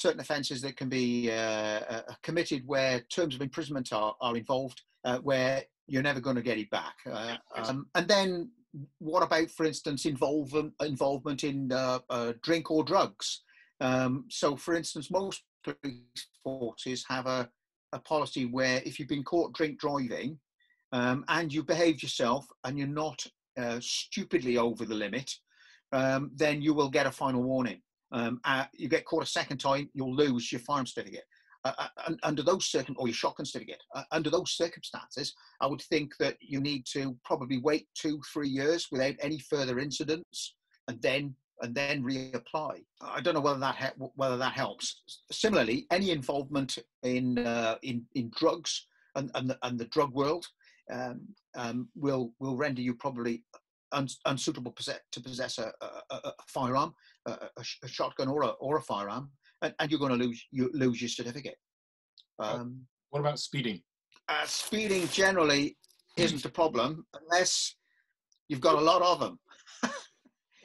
certain 0.00 0.20
offences 0.20 0.62
that 0.62 0.76
can 0.76 0.88
be 0.88 1.30
uh, 1.30 1.80
uh, 1.88 2.02
committed 2.22 2.62
where 2.66 3.00
terms 3.10 3.34
of 3.34 3.42
imprisonment 3.42 3.92
are, 3.92 4.14
are 4.20 4.36
involved, 4.36 4.80
uh, 5.04 5.18
where 5.18 5.62
you're 5.86 6.02
never 6.02 6.20
going 6.20 6.36
to 6.36 6.42
get 6.42 6.58
it 6.58 6.70
back. 6.70 6.94
Uh, 7.10 7.36
um, 7.56 7.86
and 7.94 8.08
then 8.08 8.50
what 8.98 9.22
about, 9.22 9.50
for 9.50 9.66
instance, 9.66 10.06
involvement, 10.06 10.72
involvement 10.80 11.44
in 11.44 11.70
uh, 11.72 11.98
uh, 12.08 12.32
drink 12.42 12.70
or 12.70 12.82
drugs? 12.82 13.42
Um, 13.80 14.24
so, 14.30 14.56
for 14.56 14.74
instance, 14.74 15.10
most 15.10 15.42
police 15.64 16.28
forces 16.42 17.04
have 17.08 17.26
a, 17.26 17.48
a 17.92 17.98
policy 17.98 18.46
where 18.46 18.80
if 18.86 18.98
you've 18.98 19.08
been 19.08 19.24
caught 19.24 19.52
drink 19.52 19.78
driving 19.78 20.38
um, 20.92 21.24
and 21.28 21.52
you 21.52 21.62
behaved 21.62 22.02
yourself 22.02 22.46
and 22.64 22.78
you're 22.78 22.88
not 22.88 23.22
uh, 23.58 23.78
stupidly 23.80 24.56
over 24.56 24.84
the 24.84 24.94
limit, 24.94 25.30
um, 25.92 26.30
then 26.34 26.62
you 26.62 26.72
will 26.72 26.88
get 26.88 27.06
a 27.06 27.10
final 27.10 27.42
warning. 27.42 27.82
Um, 28.12 28.40
uh, 28.44 28.64
you 28.72 28.88
get 28.88 29.04
caught 29.04 29.22
a 29.22 29.26
second 29.26 29.58
time, 29.58 29.88
you'll 29.94 30.14
lose 30.14 30.50
your 30.50 30.60
firearm 30.60 30.86
certificate. 30.86 31.24
Uh, 31.62 31.72
uh 31.78 32.14
under 32.22 32.42
those 32.42 32.66
circum 32.66 32.96
or 32.98 33.06
your 33.06 33.14
shotgun 33.14 33.44
certificate, 33.44 33.82
uh, 33.94 34.02
under 34.12 34.30
those 34.30 34.52
circumstances, 34.52 35.34
I 35.60 35.66
would 35.66 35.82
think 35.82 36.16
that 36.18 36.36
you 36.40 36.60
need 36.60 36.86
to 36.92 37.16
probably 37.24 37.58
wait 37.58 37.86
two, 37.94 38.20
three 38.32 38.48
years 38.48 38.88
without 38.90 39.14
any 39.20 39.38
further 39.38 39.78
incidents, 39.78 40.54
and 40.88 41.00
then 41.02 41.34
and 41.62 41.74
then 41.74 42.02
reapply. 42.02 42.82
I 43.02 43.20
don't 43.20 43.34
know 43.34 43.40
whether 43.40 43.60
that 43.60 43.94
whether 44.14 44.38
that 44.38 44.54
helps. 44.54 45.02
Similarly, 45.30 45.86
any 45.90 46.10
involvement 46.10 46.78
in 47.02 47.38
uh, 47.38 47.76
in 47.82 48.04
in 48.14 48.30
drugs 48.34 48.86
and 49.14 49.30
and 49.34 49.50
the, 49.50 49.58
and 49.62 49.78
the 49.78 49.86
drug 49.86 50.12
world 50.14 50.46
um, 50.90 51.20
um, 51.56 51.88
will 51.94 52.32
will 52.40 52.56
render 52.56 52.80
you 52.80 52.94
probably 52.94 53.44
un, 53.92 54.08
unsuitable 54.26 54.74
to 55.12 55.20
possess 55.20 55.58
a, 55.58 55.72
a, 55.80 56.14
a 56.14 56.32
firearm, 56.46 56.94
a, 57.26 57.48
a, 57.82 57.88
shotgun 57.88 58.28
or 58.28 58.42
a 58.42 58.48
or 58.48 58.78
a 58.78 58.82
firearm, 58.82 59.30
and, 59.62 59.74
and 59.78 59.90
you're 59.90 60.00
going 60.00 60.18
to 60.18 60.24
lose 60.24 60.44
you 60.50 60.70
lose 60.72 61.00
your 61.00 61.08
certificate. 61.08 61.56
Um, 62.38 62.86
what 63.10 63.20
about 63.20 63.38
speeding? 63.38 63.82
Uh, 64.28 64.44
speeding 64.46 65.08
generally 65.08 65.76
isn't 66.16 66.44
a 66.44 66.50
problem 66.50 67.04
unless 67.20 67.76
you've 68.48 68.60
got 68.60 68.76
a 68.76 68.80
lot 68.80 69.02
of 69.02 69.20
them. 69.20 69.38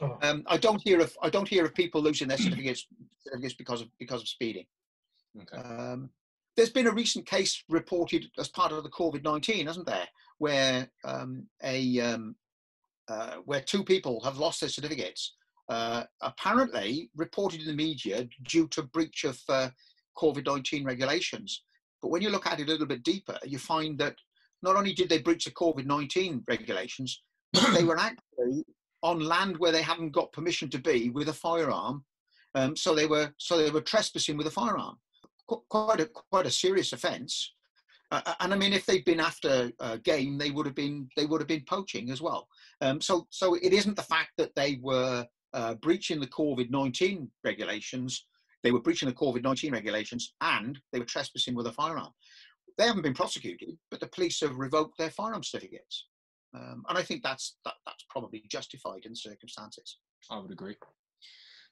Oh. 0.01 0.17
Um, 0.21 0.43
I 0.47 0.57
don't 0.57 0.81
hear 0.83 0.99
of 0.99 1.15
I 1.21 1.29
don't 1.29 1.47
hear 1.47 1.63
of 1.65 1.73
people 1.73 2.01
losing 2.01 2.27
their 2.27 2.37
certificates, 2.37 2.85
certificates 3.19 3.55
because 3.55 3.81
of 3.81 3.87
because 3.97 4.21
of 4.21 4.27
speeding. 4.27 4.65
Okay. 5.41 5.57
Um, 5.57 6.09
there's 6.57 6.69
been 6.69 6.87
a 6.87 6.91
recent 6.91 7.25
case 7.25 7.63
reported 7.69 8.25
as 8.37 8.49
part 8.49 8.71
of 8.71 8.83
the 8.83 8.89
COVID 8.89 9.23
nineteen, 9.23 9.67
hasn't 9.67 9.85
there, 9.87 10.07
where 10.37 10.89
um, 11.05 11.47
a 11.63 11.99
um, 12.01 12.35
uh, 13.07 13.35
where 13.45 13.61
two 13.61 13.83
people 13.83 14.21
have 14.23 14.37
lost 14.37 14.59
their 14.59 14.69
certificates, 14.69 15.35
uh, 15.69 16.03
apparently 16.21 17.09
reported 17.15 17.61
in 17.61 17.67
the 17.67 17.73
media 17.73 18.27
due 18.43 18.67
to 18.69 18.83
breach 18.83 19.23
of 19.23 19.39
uh, 19.49 19.69
COVID 20.17 20.45
nineteen 20.45 20.83
regulations. 20.85 21.63
But 22.01 22.11
when 22.11 22.21
you 22.21 22.29
look 22.29 22.45
at 22.47 22.59
it 22.59 22.67
a 22.67 22.71
little 22.71 22.85
bit 22.85 23.03
deeper, 23.03 23.37
you 23.43 23.57
find 23.57 23.97
that 23.99 24.15
not 24.61 24.75
only 24.75 24.93
did 24.93 25.09
they 25.09 25.21
breach 25.21 25.45
the 25.45 25.51
COVID 25.51 25.85
nineteen 25.85 26.43
regulations, 26.47 27.23
but 27.53 27.73
they 27.73 27.83
were 27.83 27.97
actually 27.97 28.63
on 29.01 29.19
land 29.19 29.57
where 29.57 29.71
they 29.71 29.81
hadn't 29.81 30.11
got 30.11 30.31
permission 30.31 30.69
to 30.69 30.79
be 30.79 31.09
with 31.09 31.29
a 31.29 31.33
firearm. 31.33 32.03
Um, 32.55 32.75
so 32.75 32.95
they 32.95 33.05
were 33.05 33.33
so 33.37 33.57
they 33.57 33.69
were 33.69 33.81
trespassing 33.81 34.37
with 34.37 34.47
a 34.47 34.51
firearm. 34.51 34.97
Qu- 35.47 35.63
quite 35.69 35.99
a 35.99 36.05
quite 36.05 36.45
a 36.45 36.51
serious 36.51 36.93
offence. 36.93 37.53
Uh, 38.11 38.21
uh, 38.25 38.33
and 38.39 38.53
I 38.53 38.57
mean, 38.57 38.71
if 38.71 38.85
they'd 38.85 39.03
been 39.05 39.19
after 39.19 39.71
uh, 39.79 39.97
game, 39.97 40.37
they 40.37 40.51
would 40.51 40.65
have 40.65 40.75
been 40.75 41.09
they 41.17 41.25
would 41.25 41.41
have 41.41 41.47
been 41.47 41.65
poaching 41.67 42.11
as 42.11 42.21
well. 42.21 42.47
Um, 42.81 43.01
so 43.01 43.27
so 43.29 43.55
it 43.55 43.73
isn't 43.73 43.95
the 43.95 44.03
fact 44.03 44.31
that 44.37 44.55
they 44.55 44.79
were 44.81 45.25
uh, 45.55 45.73
breaching 45.85 46.19
the 46.19 46.27
COVID 46.27 46.69
nineteen 46.69 47.31
regulations. 47.43 48.27
They 48.63 48.71
were 48.71 48.81
breaching 48.81 49.09
the 49.09 49.15
COVID 49.23 49.43
nineteen 49.43 49.73
regulations, 49.73 50.33
and 50.41 50.79
they 50.91 50.99
were 50.99 51.05
trespassing 51.13 51.55
with 51.55 51.67
a 51.67 51.71
firearm. 51.71 52.13
They 52.77 52.85
haven't 52.85 53.03
been 53.03 53.13
prosecuted, 53.13 53.77
but 53.89 53.99
the 53.99 54.13
police 54.15 54.37
have 54.41 54.55
revoked 54.65 54.97
their 54.97 55.09
firearm 55.09 55.43
certificates. 55.43 56.07
Um, 56.53 56.83
and 56.89 56.97
I 56.97 57.03
think 57.03 57.23
that's 57.23 57.57
that, 57.65 57.75
that's 57.85 58.05
probably 58.09 58.43
justified 58.49 59.05
in 59.05 59.15
circumstances. 59.15 59.97
I 60.29 60.39
would 60.39 60.51
agree. 60.51 60.75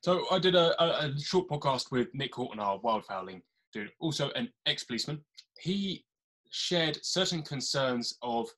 So 0.01 0.25
I 0.35 0.39
did 0.39 0.55
a, 0.55 0.67
a, 0.83 0.87
a 1.07 1.19
short 1.19 1.47
podcast 1.49 1.91
with 1.91 2.07
Nick 2.13 2.35
Horton, 2.35 2.59
our 2.59 2.79
wildfowling 2.79 3.41
dude, 3.71 3.91
also 3.99 4.29
an 4.31 4.49
ex-policeman. 4.65 5.19
He 5.59 6.05
shared 6.51 6.97
certain 7.01 7.41
concerns 7.41 8.17
of 8.21 8.49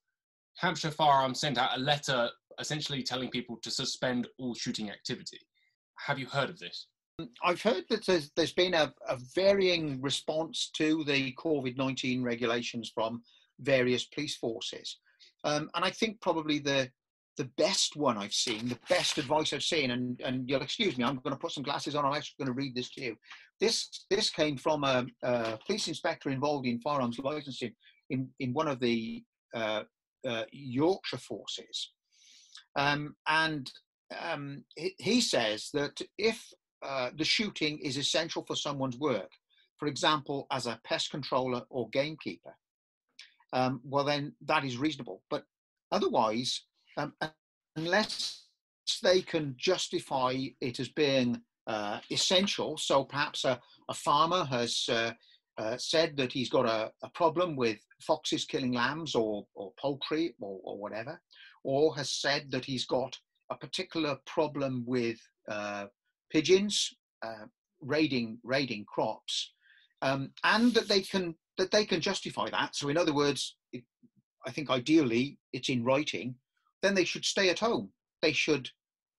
Hampshire 0.58 0.90
Firearms 0.90 1.40
sent 1.40 1.58
out 1.58 1.76
a 1.76 1.80
letter 1.80 2.30
essentially 2.58 3.02
telling 3.02 3.30
people 3.30 3.58
to 3.62 3.70
suspend 3.70 4.28
all 4.38 4.54
shooting 4.54 4.90
activity. 4.90 5.40
Have 6.06 6.18
you 6.18 6.26
heard 6.26 6.50
of 6.50 6.58
this? 6.58 6.86
I've 7.42 7.62
heard 7.62 7.84
that 7.88 8.04
there's, 8.06 8.30
there's 8.36 8.52
been 8.52 8.74
a, 8.74 8.92
a 9.08 9.18
varying 9.34 10.00
response 10.02 10.70
to 10.76 11.02
the 11.04 11.32
COVID 11.38 11.76
19 11.76 12.22
regulations 12.22 12.92
from 12.94 13.22
various 13.60 14.04
police 14.04 14.36
forces. 14.36 14.98
Um, 15.44 15.70
and 15.74 15.84
I 15.84 15.90
think 15.90 16.20
probably 16.20 16.58
the 16.58 16.90
the 17.36 17.50
best 17.58 17.96
one 17.96 18.16
I've 18.16 18.32
seen, 18.32 18.68
the 18.68 18.78
best 18.88 19.18
advice 19.18 19.52
I've 19.52 19.62
seen, 19.62 19.90
and, 19.90 20.18
and 20.22 20.48
you'll 20.48 20.62
excuse 20.62 20.96
me, 20.96 21.04
I'm 21.04 21.16
going 21.16 21.34
to 21.34 21.38
put 21.38 21.52
some 21.52 21.62
glasses 21.62 21.94
on. 21.94 22.04
I'm 22.04 22.14
actually 22.14 22.44
going 22.46 22.54
to 22.54 22.60
read 22.60 22.74
this 22.74 22.90
to 22.92 23.02
you. 23.02 23.16
This 23.60 24.04
this 24.10 24.30
came 24.30 24.56
from 24.56 24.84
a, 24.84 25.06
a 25.22 25.58
police 25.66 25.88
inspector 25.88 26.30
involved 26.30 26.66
in 26.66 26.80
firearms 26.80 27.18
licensing 27.18 27.74
in, 28.10 28.28
in 28.40 28.52
one 28.52 28.68
of 28.68 28.80
the 28.80 29.22
uh, 29.54 29.82
uh, 30.26 30.44
Yorkshire 30.50 31.18
forces. 31.18 31.92
Um, 32.76 33.16
and 33.26 33.70
um, 34.20 34.64
he, 34.76 35.20
says 35.20 35.70
that 35.74 36.00
if 36.18 36.42
uh, 36.82 37.10
the 37.16 37.24
shooting 37.24 37.78
is 37.78 37.96
essential 37.96 38.44
for 38.46 38.56
someone's 38.56 38.98
work, 38.98 39.30
for 39.78 39.88
example, 39.88 40.46
as 40.50 40.66
a 40.66 40.80
pest 40.84 41.10
controller 41.10 41.62
or 41.70 41.88
gamekeeper, 41.90 42.54
um, 43.52 43.80
well, 43.84 44.04
then 44.04 44.34
that 44.46 44.64
is 44.64 44.78
reasonable. 44.78 45.22
But 45.30 45.44
otherwise, 45.92 46.62
um, 46.96 47.12
unless 47.76 48.44
they 49.02 49.20
can 49.20 49.54
justify 49.58 50.34
it 50.60 50.80
as 50.80 50.88
being 50.88 51.40
uh, 51.66 52.00
essential, 52.10 52.76
so 52.76 53.04
perhaps 53.04 53.44
a, 53.44 53.60
a 53.88 53.94
farmer 53.94 54.44
has 54.44 54.84
uh, 54.88 55.12
uh, 55.58 55.76
said 55.78 56.16
that 56.16 56.32
he's 56.32 56.50
got 56.50 56.66
a, 56.66 56.92
a, 57.02 57.10
problem 57.10 57.56
with 57.56 57.78
foxes 58.02 58.44
killing 58.44 58.72
lambs 58.72 59.14
or, 59.14 59.46
or 59.54 59.72
poultry 59.80 60.34
or, 60.40 60.60
or, 60.64 60.78
whatever, 60.78 61.18
or 61.66 61.96
has 61.96 62.12
said 62.12 62.48
that 62.52 62.64
he's 62.64 62.86
got 62.86 63.18
a 63.50 63.56
particular 63.56 64.16
problem 64.24 64.84
with 64.86 65.18
uh, 65.50 65.86
pigeons 66.30 66.94
uh, 67.22 67.46
raiding 67.80 68.38
raiding 68.44 68.84
crops, 68.84 69.52
um, 70.00 70.30
and 70.44 70.72
that 70.74 70.88
they 70.88 71.00
can 71.00 71.34
that 71.58 71.72
they 71.72 71.84
can 71.84 72.00
justify 72.00 72.48
that. 72.50 72.76
So, 72.76 72.88
in 72.88 72.96
other 72.96 73.12
words, 73.12 73.56
it, 73.72 73.82
I 74.46 74.52
think 74.52 74.70
ideally 74.70 75.38
it's 75.52 75.68
in 75.68 75.82
writing. 75.82 76.36
Then 76.82 76.94
they 76.94 77.04
should 77.04 77.24
stay 77.24 77.50
at 77.50 77.58
home. 77.58 77.90
They 78.22 78.32
should 78.32 78.70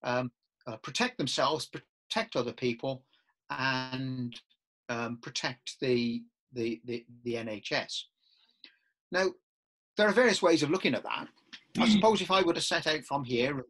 um, 0.03 0.31
uh, 0.67 0.77
protect 0.77 1.17
themselves, 1.17 1.69
protect 1.69 2.37
other 2.37 2.53
people, 2.53 3.03
and 3.49 4.39
um, 4.87 5.17
protect 5.21 5.75
the, 5.81 6.23
the, 6.53 6.79
the 6.85 7.05
the 7.25 7.33
NHS. 7.33 8.03
Now, 9.11 9.31
there 9.97 10.07
are 10.07 10.13
various 10.13 10.41
ways 10.41 10.63
of 10.63 10.69
looking 10.69 10.95
at 10.95 11.03
that. 11.03 11.27
I 11.79 11.87
mm. 11.87 11.91
suppose 11.91 12.21
if 12.21 12.31
I 12.31 12.41
were 12.41 12.53
to 12.53 12.61
set 12.61 12.87
out 12.87 13.03
from 13.03 13.23
here, 13.23 13.65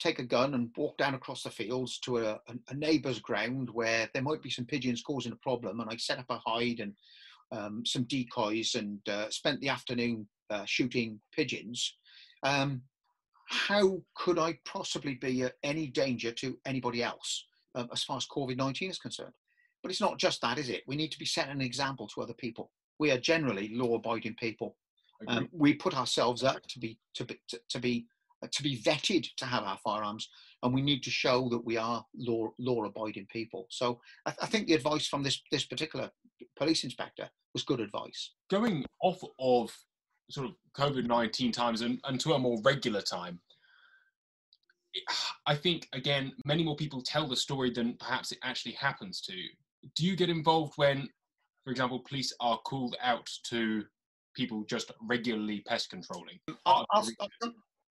take 0.00 0.18
a 0.18 0.24
gun 0.24 0.54
and 0.54 0.70
walk 0.76 0.98
down 0.98 1.14
across 1.14 1.42
the 1.42 1.50
fields 1.50 1.98
to 2.00 2.18
a, 2.18 2.32
a, 2.32 2.54
a 2.68 2.74
neighbour's 2.74 3.20
ground 3.20 3.70
where 3.72 4.08
there 4.12 4.22
might 4.22 4.42
be 4.42 4.50
some 4.50 4.64
pigeons 4.64 5.02
causing 5.02 5.32
a 5.32 5.36
problem, 5.36 5.80
and 5.80 5.90
I 5.90 5.96
set 5.96 6.18
up 6.18 6.26
a 6.28 6.38
hide 6.38 6.80
and 6.80 6.94
um, 7.52 7.84
some 7.84 8.04
decoys 8.04 8.74
and 8.74 8.98
uh, 9.08 9.28
spent 9.30 9.60
the 9.60 9.68
afternoon 9.68 10.26
uh, 10.50 10.64
shooting 10.64 11.20
pigeons, 11.34 11.96
um, 12.42 12.82
how 13.46 14.00
could 14.16 14.38
I 14.38 14.58
possibly 14.64 15.14
be 15.14 15.44
any 15.62 15.86
danger 15.86 16.32
to 16.32 16.58
anybody 16.66 17.02
else 17.02 17.46
um, 17.74 17.88
as 17.92 18.02
far 18.02 18.16
as 18.16 18.26
COVID 18.26 18.56
19 18.56 18.90
is 18.90 18.98
concerned? 18.98 19.34
But 19.82 19.90
it's 19.90 20.00
not 20.00 20.18
just 20.18 20.40
that, 20.42 20.58
is 20.58 20.68
it? 20.68 20.82
We 20.86 20.96
need 20.96 21.12
to 21.12 21.18
be 21.18 21.26
setting 21.26 21.52
an 21.52 21.60
example 21.60 22.08
to 22.08 22.22
other 22.22 22.34
people. 22.34 22.70
We 22.98 23.10
are 23.10 23.18
generally 23.18 23.70
law 23.74 23.96
abiding 23.96 24.36
people. 24.36 24.76
Um, 25.28 25.48
we 25.52 25.74
put 25.74 25.96
ourselves 25.96 26.42
up 26.42 26.62
to 26.68 26.78
be, 26.78 26.98
to 27.14 27.24
be, 27.24 27.40
to, 27.48 27.60
to 27.70 27.78
be 27.78 28.06
uh, 28.42 28.48
to 28.50 28.62
be 28.62 28.76
vetted 28.78 29.26
to 29.36 29.44
have 29.44 29.62
our 29.62 29.78
firearms, 29.84 30.28
and 30.62 30.74
we 30.74 30.82
need 30.82 31.02
to 31.04 31.10
show 31.10 31.48
that 31.48 31.64
we 31.64 31.76
are 31.76 32.04
law 32.16 32.48
law 32.58 32.84
abiding 32.84 33.26
people. 33.30 33.66
So 33.70 34.00
I, 34.26 34.30
th- 34.30 34.38
I, 34.42 34.46
think 34.46 34.66
the 34.66 34.74
advice 34.74 35.06
from 35.06 35.22
this 35.22 35.40
this 35.52 35.64
particular 35.64 36.10
police 36.56 36.82
inspector 36.82 37.28
was 37.54 37.62
good 37.62 37.80
advice. 37.80 38.32
Going 38.50 38.84
off 39.00 39.20
of 39.38 39.72
sort 40.28 40.48
of 40.48 40.54
COVID 40.76 41.06
nineteen 41.06 41.52
times 41.52 41.82
and, 41.82 42.00
and 42.04 42.18
to 42.20 42.32
a 42.32 42.38
more 42.38 42.58
regular 42.64 43.00
time, 43.00 43.38
I 45.46 45.54
think 45.54 45.88
again 45.92 46.32
many 46.44 46.64
more 46.64 46.76
people 46.76 47.00
tell 47.00 47.28
the 47.28 47.36
story 47.36 47.70
than 47.70 47.96
perhaps 48.00 48.32
it 48.32 48.38
actually 48.42 48.72
happens 48.72 49.20
to. 49.22 49.34
Do 49.94 50.04
you 50.04 50.16
get 50.16 50.30
involved 50.30 50.72
when, 50.76 51.08
for 51.64 51.70
example, 51.70 52.00
police 52.00 52.32
are 52.40 52.58
called 52.58 52.96
out 53.00 53.28
to 53.50 53.84
people 54.34 54.64
just 54.64 54.92
regularly 55.02 55.62
pest 55.66 55.90
controlling? 55.90 56.38
I'll, 56.66 56.86
I'll, 56.90 57.08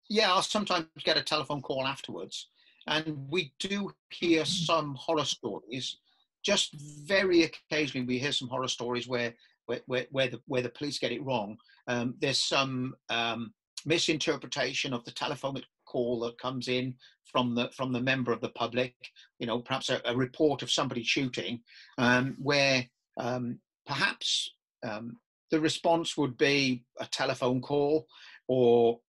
yeah, 0.08 0.32
I'll 0.32 0.42
sometimes 0.42 0.86
get 1.04 1.16
a 1.16 1.22
telephone 1.22 1.62
call 1.62 1.86
afterwards, 1.86 2.48
and 2.86 3.16
we 3.28 3.52
do 3.58 3.92
hear 4.10 4.44
some 4.44 4.94
horror 4.94 5.24
stories. 5.24 5.98
Just 6.42 6.74
very 7.06 7.44
occasionally, 7.44 8.06
we 8.06 8.18
hear 8.18 8.32
some 8.32 8.48
horror 8.48 8.68
stories 8.68 9.06
where 9.06 9.34
where, 9.66 9.80
where, 9.86 10.06
where 10.10 10.28
the 10.28 10.40
where 10.46 10.62
the 10.62 10.70
police 10.70 10.98
get 10.98 11.12
it 11.12 11.24
wrong. 11.24 11.56
Um, 11.86 12.14
there's 12.20 12.42
some 12.42 12.94
um, 13.08 13.52
misinterpretation 13.86 14.92
of 14.92 15.04
the 15.04 15.12
telephone 15.12 15.60
call 15.86 16.20
that 16.20 16.38
comes 16.38 16.68
in 16.68 16.94
from 17.24 17.54
the 17.54 17.70
from 17.70 17.92
the 17.92 18.00
member 18.00 18.32
of 18.32 18.40
the 18.40 18.48
public, 18.50 18.94
you 19.38 19.46
know, 19.46 19.60
perhaps 19.60 19.90
a, 19.90 20.00
a 20.04 20.16
report 20.16 20.62
of 20.62 20.70
somebody 20.70 21.02
shooting, 21.02 21.60
um, 21.98 22.36
where 22.38 22.84
um, 23.18 23.58
perhaps 23.86 24.54
um, 24.82 25.16
the 25.50 25.60
response 25.60 26.16
would 26.16 26.36
be 26.36 26.84
a 26.98 27.06
telephone 27.06 27.60
call 27.60 28.06
or 28.48 29.00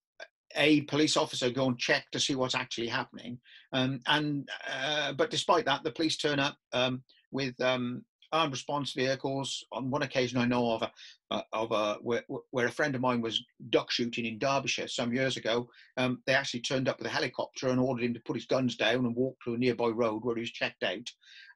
a 0.56 0.82
police 0.82 1.16
officer 1.16 1.50
go 1.50 1.68
and 1.68 1.80
check 1.80 2.06
to 2.12 2.20
see 2.20 2.36
what's 2.36 2.56
actually 2.56 2.88
happening. 2.88 3.40
Um, 3.74 4.02
and 4.08 4.50
uh, 4.70 5.14
but 5.14 5.30
despite 5.30 5.66
that, 5.66 5.84
the 5.84 5.92
police 5.92 6.18
turn 6.18 6.40
up 6.40 6.58
um, 6.74 7.04
with 7.32 7.60
um, 7.62 8.04
armed 8.32 8.52
response 8.52 8.94
vehicles. 8.94 9.64
On 9.72 9.90
one 9.90 10.04
occasion, 10.04 10.40
I 10.40 10.46
know 10.46 10.72
of 10.72 10.84
a, 10.84 11.44
of 11.54 11.72
a 11.72 11.96
where, 12.02 12.24
where, 12.52 12.68
a 12.68 12.72
friend 12.72 12.96
of 12.96 13.02
mine 13.02 13.22
was 13.22 13.44
duck 13.70 13.92
shooting 13.92 14.26
in 14.26 14.40
Derbyshire 14.40 14.88
some 14.88 15.14
years 15.14 15.38
ago. 15.38 15.70
Um, 15.98 16.22
they 16.26 16.34
actually 16.34 16.62
turned 16.62 16.88
up 16.88 16.98
with 16.98 17.08
a 17.08 17.12
helicopter 17.12 17.70
and 17.70 17.80
ordered 17.80 18.06
him 18.06 18.14
to 18.14 18.22
put 18.22 18.36
his 18.36 18.46
guns 18.46 18.76
down 18.76 19.06
and 19.06 19.16
walk 19.16 19.38
to 19.44 19.54
a 19.54 19.58
nearby 19.58 19.88
road 19.88 20.24
where 20.24 20.36
he 20.36 20.42
was 20.42 20.52
checked 20.52 20.84
out, 20.84 21.10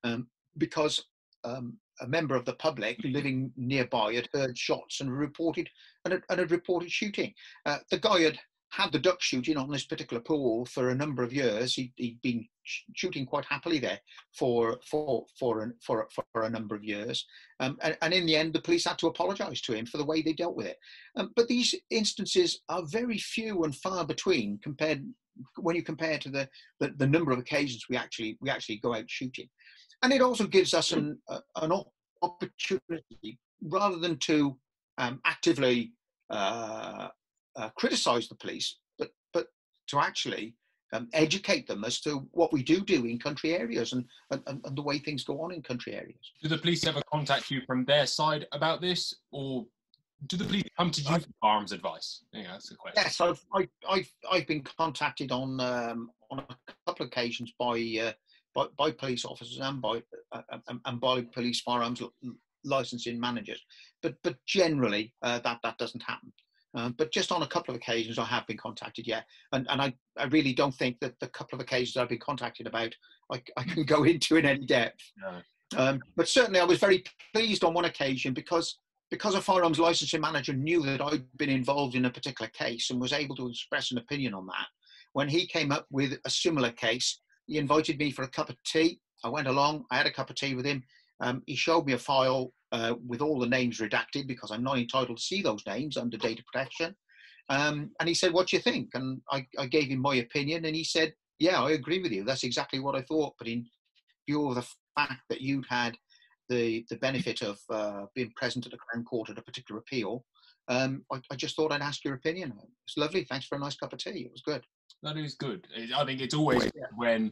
um, 0.04 0.28
because 0.58 1.04
um, 1.44 1.78
a 2.02 2.08
member 2.08 2.36
of 2.36 2.46
the 2.46 2.54
public 2.54 3.00
living 3.04 3.52
nearby 3.56 4.14
had 4.14 4.30
heard 4.34 4.58
shots 4.58 5.02
and 5.02 5.12
reported 5.12 5.70
and 6.04 6.14
had, 6.14 6.24
and 6.30 6.40
had 6.40 6.52
reported 6.52 6.92
shooting. 6.92 7.34
Uh, 7.66 7.78
the 7.90 8.00
guy 8.00 8.22
had 8.22 8.40
had 8.76 8.92
the 8.92 9.00
duck 9.00 9.22
shooting 9.22 9.56
on 9.56 9.72
this 9.72 9.86
particular 9.86 10.22
pool 10.22 10.66
for 10.66 10.90
a 10.90 10.96
number 10.96 11.24
of 11.24 11.32
years. 11.32 11.76
He, 11.76 11.94
had 11.98 12.22
been 12.22 12.46
shooting 12.94 13.26
quite 13.26 13.46
happily 13.46 13.80
there 13.80 14.00
for 14.38 14.80
for 14.90 15.26
for 15.40 15.74
for, 15.82 16.08
for 16.12 16.44
a 16.44 16.50
number 16.50 16.76
of 16.76 16.84
years, 16.84 17.26
um, 17.60 17.78
and, 17.82 17.98
and, 18.02 18.14
in 18.14 18.26
the 18.26 18.36
end, 18.36 18.54
the 18.54 18.62
police 18.62 18.86
had 18.86 18.98
to 19.00 19.08
apologise 19.08 19.62
to 19.62 19.74
him 19.74 19.86
for 19.86 19.98
the 19.98 20.06
way 20.06 20.22
they 20.22 20.34
dealt 20.34 20.58
with 20.58 20.66
it. 20.66 20.78
Um, 21.16 21.32
but 21.36 21.48
these 21.48 21.74
instances 21.90 22.62
are 22.68 22.84
very 22.86 23.18
few 23.18 23.64
and 23.64 23.76
far 23.76 24.06
between 24.06 24.60
compared 24.62 25.06
when 25.58 25.76
you 25.76 25.84
compare 25.84 26.18
to 26.18 26.30
the, 26.30 26.48
the, 26.80 26.94
the 26.98 27.08
number 27.08 27.32
of 27.32 27.40
occasions 27.40 27.86
we 27.90 27.98
actually 27.98 28.38
we 28.42 28.50
actually 28.50 28.78
go 28.78 28.94
out 28.94 29.10
shooting, 29.10 29.50
and 30.06 30.14
it 30.14 30.22
also 30.22 30.46
gives 30.46 30.74
us 30.74 30.92
an 30.92 31.18
an 31.56 31.72
opportunity 32.22 33.40
rather 33.64 33.98
than 33.98 34.18
to 34.18 34.56
um, 35.00 35.20
actively 35.26 35.94
uh, 36.30 37.08
uh, 37.56 37.70
criticize 37.70 38.28
the 38.28 38.36
police, 38.36 38.78
but 39.00 39.10
but 39.34 39.48
to 39.88 40.00
actually 40.00 40.56
um, 40.94 41.10
educate 41.14 41.68
them 41.68 41.84
as 41.84 42.00
to 42.02 42.28
what 42.32 42.54
we 42.54 42.62
do 42.62 42.82
do 42.82 43.06
in 43.06 43.18
country 43.18 43.56
areas 43.56 43.94
and, 43.94 44.06
and, 44.30 44.44
and 44.48 44.78
the 44.78 44.82
way 44.82 45.00
things 45.00 45.24
go 45.24 45.42
on 45.42 45.52
in 45.52 45.62
country 45.62 45.96
areas. 45.96 46.32
Do 46.42 46.50
the 46.50 46.60
police 46.60 46.86
ever 46.86 47.02
contact 47.12 47.50
you 47.50 47.62
from 47.66 47.84
their 47.86 48.06
side 48.06 48.46
about 48.52 48.82
this, 48.82 49.16
or 49.32 49.66
do 50.28 50.38
the 50.38 50.46
police 50.46 50.64
come 50.78 50.92
to 50.92 51.02
you 51.02 51.20
for 51.20 51.28
firearms 51.42 51.72
advice? 51.72 52.22
Yeah, 52.32 52.52
that's 52.52 52.70
the 52.70 52.76
question. 52.76 53.02
Yes, 53.04 53.20
I've 53.20 53.44
I, 53.56 53.68
I've 53.90 54.12
I've 54.32 54.48
been 54.48 54.62
contacted 54.62 55.32
on 55.32 55.60
um, 55.60 56.12
on 56.30 56.40
a 56.40 56.74
couple 56.86 57.06
of 57.06 57.12
occasions 57.12 57.52
by 57.58 57.76
uh, 58.04 58.12
by, 58.56 58.66
by 58.78 58.92
police 58.92 59.26
officers 59.26 59.60
and 59.60 59.82
by 59.82 60.02
uh, 60.32 60.42
and, 60.68 60.80
and 60.86 61.00
by 61.00 61.22
police 61.22 61.62
firearms 61.62 62.02
licensing 62.64 63.20
managers, 63.20 63.64
but 64.02 64.16
but 64.24 64.38
generally 64.48 65.14
uh, 65.22 65.40
that 65.40 65.60
that 65.64 65.78
doesn't 65.78 66.02
happen. 66.02 66.32
Um, 66.76 66.94
but 66.98 67.12
just 67.12 67.32
on 67.32 67.42
a 67.42 67.48
couple 67.48 67.74
of 67.74 67.80
occasions, 67.80 68.20
I 68.20 68.26
have 68.26 68.46
been 68.48 68.58
contacted, 68.58 69.08
yeah. 69.08 69.22
And, 69.54 69.66
and 69.70 69.82
I, 69.82 69.94
I 70.18 70.26
really 70.26 70.52
don't 70.52 70.76
think 70.76 71.00
that 71.00 71.18
the 71.22 71.28
couple 71.30 71.56
of 71.56 71.62
occasions 71.62 71.96
I've 71.96 72.10
been 72.10 72.20
contacted 72.20 72.68
about, 72.68 72.94
I, 73.32 73.42
I 73.56 73.64
can 73.64 73.84
go 73.84 74.04
into 74.12 74.36
in 74.36 74.46
any 74.46 74.66
depth. 74.66 75.00
No. 75.18 75.42
Um, 75.78 76.00
but 76.18 76.28
certainly, 76.28 76.60
I 76.60 76.66
was 76.66 76.80
very 76.80 77.04
pleased 77.34 77.64
on 77.64 77.74
one 77.74 77.86
occasion 77.86 78.34
because 78.34 78.78
because 79.12 79.36
a 79.36 79.42
firearms 79.42 79.80
licensing 79.80 80.20
manager 80.20 80.54
knew 80.54 80.82
that 80.82 81.02
I'd 81.02 81.26
been 81.38 81.50
involved 81.50 81.96
in 81.96 82.06
a 82.06 82.10
particular 82.10 82.50
case 82.50 82.90
and 82.90 83.00
was 83.00 83.14
able 83.14 83.36
to 83.36 83.48
express 83.48 83.92
an 83.92 84.00
opinion 84.00 84.34
on 84.34 84.48
that. 84.48 84.68
When 85.14 85.30
he 85.30 85.48
came 85.48 85.72
up 85.72 85.86
with 85.92 86.18
a 86.26 86.30
similar 86.30 86.72
case, 86.72 87.22
he 87.48 87.58
invited 87.58 87.98
me 87.98 88.12
for 88.12 88.24
a 88.24 88.30
cup 88.30 88.50
of 88.50 88.56
tea. 88.64 89.00
I 89.24 89.30
went 89.30 89.48
along. 89.48 89.86
I 89.92 89.98
had 89.98 90.06
a 90.06 90.12
cup 90.12 90.30
of 90.30 90.36
tea 90.36 90.56
with 90.56 90.66
him. 90.66 90.84
Um, 91.22 91.44
he 91.46 91.56
showed 91.56 91.86
me 91.86 91.94
a 91.94 91.98
file 91.98 92.54
uh, 92.72 92.96
with 93.08 93.22
all 93.22 93.40
the 93.40 93.48
names 93.48 93.80
redacted 93.80 94.28
because 94.28 94.52
I'm 94.52 94.64
not 94.64 94.78
entitled 94.78 95.18
to 95.18 95.24
see 95.24 95.42
those 95.42 95.66
names 95.66 95.98
under 95.98 96.18
data 96.18 96.44
protection. 96.52 96.96
Um, 97.50 97.92
and 98.00 98.10
he 98.10 98.16
said, 98.16 98.34
What 98.34 98.48
do 98.48 98.58
you 98.58 98.62
think? 98.62 98.90
And 98.94 99.22
I, 99.32 99.46
I, 99.58 99.68
gave 99.68 99.90
him 99.90 100.00
my 100.00 100.16
opinion, 100.16 100.66
and 100.66 100.76
he 100.76 100.84
said, 100.84 101.14
Yeah, 101.40 101.62
I 101.62 101.72
agree 101.72 102.02
with 102.02 102.12
you. 102.12 102.24
That's 102.24 102.44
exactly 102.44 102.80
what 102.80 102.96
I 102.96 103.02
thought. 103.04 103.36
But 103.38 103.48
in 103.48 103.66
view 104.28 104.50
of 104.50 104.56
the 104.56 104.68
fact 104.96 105.22
that 105.30 105.42
you'd 105.42 105.68
had 105.70 105.96
the, 106.50 106.86
the 106.90 106.98
benefit 106.98 107.42
of 107.42 107.60
uh, 107.70 108.06
being 108.16 108.32
present 108.36 108.66
at 108.66 108.72
the 108.72 108.78
Crown 108.78 109.04
Court 109.04 109.30
at 109.30 109.38
a 109.38 109.44
particular 109.44 109.80
appeal, 109.80 110.26
um, 110.68 111.04
I, 111.12 111.22
I, 111.32 111.36
just 111.36 111.56
thought 111.56 111.72
I'd 111.72 111.82
ask 111.82 112.04
your 112.04 112.16
opinion. 112.16 112.54
It's 112.88 112.98
lovely. 112.98 113.24
Thanks 113.24 113.46
for 113.46 113.56
a 113.56 113.60
nice 113.60 113.76
cup 113.76 113.94
of 113.94 114.00
tea. 114.00 114.22
It 114.26 114.32
was 114.32 114.42
good. 114.42 114.64
That 115.04 115.18
is 115.18 115.36
good. 115.36 115.68
I 115.96 116.06
think 116.06 116.22
it's 116.22 116.34
always 116.34 116.64
yeah. 116.76 116.86
when 116.96 117.32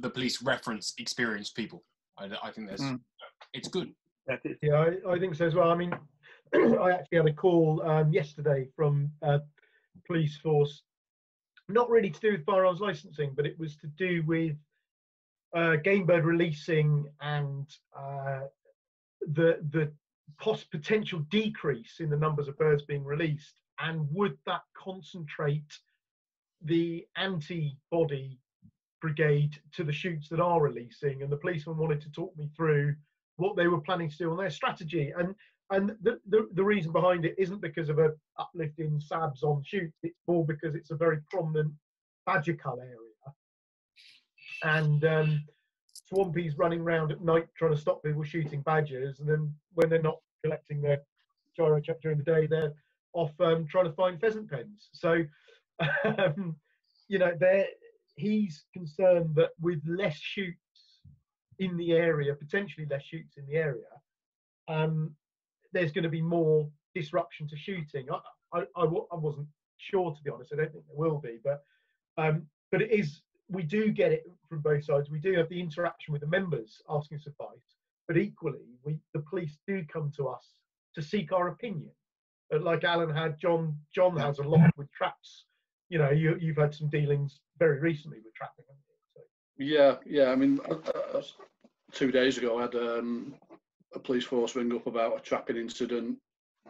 the 0.00 0.10
police 0.10 0.42
reference 0.42 0.94
experienced 0.98 1.56
people. 1.56 1.82
I, 2.18 2.28
I 2.42 2.50
think 2.50 2.68
that's 2.68 2.82
mm. 2.82 3.00
it's 3.52 3.68
good. 3.68 3.92
Yeah, 4.62 4.74
I, 5.06 5.12
I, 5.12 5.18
think 5.18 5.34
so 5.34 5.46
as 5.46 5.54
well. 5.54 5.70
I 5.70 5.74
mean, 5.74 5.92
I 6.54 6.92
actually 6.92 7.18
had 7.18 7.26
a 7.26 7.32
call 7.32 7.82
um, 7.86 8.10
yesterday 8.12 8.68
from 8.74 9.10
uh, 9.22 9.38
police 10.06 10.36
force, 10.38 10.82
not 11.68 11.90
really 11.90 12.10
to 12.10 12.20
do 12.20 12.32
with 12.32 12.44
firearms 12.44 12.80
licensing, 12.80 13.32
but 13.34 13.46
it 13.46 13.58
was 13.58 13.76
to 13.76 13.86
do 13.98 14.22
with 14.26 14.56
uh, 15.54 15.76
game 15.76 16.06
bird 16.06 16.24
releasing 16.24 17.06
and 17.20 17.68
uh, 17.98 18.40
the 19.32 19.58
the 19.70 19.92
post 20.40 20.70
potential 20.70 21.20
decrease 21.30 22.00
in 22.00 22.08
the 22.08 22.16
numbers 22.16 22.48
of 22.48 22.56
birds 22.58 22.82
being 22.84 23.04
released, 23.04 23.60
and 23.80 24.06
would 24.10 24.36
that 24.46 24.62
concentrate 24.76 25.78
the 26.64 27.06
antibody 27.16 28.38
brigade 29.00 29.58
to 29.72 29.84
the 29.84 29.92
shoots 29.92 30.28
that 30.28 30.40
are 30.40 30.60
releasing? 30.60 31.22
And 31.22 31.30
the 31.30 31.36
policeman 31.36 31.76
wanted 31.76 32.00
to 32.02 32.10
talk 32.10 32.36
me 32.36 32.50
through 32.56 32.94
what 33.36 33.56
they 33.56 33.66
were 33.66 33.80
planning 33.80 34.10
to 34.10 34.16
do 34.16 34.30
on 34.30 34.38
their 34.38 34.50
strategy. 34.50 35.12
And 35.16 35.34
and 35.70 35.96
the, 36.02 36.20
the, 36.28 36.48
the 36.52 36.64
reason 36.64 36.92
behind 36.92 37.24
it 37.24 37.34
isn't 37.38 37.62
because 37.62 37.88
of 37.88 37.98
a 37.98 38.12
uplift 38.38 38.78
in 38.78 39.00
SABs 39.00 39.42
on 39.42 39.62
shoots, 39.64 39.96
it's 40.02 40.20
more 40.28 40.44
because 40.44 40.74
it's 40.74 40.90
a 40.90 40.96
very 40.96 41.18
prominent 41.30 41.72
badger 42.26 42.54
cull 42.54 42.80
area. 42.80 42.98
And 44.62 45.04
um, 45.04 45.44
Swampy's 46.08 46.58
running 46.58 46.80
around 46.80 47.12
at 47.12 47.22
night 47.22 47.48
trying 47.56 47.74
to 47.74 47.80
stop 47.80 48.02
people 48.02 48.22
shooting 48.24 48.60
badgers, 48.60 49.20
and 49.20 49.28
then 49.28 49.54
when 49.72 49.88
they're 49.88 50.02
not 50.02 50.18
collecting 50.42 50.82
their 50.82 51.00
giro 51.56 51.80
during 52.02 52.18
the 52.18 52.24
day, 52.24 52.46
they're 52.46 52.72
off 53.14 53.32
um, 53.40 53.66
trying 53.66 53.86
to 53.86 53.92
find 53.92 54.20
pheasant 54.20 54.50
pens. 54.50 54.88
So, 54.92 55.24
um, 56.04 56.56
you 57.08 57.18
know, 57.18 57.32
he's 58.16 58.64
concerned 58.72 59.34
that 59.34 59.50
with 59.60 59.80
less 59.86 60.16
shoots 60.16 60.58
in 61.58 61.76
the 61.76 61.92
area, 61.92 62.34
potentially 62.34 62.86
less 62.90 63.04
shoots 63.04 63.36
in 63.36 63.46
the 63.46 63.56
area, 63.56 63.84
um, 64.68 65.14
there's 65.72 65.92
going 65.92 66.04
to 66.04 66.08
be 66.08 66.22
more 66.22 66.68
disruption 66.94 67.48
to 67.48 67.56
shooting. 67.56 68.06
I, 68.10 68.58
I, 68.58 68.60
I, 68.76 68.84
I, 68.84 69.16
wasn't 69.16 69.48
sure, 69.76 70.14
to 70.14 70.22
be 70.22 70.30
honest. 70.30 70.52
I 70.52 70.56
don't 70.56 70.72
think 70.72 70.84
there 70.86 70.96
will 70.96 71.18
be, 71.18 71.38
but 71.42 71.64
um, 72.16 72.46
but 72.70 72.82
it 72.82 72.90
is. 72.90 73.20
We 73.48 73.62
do 73.62 73.90
get 73.90 74.10
it 74.10 74.24
from 74.48 74.60
both 74.60 74.84
sides. 74.84 75.10
We 75.10 75.18
do 75.18 75.34
have 75.34 75.48
the 75.50 75.60
interaction 75.60 76.12
with 76.12 76.22
the 76.22 76.28
members 76.28 76.80
asking 76.88 77.18
us 77.18 77.26
advice, 77.26 77.76
but 78.08 78.16
equally, 78.16 78.78
we 78.84 78.98
the 79.12 79.20
police 79.20 79.58
do 79.66 79.84
come 79.92 80.10
to 80.16 80.28
us 80.28 80.54
to 80.94 81.02
seek 81.02 81.32
our 81.32 81.48
opinion. 81.48 81.90
But 82.50 82.62
like 82.62 82.84
Alan 82.84 83.10
had, 83.10 83.38
John 83.38 83.76
John 83.94 84.16
has 84.16 84.38
a 84.38 84.42
lot 84.42 84.70
with 84.76 84.90
traps. 84.92 85.44
You 85.94 86.00
know, 86.00 86.10
you, 86.10 86.36
you've 86.40 86.56
had 86.56 86.74
some 86.74 86.88
dealings 86.88 87.38
very 87.60 87.78
recently 87.78 88.18
with 88.24 88.34
trapping. 88.34 88.64
Yeah, 89.56 89.94
yeah. 90.04 90.32
I 90.32 90.34
mean, 90.34 90.58
uh, 90.68 90.74
uh, 91.14 91.22
two 91.92 92.10
days 92.10 92.36
ago, 92.36 92.58
I 92.58 92.62
had 92.62 92.74
um, 92.74 93.36
a 93.94 94.00
police 94.00 94.24
force 94.24 94.56
ring 94.56 94.74
up 94.74 94.88
about 94.88 95.16
a 95.16 95.20
trapping 95.20 95.56
incident. 95.56 96.18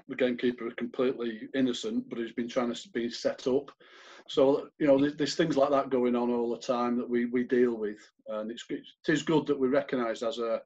The 0.09 0.14
gamekeeper 0.14 0.66
is 0.66 0.75
completely 0.75 1.49
innocent, 1.55 2.07
but 2.11 2.18
he's 2.18 2.35
been 2.35 2.51
trying 2.51 2.75
to 2.75 2.89
be 2.91 3.09
set 3.09 3.47
up. 3.47 3.70
So 4.29 4.68
you 4.79 4.87
know, 4.87 4.99
there's, 4.99 5.16
there's, 5.16 5.37
things 5.37 5.57
like 5.57 5.70
that 5.70 5.89
going 5.89 6.16
on 6.16 6.31
all 6.31 6.51
the 6.51 6.59
time 6.59 6.99
that 6.99 7.09
we, 7.09 7.25
we 7.25 7.45
deal 7.45 7.79
with, 7.79 8.07
and 8.29 8.51
it's 8.51 8.66
it 8.68 8.83
is 9.09 9.22
good 9.22 9.47
that 9.47 9.59
we're 9.59 9.68
recognised 9.68 10.22
as 10.22 10.37
a, 10.37 10.61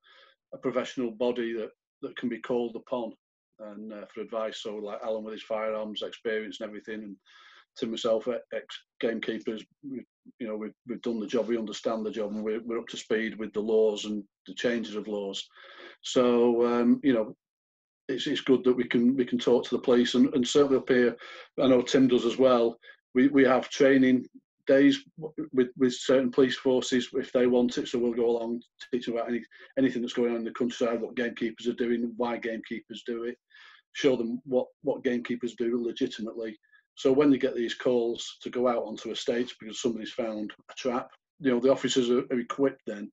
a 0.53 0.59
professional 0.59 1.13
body 1.13 1.53
that 1.53 1.71
that 2.03 2.17
can 2.17 2.29
be 2.29 2.41
called 2.41 2.75
upon 2.75 3.13
and 3.61 3.93
uh, 3.93 4.07
for 4.13 4.23
advice. 4.23 4.65
So 4.65 4.75
like 4.75 4.99
Alan 5.05 5.23
with 5.23 5.35
his 5.35 5.45
firearms 5.45 6.03
experience 6.03 6.59
and 6.61 6.69
everything, 6.69 7.05
and 7.05 7.17
to 7.79 7.87
myself, 7.87 8.29
ex 8.55 8.67
gamekeepers, 9.01 9.65
you 9.83 10.47
know, 10.47 10.57
we've, 10.57 10.75
we've 10.87 11.03
done 11.03 11.21
the 11.21 11.27
job, 11.27 11.49
we 11.49 11.59
understand 11.59 12.05
the 12.05 12.11
job, 12.11 12.33
and 12.33 12.43
we're, 12.43 12.61
we're 12.65 12.79
up 12.79 12.89
to 12.89 12.97
speed 12.97 13.39
with 13.39 13.53
the 13.53 13.61
laws 13.61 14.05
and 14.05 14.23
the 14.47 14.55
changes 14.55 14.97
of 14.97 15.09
laws. 15.09 15.47
So, 16.03 16.67
um, 16.67 17.01
you 17.03 17.13
know, 17.15 17.35
it's, 18.09 18.27
it's 18.27 18.41
good 18.41 18.65
that 18.65 18.77
we 18.77 18.85
can 18.85 19.17
we 19.17 19.25
can 19.25 19.39
talk 19.39 19.65
to 19.65 19.77
the 19.77 19.83
police, 19.83 20.15
and, 20.15 20.33
and 20.35 20.47
certainly 20.47 20.79
up 20.79 20.89
here, 20.89 21.17
I 21.61 21.69
know 21.69 21.83
Tim 21.83 22.09
does 22.09 22.25
as 22.25 22.39
well. 22.39 22.79
We, 23.15 23.29
we 23.29 23.45
have 23.45 23.69
training 23.69 24.27
days 24.67 25.03
with, 25.53 25.69
with 25.77 25.95
certain 25.95 26.31
police 26.31 26.57
forces 26.57 27.09
if 27.15 27.33
they 27.33 27.47
want 27.47 27.79
it. 27.79 27.89
So 27.89 27.99
we'll 27.99 28.13
go 28.13 28.29
along, 28.29 28.61
teach 28.93 29.07
them 29.07 29.17
about 29.17 29.31
any, 29.31 29.43
anything 29.79 30.03
that's 30.03 30.13
going 30.13 30.31
on 30.31 30.37
in 30.37 30.45
the 30.45 30.53
countryside, 30.53 31.01
what 31.01 31.17
gamekeepers 31.17 31.67
are 31.67 31.73
doing, 31.73 32.13
why 32.17 32.37
gamekeepers 32.37 33.03
do 33.07 33.25
it, 33.25 33.37
show 33.95 34.15
them 34.15 34.41
what, 34.45 34.67
what 34.83 35.03
gamekeepers 35.03 35.55
do 35.55 35.83
legitimately 35.83 36.57
So 36.99 37.13
when 37.13 37.31
they 37.31 37.39
get 37.39 37.55
these 37.55 37.75
calls 37.75 38.39
to 38.43 38.51
go 38.51 38.67
out 38.67 38.83
onto 38.83 39.13
estates 39.13 39.55
because 39.59 39.81
somebody's 39.81 40.11
found 40.11 40.53
a 40.69 40.75
trap, 40.75 41.13
you 41.39 41.53
know, 41.53 41.61
the 41.61 41.71
officers 41.71 42.11
are, 42.11 42.25
are 42.33 42.41
equipped 42.41 42.83
then 42.89 43.09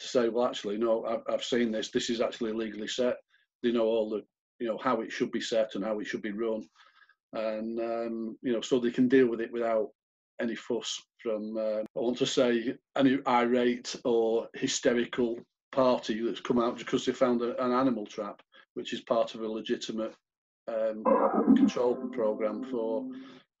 to 0.00 0.08
say, 0.08 0.28
well, 0.28 0.48
actually, 0.48 0.76
no, 0.76 1.04
I've, 1.04 1.22
I've 1.32 1.44
seen 1.44 1.70
this. 1.70 1.92
This 1.92 2.10
is 2.10 2.20
actually 2.20 2.52
legally 2.52 2.88
set. 2.88 3.14
They 3.62 3.70
know 3.70 3.84
all 3.84 4.10
the, 4.10 4.24
you 4.58 4.66
know, 4.66 4.76
how 4.76 5.02
it 5.02 5.12
should 5.12 5.30
be 5.30 5.40
set 5.40 5.76
and 5.76 5.84
how 5.84 6.00
it 6.00 6.08
should 6.08 6.20
be 6.20 6.32
run, 6.32 6.66
and 7.32 7.78
um, 7.78 8.38
you 8.42 8.52
know, 8.52 8.60
so 8.60 8.80
they 8.80 8.90
can 8.90 9.06
deal 9.06 9.28
with 9.28 9.40
it 9.40 9.52
without 9.52 9.90
any 10.40 10.56
fuss 10.56 11.00
from, 11.22 11.56
uh, 11.56 11.80
I 11.80 11.84
want 11.94 12.18
to 12.18 12.26
say, 12.26 12.74
any 12.96 13.18
irate 13.24 13.94
or 14.04 14.48
hysterical 14.54 15.38
party 15.70 16.24
that's 16.24 16.40
come 16.40 16.58
out 16.58 16.78
because 16.78 17.06
they 17.06 17.12
found 17.12 17.42
a, 17.42 17.64
an 17.64 17.70
animal 17.70 18.04
trap, 18.04 18.40
which 18.74 18.92
is 18.92 19.00
part 19.02 19.36
of 19.36 19.42
a 19.42 19.48
legitimate 19.48 20.14
um, 20.68 21.56
control 21.56 21.96
program 22.12 22.64
for 22.70 23.06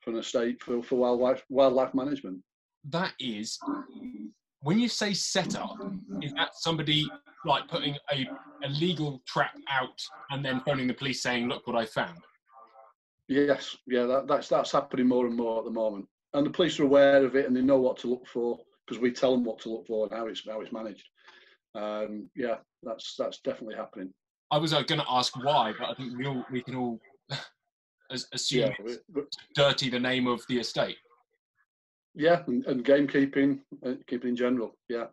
for 0.00 0.10
an 0.10 0.18
estate 0.18 0.62
for, 0.62 0.82
for 0.82 0.96
wildlife 0.96 1.44
wildlife 1.48 1.94
management. 1.94 2.38
That 2.88 3.12
is, 3.18 3.58
when 4.60 4.78
you 4.78 4.88
say 4.88 5.12
set 5.12 5.56
up, 5.56 5.76
is 6.22 6.32
that 6.34 6.50
somebody 6.54 7.08
like 7.44 7.68
putting 7.68 7.96
a, 8.12 8.26
a 8.64 8.68
legal 8.68 9.22
trap 9.26 9.54
out 9.70 10.00
and 10.30 10.44
then 10.44 10.60
phoning 10.60 10.86
the 10.86 10.94
police 10.94 11.22
saying, 11.22 11.48
"Look 11.48 11.66
what 11.66 11.76
I 11.76 11.86
found"? 11.86 12.18
Yes, 13.28 13.76
yeah, 13.86 14.04
that, 14.06 14.26
that's 14.26 14.48
that's 14.48 14.72
happening 14.72 15.08
more 15.08 15.26
and 15.26 15.36
more 15.36 15.58
at 15.58 15.64
the 15.64 15.70
moment, 15.70 16.06
and 16.34 16.46
the 16.46 16.50
police 16.50 16.78
are 16.78 16.84
aware 16.84 17.24
of 17.24 17.36
it 17.36 17.46
and 17.46 17.56
they 17.56 17.62
know 17.62 17.78
what 17.78 17.98
to 17.98 18.08
look 18.08 18.26
for 18.26 18.58
because 18.86 19.00
we 19.00 19.12
tell 19.12 19.32
them 19.32 19.44
what 19.44 19.58
to 19.60 19.68
look 19.70 19.86
for 19.86 20.06
and 20.06 20.16
how 20.16 20.26
it's 20.26 20.46
how 20.46 20.60
it's 20.60 20.72
managed. 20.72 21.06
Um, 21.74 22.30
yeah, 22.34 22.56
that's 22.82 23.14
that's 23.18 23.40
definitely 23.40 23.76
happening. 23.76 24.12
I 24.50 24.58
was 24.58 24.72
uh, 24.72 24.82
going 24.82 25.00
to 25.00 25.06
ask 25.10 25.36
why, 25.42 25.72
but 25.78 25.90
I 25.90 25.94
think 25.94 26.16
we 26.16 26.26
all 26.26 26.44
we 26.50 26.62
can 26.62 26.74
all 26.74 27.00
assume 28.32 28.72
Yeah, 28.78 28.96
we- 29.14 29.22
dirty 29.54 29.90
the 29.90 30.00
name 30.00 30.26
of 30.26 30.42
the 30.48 30.58
estate. 30.58 30.96
yeah, 32.14 32.42
and, 32.46 32.64
and 32.66 32.84
gamekeeping, 32.84 33.60
uh, 33.84 33.94
keeping 34.06 34.30
in 34.30 34.36
general. 34.36 34.72
Yeah, 34.88 35.06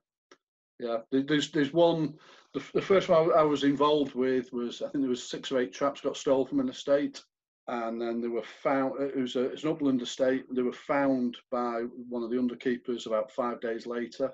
yeah. 0.79 0.99
There's 1.11 1.51
there's 1.51 1.73
one. 1.73 2.15
The, 2.53 2.63
the 2.73 2.81
first 2.81 3.09
one 3.09 3.31
I 3.35 3.43
was 3.43 3.63
involved 3.65 4.15
with 4.15 4.51
was 4.53 4.81
I 4.81 4.87
think 4.89 5.03
there 5.03 5.09
was 5.09 5.29
six 5.29 5.51
or 5.51 5.59
eight 5.59 5.73
traps 5.73 5.99
got 6.01 6.15
stolen 6.15 6.47
from 6.47 6.61
an 6.61 6.69
estate, 6.69 7.21
and 7.67 8.01
then 8.01 8.21
they 8.21 8.29
were 8.29 8.43
found. 8.63 9.01
It 9.01 9.17
was 9.17 9.35
a, 9.35 9.45
it's 9.51 9.63
an 9.63 9.71
upland 9.71 10.01
estate. 10.01 10.45
They 10.49 10.61
were 10.61 10.71
found 10.71 11.37
by 11.51 11.81
one 12.09 12.23
of 12.23 12.29
the 12.29 12.37
underkeepers 12.37 13.05
about 13.07 13.31
five 13.31 13.59
days 13.59 13.85
later. 13.85 14.31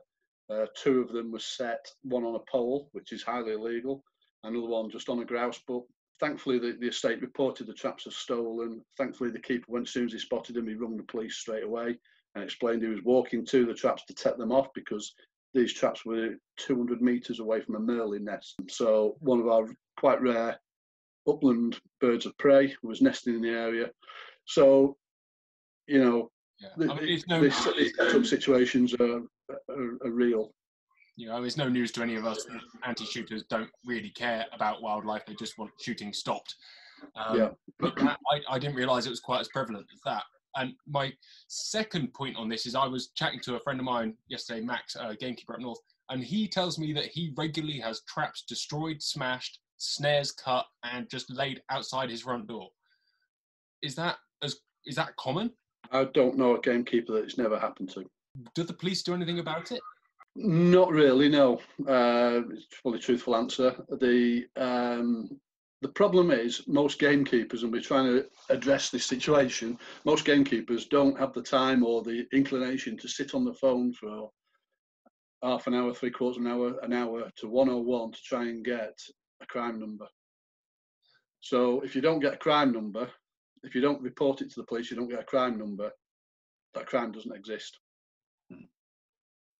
Uh, 0.51 0.65
two 0.75 0.99
of 0.99 1.13
them 1.13 1.31
were 1.31 1.39
set, 1.39 1.83
one 2.03 2.25
on 2.25 2.35
a 2.35 2.51
pole, 2.51 2.89
which 2.91 3.13
is 3.13 3.23
highly 3.23 3.53
illegal, 3.53 4.03
another 4.43 4.67
one 4.67 4.89
just 4.89 5.09
on 5.09 5.19
a 5.19 5.25
grouse. 5.25 5.59
But 5.67 5.81
thankfully, 6.19 6.59
the, 6.59 6.77
the 6.79 6.87
estate 6.87 7.21
reported 7.21 7.67
the 7.67 7.73
traps 7.73 8.07
as 8.07 8.15
stolen. 8.15 8.81
Thankfully, 8.97 9.31
the 9.31 9.39
keeper 9.39 9.65
went 9.67 9.87
as 9.87 9.93
soon 9.93 10.05
as 10.05 10.13
he 10.13 10.19
spotted 10.19 10.55
them, 10.55 10.67
he 10.67 10.75
rung 10.75 10.97
the 10.97 11.03
police 11.03 11.35
straight 11.35 11.63
away 11.63 11.97
and 12.35 12.43
explained 12.43 12.81
he 12.81 12.87
was 12.87 13.03
walking 13.03 13.45
to 13.45 13.65
the 13.65 13.73
traps 13.73 14.05
to 14.05 14.13
take 14.13 14.37
them 14.37 14.51
off 14.51 14.67
because 14.73 15.13
these 15.53 15.73
traps 15.73 16.05
were 16.05 16.35
200 16.57 17.01
metres 17.01 17.39
away 17.39 17.61
from 17.61 17.75
a 17.75 17.79
merlin 17.79 18.23
nest. 18.23 18.55
So 18.69 19.17
one 19.19 19.39
of 19.39 19.47
our 19.47 19.67
quite 19.97 20.21
rare 20.21 20.57
upland 21.27 21.79
birds 21.99 22.25
of 22.25 22.37
prey 22.37 22.73
was 22.83 23.01
nesting 23.01 23.35
in 23.35 23.41
the 23.41 23.49
area. 23.49 23.89
So, 24.45 24.97
you 25.87 26.03
know, 26.03 26.31
Yeah, 26.59 26.69
the, 26.77 26.91
I 26.91 27.01
mean, 27.01 27.21
no, 27.27 27.41
these, 27.41 28.29
situations 28.29 28.93
are, 28.93 29.21
are, 29.69 29.97
are 30.05 30.11
real. 30.11 30.53
You 31.15 31.27
know, 31.27 31.43
it's 31.43 31.57
no 31.57 31.69
news 31.69 31.91
to 31.93 32.01
any 32.01 32.15
of 32.15 32.25
us. 32.25 32.45
that 32.45 32.61
Anti-shooters 32.85 33.43
don't 33.49 33.69
really 33.85 34.09
care 34.09 34.45
about 34.53 34.81
wildlife; 34.81 35.25
they 35.25 35.35
just 35.35 35.57
want 35.57 35.71
shooting 35.79 36.13
stopped. 36.13 36.55
Um, 37.15 37.37
Yeah. 37.37 37.49
But 37.79 37.93
I, 38.01 38.39
I 38.49 38.59
didn't 38.59 38.75
realise 38.75 39.05
it 39.05 39.09
was 39.09 39.19
quite 39.19 39.41
as 39.41 39.47
prevalent 39.49 39.87
as 39.93 39.99
that. 40.05 40.23
And 40.55 40.73
my 40.87 41.13
second 41.47 42.13
point 42.13 42.35
on 42.35 42.49
this 42.49 42.65
is 42.65 42.75
I 42.75 42.85
was 42.85 43.09
chatting 43.15 43.39
to 43.41 43.55
a 43.55 43.59
friend 43.59 43.79
of 43.79 43.85
mine 43.85 44.15
yesterday, 44.27 44.61
Max, 44.61 44.95
a 44.99 45.15
gamekeeper 45.15 45.53
up 45.53 45.61
north, 45.61 45.79
and 46.09 46.23
he 46.23 46.47
tells 46.47 46.77
me 46.77 46.91
that 46.93 47.05
he 47.05 47.33
regularly 47.37 47.79
has 47.79 48.01
traps 48.01 48.43
destroyed, 48.47 49.01
smashed, 49.01 49.59
snares 49.77 50.31
cut, 50.31 50.65
and 50.83 51.09
just 51.09 51.31
laid 51.31 51.61
outside 51.69 52.09
his 52.09 52.21
front 52.21 52.47
door. 52.47 52.69
Is 53.81 53.95
that 53.95 54.17
as 54.43 54.57
is 54.85 54.95
that 54.95 55.15
common? 55.15 55.51
I 55.91 56.05
don't 56.05 56.37
know 56.37 56.55
a 56.55 56.61
gamekeeper 56.61 57.13
that 57.13 57.23
it's 57.23 57.37
never 57.37 57.57
happened 57.57 57.89
to. 57.91 58.05
Do 58.55 58.63
the 58.63 58.73
police 58.73 59.03
do 59.03 59.13
anything 59.13 59.39
about 59.39 59.71
it? 59.71 59.81
Not 60.35 60.91
really, 60.91 61.27
no. 61.27 61.59
Uh, 61.85 62.41
it's 62.51 62.67
probably 62.81 62.99
a 62.99 63.03
truthful 63.03 63.35
answer. 63.35 63.75
The 63.99 64.45
um, 64.55 65.39
the 65.81 65.89
problem 65.89 66.31
is 66.31 66.67
most 66.67 66.99
gamekeepers, 66.99 67.63
and 67.63 67.71
we're 67.71 67.81
trying 67.81 68.05
to 68.05 68.25
address 68.49 68.89
this 68.89 69.05
situation. 69.05 69.77
Most 70.05 70.25
gamekeepers 70.25 70.85
don't 70.85 71.19
have 71.19 71.33
the 71.33 71.41
time 71.41 71.83
or 71.83 72.03
the 72.03 72.27
inclination 72.31 72.97
to 72.97 73.07
sit 73.07 73.33
on 73.33 73.43
the 73.43 73.53
phone 73.53 73.91
for 73.91 74.29
half 75.41 75.65
an 75.67 75.73
hour, 75.73 75.93
three 75.93 76.11
quarters 76.11 76.37
of 76.37 76.45
an 76.45 76.51
hour, 76.51 76.79
an 76.83 76.93
hour 76.93 77.29
to 77.37 77.49
101 77.49 78.11
to 78.11 78.21
try 78.23 78.43
and 78.43 78.63
get 78.63 78.97
a 79.41 79.45
crime 79.47 79.79
number. 79.79 80.07
So 81.39 81.81
if 81.81 81.95
you 81.95 82.01
don't 82.01 82.19
get 82.19 82.35
a 82.35 82.37
crime 82.37 82.71
number, 82.71 83.09
if 83.63 83.73
you 83.73 83.81
don't 83.81 84.01
report 84.01 84.41
it 84.41 84.51
to 84.51 84.59
the 84.59 84.67
police, 84.67 84.91
you 84.91 84.97
don't 84.97 85.09
get 85.09 85.19
a 85.19 85.23
crime 85.23 85.57
number. 85.57 85.91
That 86.75 86.85
crime 86.85 87.11
doesn't 87.11 87.35
exist. 87.35 87.79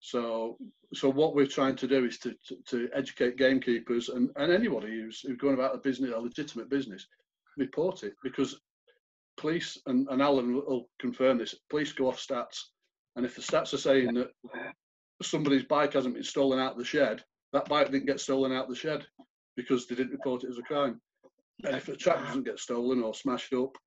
So, 0.02 0.58
so 0.94 1.10
what 1.10 1.36
we're 1.36 1.46
trying 1.46 1.76
to 1.78 1.88
do 1.88 2.06
is 2.06 2.18
to, 2.20 2.36
to, 2.48 2.58
to 2.68 2.90
educate 2.94 3.38
gamekeepers 3.38 4.10
and, 4.10 4.32
and 4.36 4.52
anybody 4.52 4.88
who's, 4.88 5.22
who's 5.22 5.38
going 5.38 5.54
about 5.54 5.76
a 5.76 5.78
business, 5.78 6.12
a 6.14 6.20
legitimate 6.20 6.70
business, 6.70 7.08
report 7.56 8.04
it 8.04 8.16
because 8.24 8.60
police 9.38 9.78
and, 9.86 10.08
and 10.10 10.22
Alan 10.22 10.56
will- 10.56 10.90
confirm 11.00 11.38
this. 11.38 11.56
Police 11.70 11.94
go 11.94 12.08
off 12.08 12.18
stats, 12.18 12.58
and 13.16 13.26
if 13.26 13.36
the 13.36 13.42
stats 13.42 13.74
are 13.74 13.78
saying 13.78 14.16
that 14.16 14.32
somebody's 15.22 15.64
bike 15.64 15.94
hasn't 15.94 16.16
been 16.16 16.24
stolen 16.24 16.60
out 16.60 16.74
of 16.74 16.78
the 16.80 16.86
shed, 16.86 17.24
that 17.54 17.70
bike 17.70 17.92
didn't 17.92 18.08
get 18.08 18.20
stolen 18.20 18.52
out 18.52 18.64
of 18.64 18.70
the 18.70 18.76
shed 18.76 19.06
because 19.56 19.86
they 19.86 19.96
didn't 19.96 20.14
report 20.14 20.44
it 20.44 20.50
as 20.50 20.58
a 20.58 20.64
crime. 20.64 21.00
And 21.64 21.76
if 21.76 21.88
a 21.90 21.96
trap 21.96 22.26
doesn't 22.26 22.46
get 22.46 22.60
stolen 22.60 23.04
or 23.04 23.14
smashed 23.14 23.54
up 23.54 23.78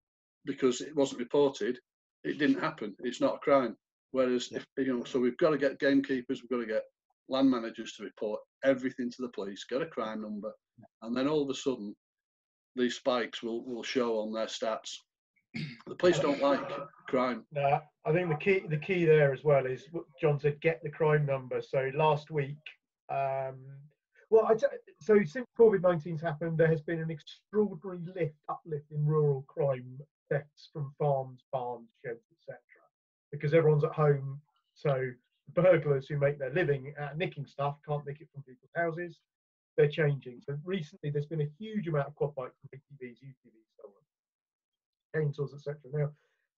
because 0.44 0.80
it 0.80 0.94
wasn't 0.94 1.20
reported, 1.20 1.80
it 2.22 2.38
didn't 2.38 2.60
happen. 2.60 2.94
It's 3.00 3.20
not 3.20 3.36
a 3.36 3.38
crime. 3.38 3.76
Whereas, 4.14 4.48
if 4.52 4.64
you 4.76 4.96
know, 4.96 5.02
so 5.02 5.18
we've 5.18 5.36
got 5.38 5.50
to 5.50 5.58
get 5.58 5.80
gamekeepers, 5.80 6.40
we've 6.40 6.48
got 6.48 6.64
to 6.64 6.72
get 6.72 6.84
land 7.28 7.50
managers 7.50 7.94
to 7.94 8.04
report 8.04 8.38
everything 8.62 9.10
to 9.10 9.22
the 9.22 9.28
police, 9.30 9.64
get 9.68 9.82
a 9.82 9.86
crime 9.86 10.22
number, 10.22 10.52
and 11.02 11.16
then 11.16 11.26
all 11.26 11.42
of 11.42 11.50
a 11.50 11.54
sudden, 11.54 11.96
these 12.76 12.94
spikes 12.94 13.42
will 13.42 13.64
will 13.64 13.82
show 13.82 14.20
on 14.20 14.32
their 14.32 14.46
stats. 14.46 14.98
The 15.88 15.96
police 15.96 16.20
don't 16.20 16.40
like 16.40 16.60
crime. 17.08 17.44
No, 17.50 17.80
I 18.04 18.12
think 18.12 18.28
the 18.28 18.36
key 18.36 18.62
the 18.68 18.76
key 18.76 19.04
there 19.04 19.32
as 19.32 19.42
well 19.42 19.66
is 19.66 19.88
what 19.90 20.04
John 20.20 20.38
said: 20.38 20.60
get 20.60 20.80
the 20.84 20.90
crime 20.90 21.26
number. 21.26 21.60
So 21.60 21.90
last 21.92 22.30
week, 22.30 22.62
um, 23.10 23.58
well, 24.30 24.46
I 24.46 24.54
t- 24.54 24.66
so 25.00 25.18
since 25.24 25.48
COVID 25.58 25.80
19's 25.80 26.22
happened, 26.22 26.56
there 26.56 26.68
has 26.68 26.82
been 26.82 27.00
an 27.00 27.10
extraordinary 27.10 27.98
lift 28.14 28.36
uplift 28.48 28.92
in 28.92 29.04
rural 29.04 29.44
crime 29.48 29.98
thefts 30.30 30.68
from 30.72 30.94
farms, 31.00 31.42
barns, 31.50 31.88
sheds, 32.04 32.22
etc. 32.30 32.60
Because 33.36 33.54
everyone's 33.54 33.84
at 33.84 33.92
home, 33.92 34.40
so 34.74 35.10
burglars 35.52 36.06
who 36.08 36.18
make 36.18 36.38
their 36.38 36.52
living 36.52 36.94
at 36.98 37.18
nicking 37.18 37.46
stuff 37.46 37.76
can't 37.86 38.06
nick 38.06 38.20
it 38.20 38.28
from 38.32 38.42
people's 38.42 38.70
houses. 38.74 39.20
They're 39.76 39.88
changing. 39.88 40.40
So 40.46 40.56
recently, 40.64 41.10
there's 41.10 41.26
been 41.26 41.40
a 41.40 41.50
huge 41.58 41.88
amount 41.88 42.08
of 42.08 42.14
quad 42.14 42.34
bikes 42.34 42.58
and 42.62 42.80
ATVs, 42.80 43.16
UTVs 43.24 43.66
stolen, 43.74 45.32
chainsaws, 45.32 45.54
etc. 45.54 45.76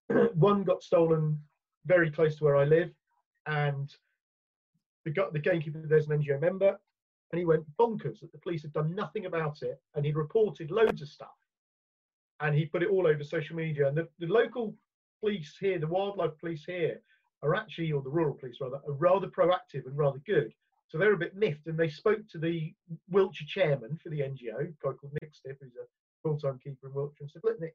Now, 0.08 0.28
one 0.34 0.64
got 0.64 0.82
stolen 0.82 1.40
very 1.86 2.10
close 2.10 2.36
to 2.36 2.44
where 2.44 2.56
I 2.56 2.64
live, 2.64 2.90
and 3.46 3.92
the 5.04 5.14
the 5.32 5.38
gamekeeper 5.38 5.80
there's 5.84 6.08
an 6.08 6.22
NGO 6.22 6.40
member, 6.40 6.78
and 7.32 7.38
he 7.38 7.44
went 7.44 7.64
bonkers 7.78 8.20
that 8.20 8.32
the 8.32 8.38
police 8.38 8.62
had 8.62 8.72
done 8.72 8.94
nothing 8.94 9.26
about 9.26 9.62
it, 9.62 9.80
and 9.94 10.04
he'd 10.04 10.16
reported 10.16 10.70
loads 10.70 11.00
of 11.00 11.08
stuff, 11.08 11.36
and 12.40 12.54
he 12.54 12.66
put 12.66 12.82
it 12.82 12.90
all 12.90 13.06
over 13.06 13.24
social 13.24 13.56
media. 13.56 13.88
And 13.88 13.96
the, 13.96 14.08
the 14.18 14.26
local 14.26 14.74
police 15.20 15.56
here, 15.60 15.78
the 15.78 15.86
wildlife 15.86 16.38
police 16.40 16.64
here, 16.64 17.00
are 17.42 17.54
actually, 17.54 17.92
or 17.92 18.02
the 18.02 18.10
rural 18.10 18.34
police 18.34 18.56
rather, 18.60 18.76
are 18.76 18.92
rather 18.92 19.28
proactive 19.28 19.86
and 19.86 19.96
rather 19.96 20.20
good. 20.26 20.52
So 20.88 20.98
they're 20.98 21.14
a 21.14 21.18
bit 21.18 21.36
miffed, 21.36 21.66
and 21.66 21.78
they 21.78 21.88
spoke 21.88 22.20
to 22.30 22.38
the 22.38 22.72
Wiltshire 23.10 23.46
chairman 23.48 23.98
for 24.02 24.08
the 24.08 24.20
NGO, 24.20 24.60
a 24.60 24.64
guy 24.64 24.92
called 24.92 25.12
Nick 25.20 25.34
Stiff, 25.34 25.56
who's 25.60 25.74
a 25.74 25.86
full-time 26.22 26.60
keeper 26.62 26.86
in 26.86 26.94
Wiltshire, 26.94 27.24
and 27.24 27.30
said, 27.30 27.42
"Look, 27.44 27.60
Nick, 27.60 27.74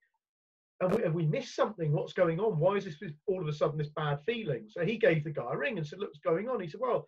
have 0.81 0.95
we, 0.95 1.03
have 1.03 1.13
we 1.13 1.25
missed 1.25 1.55
something? 1.55 1.91
What's 1.91 2.13
going 2.13 2.39
on? 2.39 2.57
Why 2.57 2.75
is 2.75 2.85
this 2.85 2.95
all 3.27 3.41
of 3.41 3.47
a 3.47 3.53
sudden 3.53 3.77
this 3.77 3.89
bad 3.89 4.19
feeling? 4.25 4.65
So 4.67 4.83
he 4.83 4.97
gave 4.97 5.23
the 5.23 5.29
guy 5.29 5.51
a 5.51 5.57
ring 5.57 5.77
and 5.77 5.85
said, 5.85 5.99
Look, 5.99 6.09
what's 6.09 6.19
going 6.19 6.49
on? 6.49 6.59
He 6.59 6.67
said, 6.67 6.81
Well, 6.81 7.05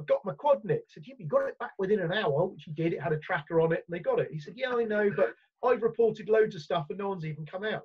I've 0.00 0.06
got 0.06 0.24
my 0.24 0.32
quad 0.32 0.64
nicked. 0.64 0.92
I 0.92 0.94
said, 0.94 1.04
you 1.06 1.26
got 1.26 1.46
it 1.46 1.58
back 1.58 1.72
within 1.78 2.00
an 2.00 2.12
hour, 2.12 2.46
which 2.46 2.64
he 2.64 2.72
did. 2.72 2.92
It 2.92 3.02
had 3.02 3.12
a 3.12 3.18
tracker 3.18 3.60
on 3.60 3.72
it 3.72 3.84
and 3.86 3.94
they 3.94 4.00
got 4.00 4.20
it. 4.20 4.30
He 4.32 4.40
said, 4.40 4.54
Yeah, 4.56 4.74
I 4.74 4.84
know, 4.84 5.10
but 5.14 5.34
I've 5.62 5.82
reported 5.82 6.28
loads 6.28 6.54
of 6.54 6.62
stuff 6.62 6.86
and 6.88 6.98
no 6.98 7.10
one's 7.10 7.26
even 7.26 7.46
come 7.46 7.64
out. 7.64 7.82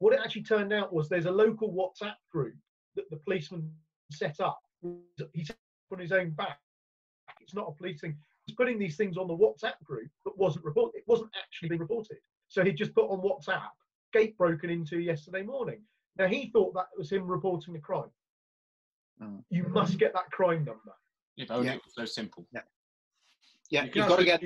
What 0.00 0.14
it 0.14 0.20
actually 0.24 0.42
turned 0.42 0.72
out 0.72 0.92
was 0.92 1.08
there's 1.08 1.26
a 1.26 1.30
local 1.30 1.72
WhatsApp 1.72 2.14
group 2.32 2.54
that 2.96 3.08
the 3.10 3.16
policeman 3.18 3.70
set 4.10 4.40
up. 4.40 4.58
He 5.34 5.44
set 5.44 5.54
up 5.54 5.92
on 5.92 5.98
his 6.00 6.10
own 6.10 6.30
back. 6.30 6.58
It's 7.40 7.54
not 7.54 7.68
a 7.68 7.72
police 7.72 8.00
thing. 8.00 8.16
He's 8.46 8.56
putting 8.56 8.78
these 8.78 8.96
things 8.96 9.18
on 9.18 9.28
the 9.28 9.36
WhatsApp 9.36 9.74
group, 9.84 10.10
but 10.24 10.38
wasn't 10.38 10.64
reported. 10.64 10.98
It 10.98 11.04
wasn't 11.06 11.30
actually 11.38 11.68
being 11.68 11.82
reported. 11.82 12.16
So 12.48 12.64
he 12.64 12.72
just 12.72 12.94
put 12.94 13.10
on 13.10 13.20
WhatsApp 13.20 13.68
gate 14.12 14.36
broken 14.38 14.70
into 14.70 14.98
yesterday 14.98 15.42
morning. 15.42 15.82
Now 16.18 16.26
he 16.26 16.50
thought 16.50 16.74
that 16.74 16.86
was 16.96 17.12
him 17.12 17.26
reporting 17.26 17.76
a 17.76 17.78
crime. 17.78 18.10
Mm. 19.22 19.44
You 19.50 19.68
must 19.68 19.98
get 19.98 20.14
that 20.14 20.30
crime 20.32 20.64
number. 20.64 20.94
If 21.36 21.50
only 21.50 21.66
Yeah. 21.66 21.74
it 21.74 21.82
was 21.84 21.94
so 21.94 22.06
simple. 22.06 22.46
Yeah, 22.52 22.62
You 23.84 23.90
you've 23.94 24.08
got 24.08 24.18
to 24.18 24.24
get 24.24 24.42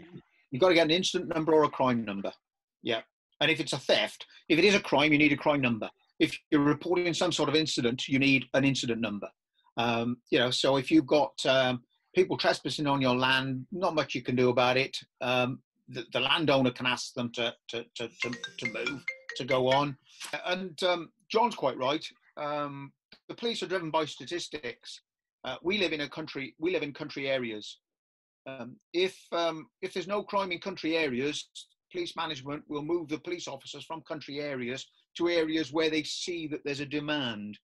you've 0.51 0.61
got 0.61 0.69
to 0.69 0.75
get 0.75 0.85
an 0.85 0.91
incident 0.91 1.33
number 1.33 1.55
or 1.55 1.63
a 1.63 1.69
crime 1.71 2.05
number. 2.05 2.33
Yeah, 2.83 3.03
and 3.45 3.51
if 3.51 3.61
it's 3.61 3.75
a 3.75 3.79
theft, 3.79 4.25
if 4.49 4.59
it 4.59 4.65
is 4.65 4.75
a 4.75 4.81
crime, 4.81 5.13
you 5.13 5.19
need 5.19 5.35
a 5.35 5.37
crime 5.37 5.61
number. 5.61 5.91
If 6.19 6.35
you're 6.51 6.63
reporting 6.63 7.13
some 7.13 7.31
sort 7.31 7.51
of 7.51 7.55
incident, 7.55 8.09
you 8.09 8.19
need 8.19 8.47
an 8.55 8.65
incident 8.65 9.03
number. 9.03 9.29
Um, 9.77 10.17
you 10.31 10.39
know, 10.39 10.51
so 10.51 10.79
if 10.79 10.91
you've 10.91 11.07
got 11.07 11.35
um, 11.45 11.83
people 12.15 12.39
trespassing 12.39 12.87
on 12.87 13.03
your 13.03 13.15
land, 13.15 13.67
not 13.71 13.95
much 13.95 14.15
you 14.15 14.23
can 14.23 14.35
do 14.35 14.49
about 14.49 14.79
it. 14.79 14.97
Um, 15.21 15.61
the, 15.89 16.07
the 16.15 16.21
landowner 16.21 16.71
can 16.71 16.87
ask 16.87 17.13
them 17.13 17.33
to 17.33 17.55
to, 17.69 17.85
to, 17.97 18.09
to, 18.09 18.31
to 18.61 18.73
move, 18.73 19.05
to 19.37 19.45
go 19.45 19.71
on. 19.71 19.99
And 20.47 20.83
um, 20.83 21.11
John's 21.31 21.55
quite 21.55 21.77
right. 21.77 22.07
Um, 22.39 22.95
the 23.29 23.35
police 23.35 23.63
are 23.63 23.67
driven 23.69 23.91
by 23.91 24.07
statistics. 24.07 25.03
Uh, 25.45 25.57
we 25.63 25.77
live 25.77 25.93
in 25.93 26.01
a 26.01 26.09
country. 26.09 26.55
We 26.59 26.73
live 26.73 26.83
in 26.83 26.95
country 26.95 27.29
areas. 27.29 27.79
Um, 28.47 28.77
if 28.95 29.19
um, 29.33 29.67
if 29.83 29.93
there's 29.93 30.09
no 30.09 30.23
crime 30.23 30.51
in 30.51 30.61
country 30.61 30.97
areas, 30.97 31.47
police 31.95 32.17
management 32.17 32.65
will 32.69 32.83
move 32.83 33.09
the 33.09 33.19
police 33.19 33.47
officers 33.47 33.85
from 33.85 34.03
country 34.03 34.41
areas 34.41 34.85
to 35.17 35.29
areas 35.29 35.73
where 35.73 35.91
they 35.91 36.03
see 36.03 36.49
that 36.49 36.61
there's 36.65 36.81
a 36.81 36.87
demand. 36.87 37.57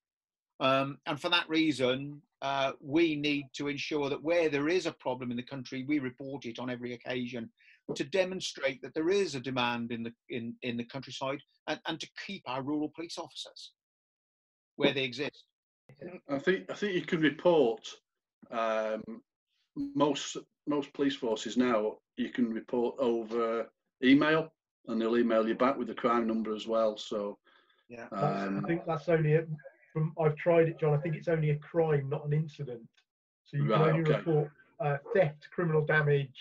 Um, 0.61 0.99
and 1.07 1.21
for 1.21 1.31
that 1.31 1.49
reason, 1.49 2.23
uh, 2.41 2.73
we 2.81 3.17
need 3.17 3.47
to 3.55 3.67
ensure 3.67 4.09
that 4.09 4.23
where 4.23 4.49
there 4.49 4.69
is 4.69 4.87
a 4.87 4.93
problem 4.93 5.33
in 5.33 5.37
the 5.37 5.43
country, 5.43 5.85
we 5.89 5.99
report 5.99 6.45
it 6.45 6.61
on 6.61 6.71
every 6.71 6.93
occasion 6.95 7.51
to 7.97 8.05
demonstrate 8.05 8.81
that 8.83 8.95
there 8.95 9.11
is 9.11 9.35
a 9.35 9.41
demand 9.41 9.91
in 9.91 10.05
the 10.05 10.13
in, 10.29 10.55
in 10.63 10.77
the 10.77 10.85
countryside 10.85 11.41
and, 11.67 11.81
and 11.89 11.99
to 11.99 12.09
keep 12.25 12.43
our 12.47 12.63
rural 12.63 12.93
police 12.95 13.19
officers 13.19 13.73
where 14.77 14.95
they 14.95 15.03
exist. 15.03 15.45
I 16.29 16.39
think 16.39 16.71
I 16.71 16.75
think 16.75 16.95
you 16.95 17.03
can 17.03 17.21
report 17.21 17.85
um, 18.53 19.03
most 19.75 20.37
most 20.69 20.93
police 20.93 21.17
forces 21.17 21.57
now. 21.57 21.97
You 22.17 22.29
can 22.29 22.53
report 22.53 22.95
over 23.01 23.67
email, 24.05 24.53
and 24.89 25.01
they'll 25.01 25.17
email 25.19 25.47
you 25.47 25.55
back 25.55 25.77
with 25.77 25.89
the 25.89 25.95
crime 25.95 26.27
number 26.27 26.55
as 26.55 26.67
well. 26.67 26.97
So 26.97 27.39
Yeah. 27.89 28.07
Um, 28.13 28.63
I 28.65 28.69
think 28.69 28.83
that's 28.87 29.09
only 29.09 29.35
a, 29.35 29.47
from 29.93 30.15
I've 30.21 30.37
tried 30.37 30.69
it, 30.69 30.79
John. 30.79 30.95
I 30.95 30.99
think 30.99 31.17
it's 31.17 31.29
only 31.29 31.51
a 31.51 31.57
crime, 31.57 32.09
not 32.09 32.25
an 32.25 32.33
incident. 32.33 32.83
So 33.45 33.57
you 33.57 33.65
Right, 33.71 33.79
can 33.79 33.89
only 33.97 34.01
okay. 34.03 34.19
report 34.19 34.51
uh, 34.79 34.97
theft, 35.13 35.49
criminal 35.53 35.85
damage. 35.85 36.39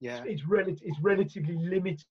Yeah. 0.00 0.22
It's 0.24 0.44
relative. 0.44 0.82
It's 0.84 0.98
relatively 1.00 1.56
limited 1.56 2.04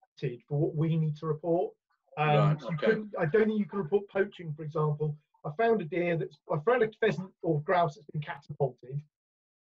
for 0.48 0.58
what 0.60 0.76
we 0.76 0.96
need 0.98 1.16
to 1.18 1.28
report. 1.28 1.74
Um, 2.18 2.28
Right, 2.28 2.62
so 2.62 2.68
okay. 2.70 2.78
couldn't- 2.88 3.14
I 3.20 3.26
don't 3.26 3.46
think 3.48 3.60
you 3.60 3.66
can 3.66 3.80
report 3.80 4.08
poaching, 4.10 4.54
for 4.54 4.64
example. 4.64 5.16
I 5.46 5.52
found 5.56 5.82
a 5.82 5.86
deer 5.86 6.18
that's 6.18 6.40
I 6.52 6.58
found 6.66 6.84
a 6.84 6.90
pheasant 7.00 7.32
or 7.42 7.62
grouse 7.62 7.96
that's 7.96 8.08
been 8.08 8.22
catapulted, 8.22 9.02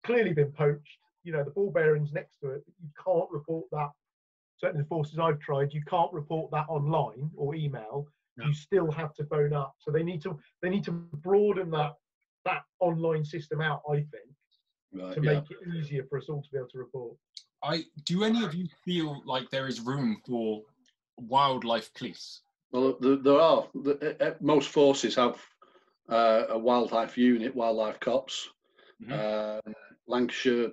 clearly 0.03 0.33
been 0.33 0.51
poached. 0.51 0.97
You 1.23 1.33
know 1.33 1.43
the 1.43 1.51
ball 1.51 1.71
bearings 1.71 2.11
next 2.13 2.37
to 2.39 2.49
it, 2.51 2.63
but 2.65 2.73
you 2.81 2.89
can't 3.05 3.29
report 3.31 3.65
that. 3.71 3.91
Certainly, 4.61 4.83
the 4.83 4.87
forces 4.87 5.19
I've 5.19 5.39
tried, 5.39 5.73
you 5.73 5.81
can't 5.87 6.13
report 6.13 6.51
that 6.51 6.67
online 6.69 7.29
or 7.35 7.55
email. 7.55 8.07
No. 8.37 8.45
You 8.45 8.53
still 8.53 8.91
have 8.91 9.13
to 9.15 9.25
phone 9.25 9.53
up. 9.53 9.73
So 9.79 9.91
they 9.91 10.03
need 10.03 10.21
to 10.21 10.39
they 10.61 10.69
need 10.69 10.83
to 10.85 10.91
broaden 10.91 11.71
that 11.71 11.95
that 12.45 12.61
online 12.79 13.25
system 13.25 13.59
out. 13.59 13.81
I 13.89 13.95
think 13.95 14.31
right, 14.93 15.15
to 15.15 15.21
yeah. 15.21 15.33
make 15.33 15.51
it 15.51 15.57
easier 15.75 16.05
for 16.09 16.19
us 16.19 16.29
all 16.29 16.41
to 16.41 16.49
be 16.51 16.57
able 16.57 16.69
to 16.69 16.77
report. 16.77 17.17
I 17.63 17.83
do 18.05 18.23
any 18.23 18.45
of 18.45 18.53
you 18.53 18.67
feel 18.85 19.21
like 19.25 19.49
there 19.49 19.67
is 19.67 19.81
room 19.81 20.21
for 20.25 20.61
wildlife 21.17 21.93
police? 21.93 22.41
Well, 22.71 22.97
there, 22.99 23.17
there 23.17 23.39
are. 23.39 23.67
The, 23.73 24.15
uh, 24.19 24.25
uh, 24.25 24.33
most 24.39 24.69
forces 24.69 25.15
have 25.15 25.39
uh, 26.09 26.43
a 26.49 26.57
wildlife 26.57 27.17
unit, 27.17 27.55
wildlife 27.55 27.99
cops. 27.99 28.49
Um, 29.11 29.73
Lancashire, 30.07 30.71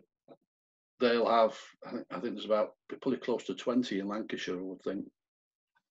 they'll 1.01 1.29
have. 1.29 1.57
I 1.87 1.91
think, 1.91 2.07
I 2.11 2.21
think 2.21 2.35
there's 2.35 2.45
about 2.45 2.75
probably 3.01 3.19
close 3.19 3.45
to 3.45 3.55
twenty 3.55 4.01
in 4.01 4.09
Lancashire. 4.09 4.59
I 4.59 4.63
would 4.63 4.83
think 4.83 5.05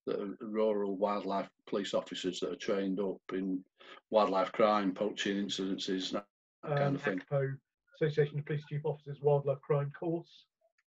that 0.05 0.19
are 0.19 0.37
rural 0.41 0.97
wildlife 0.97 1.49
police 1.67 1.93
officers 1.93 2.39
that 2.39 2.51
are 2.51 2.55
trained 2.55 2.99
up 2.99 3.21
in 3.33 3.63
wildlife 4.09 4.51
crime, 4.53 4.93
poaching 4.93 5.45
incidences, 5.45 6.11
that 6.11 6.25
kind 6.65 6.83
um, 6.83 6.95
of 6.95 7.01
thing. 7.01 7.21
ACPO, 7.31 7.57
Association 7.95 8.39
of 8.39 8.45
Police 8.45 8.63
Chief 8.69 8.85
Officers 8.85 9.17
Wildlife 9.21 9.61
Crime 9.61 9.91
course, 9.97 10.45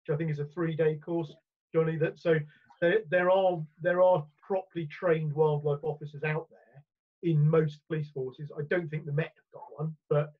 which 0.01 0.13
I 0.13 0.17
think 0.17 0.31
is 0.31 0.39
a 0.39 0.45
three-day 0.45 0.95
course, 0.95 1.33
Johnny. 1.73 1.97
That 1.97 2.19
so 2.19 2.39
there, 2.81 2.99
there 3.09 3.29
are 3.29 3.61
there 3.81 4.01
are 4.01 4.25
properly 4.41 4.87
trained 4.87 5.33
wildlife 5.33 5.83
officers 5.83 6.23
out 6.23 6.47
there 6.49 7.31
in 7.31 7.49
most 7.49 7.79
police 7.87 8.09
forces. 8.09 8.51
I 8.57 8.63
don't 8.69 8.89
think 8.89 9.05
the 9.05 9.11
Met 9.11 9.33
have 9.35 9.61
got 9.61 9.79
one, 9.79 9.95
but 10.09 10.33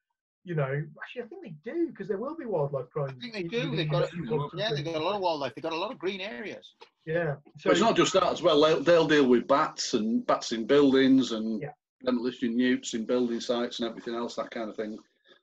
you 0.46 0.56
know, 0.56 0.84
actually, 1.02 1.22
I 1.22 1.26
think 1.28 1.42
they 1.44 1.72
do 1.72 1.88
because 1.88 2.08
there 2.08 2.18
will 2.18 2.36
be 2.36 2.46
wildlife 2.46 2.90
crime. 2.90 3.16
I 3.18 3.22
think 3.22 3.34
they 3.34 3.44
do. 3.44 3.76
They've 3.76 3.90
got 3.90 4.12
a- 4.14 4.50
Yeah, 4.56 4.72
they've 4.74 4.84
got 4.84 4.96
a 4.96 5.04
lot 5.04 5.16
of 5.16 5.22
wildlife. 5.22 5.56
They've 5.56 5.64
got 5.64 5.74
a 5.74 5.78
lot 5.78 5.92
of 5.92 5.98
green 6.00 6.20
areas. 6.22 6.74
Yeah. 7.06 7.36
So 7.58 7.70
But 7.70 7.72
it's 7.72 7.82
not 7.82 7.96
just 7.96 8.14
that 8.14 8.24
as 8.24 8.42
well. 8.42 8.60
They'll, 8.62 8.82
they'll 8.84 9.08
deal 9.08 9.28
with 9.28 9.48
bats 9.48 9.94
and 9.94 10.26
bats 10.26 10.52
in 10.52 10.66
buildings 10.66 11.32
and 11.32 11.62
Yeah. 11.62 11.72
demolition 12.06 12.58
newts 12.58 12.94
in 12.94 13.06
building 13.06 13.40
sites 13.40 13.80
and 13.80 13.90
everything 13.90 14.16
else, 14.16 14.36
that 14.36 14.52
kind 14.52 14.70
of 14.70 14.76
thing. 14.76 14.98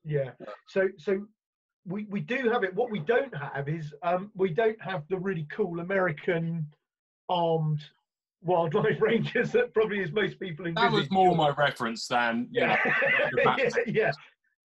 Yeah. 0.05 0.31
So 0.69 0.89
so 0.99 1.27
we 1.87 2.05
we 2.11 2.21
do 2.21 2.51
have 2.51 2.63
it. 2.65 2.75
What 2.75 2.91
we 2.91 2.99
don't 3.01 3.35
have 3.35 3.69
is 3.69 3.95
um 4.03 4.31
we 4.35 4.51
don't 4.51 4.81
have 4.83 5.05
the 5.09 5.19
really 5.19 5.47
cool 5.51 5.81
American 5.81 6.67
armed 7.31 7.83
wildlife 8.43 8.99
rangers 9.01 9.53
that 9.53 9.73
probably 9.75 10.01
is 10.01 10.13
most 10.13 10.39
people 10.41 10.67
in. 10.67 10.75
That 10.75 10.93
was 10.93 11.11
more 11.11 11.35
my 11.37 11.51
reference 11.51 12.07
than 12.07 12.49
yeah. 12.53 12.77
yeah, 13.37 13.69
yeah, 13.87 14.13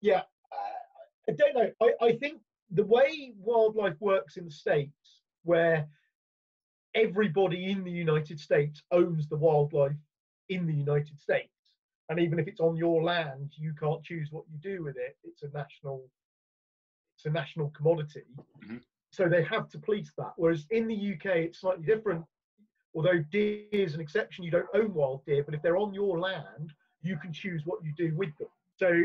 yeah. 0.02 0.24
Uh, 0.52 1.30
I 1.30 1.32
don't 1.34 1.56
know. 1.56 1.72
I, 1.82 2.06
I 2.06 2.12
think 2.18 2.42
the 2.72 2.84
way 2.86 3.34
wildlife 3.38 4.00
works 4.00 4.38
in 4.38 4.46
the 4.46 4.52
states, 4.52 5.22
where 5.44 5.88
everybody 6.94 7.72
in 7.72 7.84
the 7.84 7.92
United 7.92 8.40
States 8.40 8.82
owns 8.92 9.28
the 9.28 9.38
wildlife 9.38 9.96
in 10.50 10.66
the 10.66 10.74
United 10.74 11.20
States, 11.20 11.50
and 12.10 12.20
even 12.20 12.40
if 12.40 12.48
it's 12.48 12.60
on 12.60 12.76
your 12.76 13.04
land, 13.04 13.52
you 13.58 13.74
can't 13.74 14.04
choose 14.04 14.30
what 14.32 14.46
you 14.52 14.58
do 14.60 14.84
with 14.84 14.96
it. 14.98 15.18
It's 15.24 15.44
a 15.44 15.50
national, 15.50 16.04
it's 17.18 17.26
a 17.26 17.30
national 17.30 17.70
commodity. 17.72 18.24
Mhm. 18.64 18.82
So 19.12 19.28
they 19.30 19.44
have 19.44 19.70
to 19.70 19.80
police 19.80 20.12
that. 20.18 20.34
Whereas 20.36 20.66
in 20.72 20.88
the 20.88 20.96
UK, 20.96 21.46
it's 21.46 21.60
slightly 21.60 21.86
different. 21.86 22.26
Although 22.94 23.20
deer 23.24 23.66
is 23.72 23.94
an 23.94 24.02
exception, 24.02 24.44
you 24.44 24.52
don't 24.52 24.70
own 24.74 24.94
wild 24.94 25.26
deer, 25.26 25.44
but 25.44 25.54
if 25.54 25.62
they're 25.62 25.78
on 25.78 25.94
your 25.94 26.20
land, 26.20 26.74
you 27.02 27.18
can 27.18 27.34
choose 27.34 27.66
what 27.66 27.84
you 27.84 27.94
do 27.98 28.16
with 28.16 28.36
them. 28.38 28.50
So 28.78 29.04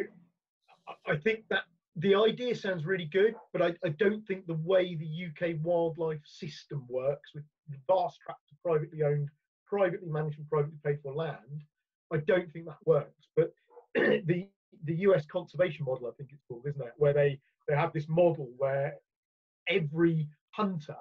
I- 1.06 1.16
think 1.16 1.44
that 1.48 1.64
the 1.96 2.14
idea 2.14 2.54
sounds 2.54 2.84
really 2.86 3.06
good, 3.06 3.34
but 3.52 3.62
I, 3.62 3.74
I 3.84 3.90
don't 3.90 4.26
think 4.26 4.46
the 4.46 4.54
way 4.54 4.94
the 4.94 5.26
UK 5.26 5.56
wildlife 5.62 6.24
system 6.24 6.86
works 6.88 7.34
with 7.34 7.44
vast 7.86 8.18
tracts 8.20 8.50
of 8.52 8.62
privately 8.62 9.02
owned, 9.02 9.28
privately 9.66 10.08
managed, 10.08 10.38
and 10.38 10.48
privately 10.48 10.78
paid 10.84 11.00
for 11.02 11.12
land, 11.14 11.62
I 12.12 12.18
don't 12.18 12.50
think 12.52 12.66
that 12.66 12.78
works. 12.86 13.28
But 13.36 13.52
the 13.94 14.48
the 14.84 14.94
US 14.94 15.26
conservation 15.26 15.84
model, 15.84 16.06
I 16.06 16.12
think 16.16 16.30
it's 16.32 16.42
called, 16.48 16.66
isn't 16.66 16.80
it? 16.80 16.92
Where 16.96 17.12
they 17.12 17.40
they 17.68 17.74
have 17.74 17.92
this 17.92 18.08
model 18.08 18.48
where 18.56 18.94
every 19.68 20.28
hunter, 20.50 20.96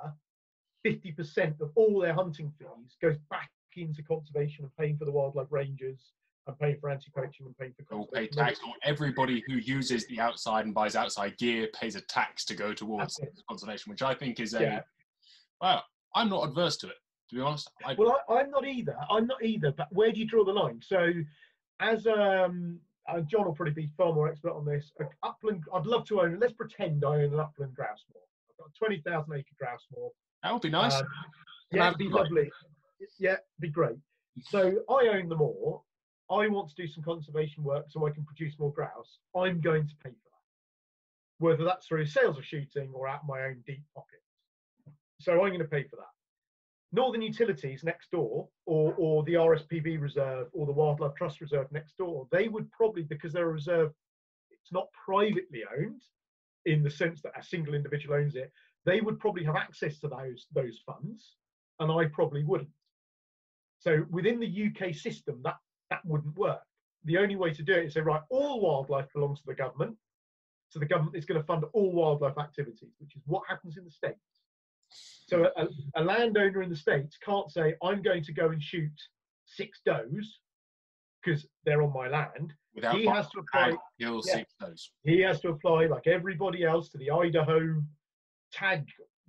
50% 0.86 1.62
of 1.62 1.72
all 1.76 2.00
their 2.00 2.14
hunting 2.14 2.52
fees 2.58 2.98
goes 3.02 3.18
back 3.30 3.52
into 3.76 4.04
conservation 4.04 4.66
and 4.66 4.76
paying 4.78 4.98
for 4.98 5.06
the 5.06 5.12
wildlife 5.12 5.48
rangers 5.52 6.14
and 6.50 6.60
paying 6.60 6.78
for 6.80 6.90
anti-poaching 6.90 7.46
and 7.46 7.58
paying 7.58 7.74
for 7.74 7.96
Or 7.96 8.08
pay 8.08 8.28
tax, 8.28 8.60
or 8.68 8.74
everybody 8.84 9.44
who 9.48 9.54
uses 9.56 10.06
the 10.08 10.20
outside 10.20 10.66
and 10.66 10.74
buys 10.74 10.96
outside 10.96 11.38
gear 11.38 11.68
pays 11.74 11.96
a 11.96 12.02
tax 12.02 12.46
to 12.46 12.56
go 12.56 12.74
towards 12.74 13.20
conservation, 13.48 13.90
which 13.92 14.02
I 14.02 14.14
think 14.14 14.40
is 14.40 14.54
a 14.54 14.62
Yeah. 14.62 14.80
well. 15.62 15.84
I'm 16.16 16.28
not 16.28 16.48
adverse 16.50 16.76
to 16.78 16.88
it, 16.88 16.96
to 17.30 17.36
be 17.36 17.42
honest. 17.42 17.70
I, 17.86 17.94
Well, 17.94 18.20
I, 18.28 18.40
I'm 18.40 18.50
not 18.50 18.66
either. 18.66 18.96
I'm 19.12 19.28
not 19.28 19.44
either. 19.44 19.72
But 19.72 19.88
where 19.92 20.12
do 20.12 20.20
you 20.20 20.26
draw 20.26 20.44
the 20.44 20.52
line? 20.52 20.82
So, 20.84 21.12
as 21.80 22.08
um, 22.08 22.80
uh, 23.08 23.22
John 23.22 23.46
will 23.46 23.54
probably 23.54 23.76
be 23.76 23.92
far 23.96 24.12
more 24.12 24.28
expert 24.28 24.54
on 24.54 24.66
this. 24.66 24.92
Uh, 25.00 25.06
upland. 25.22 25.64
I'd 25.72 25.86
love 25.86 26.06
to 26.06 26.22
own. 26.22 26.40
Let's 26.40 26.54
pretend 26.54 27.06
I 27.06 27.10
own 27.10 27.34
an 27.34 27.40
upland 27.40 27.76
grouse 27.76 28.04
moor. 28.12 28.24
I've 28.50 28.58
got 28.58 28.70
a 28.70 28.78
twenty 28.80 29.02
thousand 29.06 29.36
acre 29.36 29.54
grouse 29.60 29.86
moor. 29.96 30.10
that 30.42 30.52
would 30.52 30.64
be 30.64 30.72
nice. 30.72 30.96
Um, 30.96 31.06
yeah, 31.72 31.88
it'd 31.90 32.00
be 32.00 32.10
lovely. 32.10 32.50
Yeah, 33.20 33.36
be 33.60 33.70
great. 33.70 33.98
So 34.50 34.80
I 34.90 35.10
own 35.14 35.30
the 35.30 35.36
moor. 35.36 35.84
I 36.32 36.48
want 36.48 36.70
to 36.70 36.76
do 36.76 36.88
some 36.88 37.04
conservation 37.04 37.64
work 37.64 37.86
so 37.90 38.06
I 38.06 38.12
can 38.12 38.24
produce 38.24 38.58
more 38.60 38.72
grouse. 38.72 39.20
I'm 39.36 39.62
going 39.62 39.88
to 39.88 39.96
pay 40.04 40.12
for 40.12 40.30
that, 40.30 41.46
whether 41.46 41.64
that's 41.64 41.88
through 41.88 42.06
sales 42.06 42.38
or 42.38 42.44
shooting 42.44 42.92
or 42.94 43.08
out 43.08 43.22
of 43.24 43.28
my 43.28 43.44
own 43.44 43.64
deep 43.66 43.84
pockets. 43.96 44.20
So 45.20 45.34
I'm 45.34 45.50
going 45.50 45.60
to 45.60 45.66
pay 45.66 45.84
for 45.84 45.96
that. 45.98 46.06
Northern 46.92 47.22
Utilities 47.22 47.84
next 47.84 48.10
door, 48.12 48.48
or 48.66 48.94
or 48.98 49.24
the 49.24 49.36
RSPB 49.36 50.02
reserve 50.02 50.48
or 50.54 50.66
the 50.66 50.72
Wildlife 50.72 51.14
Trust 51.16 51.42
reserve 51.42 51.72
next 51.72 51.98
door, 51.98 52.28
they 52.32 52.48
would 52.48 52.72
probably 52.72 53.04
because 53.04 53.32
they're 53.34 53.50
a 53.50 53.54
reserve, 53.54 53.92
it's 54.50 54.72
not 54.72 54.88
privately 54.92 55.64
owned 55.78 56.02
in 56.66 56.84
the 56.84 56.90
sense 56.90 57.22
that 57.22 57.38
a 57.38 57.44
single 57.44 57.76
individual 57.76 58.16
owns 58.16 58.36
it. 58.36 58.52
They 58.86 59.02
would 59.02 59.20
probably 59.20 59.44
have 59.44 59.56
access 59.56 60.00
to 60.00 60.08
those 60.08 60.48
those 60.54 60.82
funds, 60.86 61.36
and 61.80 61.92
I 61.92 62.06
probably 62.06 62.44
wouldn't. 62.44 62.70
So 63.80 64.06
within 64.10 64.40
the 64.40 64.72
UK 64.72 64.94
system, 64.96 65.42
that 65.44 65.58
that 65.90 66.06
wouldn't 66.06 66.38
work. 66.38 66.62
The 67.06 67.18
only 67.18 67.36
way 67.36 67.54
to 67.54 67.64
do 67.64 67.74
it 67.74 67.86
is 67.86 67.94
say, 67.94 68.02
right, 68.02 68.22
all 68.30 68.62
wildlife 68.62 69.08
belongs 69.14 69.40
to 69.40 69.46
the 69.48 69.56
government. 69.56 69.96
So 70.70 70.80
the 70.80 70.86
government 70.86 71.16
is 71.16 71.26
going 71.26 71.40
to 71.40 71.46
fund 71.46 71.64
all 71.74 71.92
wildlife 71.92 72.38
activities, 72.38 72.94
which 73.00 73.16
is 73.16 73.24
what 73.26 73.44
happens 73.48 73.78
in 73.78 73.86
the 73.86 73.92
states. 73.92 74.20
So 75.28 75.50
a, 75.56 75.68
a 75.96 76.04
landowner 76.04 76.62
in 76.62 76.70
the 76.70 76.76
states 76.76 77.18
can't 77.24 77.52
say, 77.52 77.76
I'm 77.84 78.02
going 78.02 78.24
to 78.24 78.34
go 78.34 78.50
and 78.50 78.62
shoot 78.62 78.92
six 79.46 79.80
does 79.86 80.40
because 81.24 81.46
they're 81.66 81.82
on 81.82 81.94
my 81.94 82.08
land. 82.08 82.54
Without 82.76 82.96
he 82.96 83.06
has 83.06 83.30
to 83.30 83.40
apply. 83.40 83.76
He'll 83.98 84.22
yeah. 84.26 84.36
see 84.36 84.46
those. 84.60 84.92
He 85.04 85.22
has 85.22 85.42
to 85.42 85.50
apply, 85.50 85.88
like 85.88 86.08
everybody 86.08 86.64
else, 86.64 86.90
to 86.90 86.98
the 86.98 87.12
Idaho 87.12 87.82
tag 88.52 88.86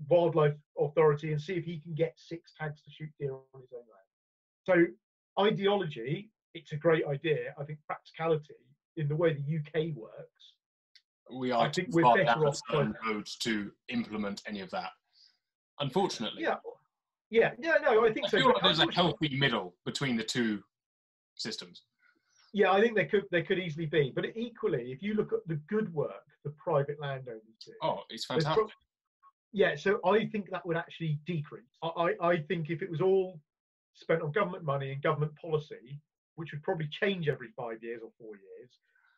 wildlife 0.08 0.54
authority 0.78 1.32
and 1.32 1.40
see 1.40 1.54
if 1.54 1.64
he 1.64 1.78
can 1.78 1.94
get 1.94 2.14
six 2.16 2.52
tags 2.58 2.80
to 2.82 2.90
shoot 2.90 3.10
deer 3.18 3.32
on 3.32 3.60
his 3.60 3.70
own 3.72 3.84
land. 4.76 4.96
So 5.38 5.44
ideology, 5.44 6.30
it's 6.54 6.72
a 6.72 6.76
great 6.76 7.04
idea. 7.06 7.54
I 7.58 7.64
think 7.64 7.78
practicality 7.86 8.54
in 8.96 9.08
the 9.08 9.16
way 9.16 9.34
the 9.34 9.58
UK 9.58 9.94
works. 9.96 10.54
We 11.32 11.52
are 11.52 11.66
I 11.66 11.70
think 11.70 11.88
too 11.88 11.96
we're 11.96 12.02
far 12.02 12.16
better 12.16 12.26
down 12.26 12.46
off 12.46 12.60
certain 12.70 12.94
road 13.06 13.28
to 13.42 13.70
implement 13.88 14.42
any 14.46 14.60
of 14.60 14.70
that. 14.70 14.90
Unfortunately, 15.78 16.42
Yeah, 16.42 16.56
yeah, 17.30 17.52
yeah. 17.60 17.74
No, 17.82 18.04
I 18.04 18.12
think 18.12 18.26
I 18.26 18.30
so. 18.30 18.38
feel 18.38 18.46
like 18.48 18.62
there's 18.62 18.80
a 18.80 18.90
healthy 18.92 19.36
middle 19.36 19.74
between 19.86 20.16
the 20.16 20.24
two 20.24 20.62
systems. 21.36 21.82
Yeah, 22.52 22.72
I 22.72 22.80
think 22.80 22.96
there 22.96 23.06
could 23.06 23.24
there 23.30 23.44
could 23.44 23.60
easily 23.60 23.86
be, 23.86 24.12
but 24.14 24.24
equally, 24.36 24.90
if 24.90 25.02
you 25.02 25.14
look 25.14 25.32
at 25.32 25.46
the 25.46 25.54
good 25.68 25.92
work 25.94 26.10
the 26.44 26.50
private 26.50 26.98
landowners 27.00 27.42
do, 27.64 27.72
Oh, 27.82 28.00
it's 28.08 28.24
fantastic. 28.24 28.54
pro- 28.54 28.66
yeah, 29.52 29.76
so 29.76 30.00
I 30.04 30.26
think 30.26 30.50
that 30.50 30.66
would 30.66 30.76
actually 30.76 31.18
decrease. 31.26 31.76
I, 31.82 31.88
I 32.20 32.28
I 32.30 32.36
think 32.48 32.70
if 32.70 32.82
it 32.82 32.90
was 32.90 33.00
all 33.00 33.40
spent 33.94 34.22
on 34.22 34.32
government 34.32 34.64
money 34.64 34.90
and 34.92 35.00
government 35.02 35.32
policy, 35.36 36.00
which 36.40 36.52
would 36.52 36.62
probably 36.62 36.88
change 36.90 37.28
every 37.28 37.48
five 37.56 37.82
years 37.82 38.00
or 38.02 38.10
four 38.18 38.32
years, 38.34 38.70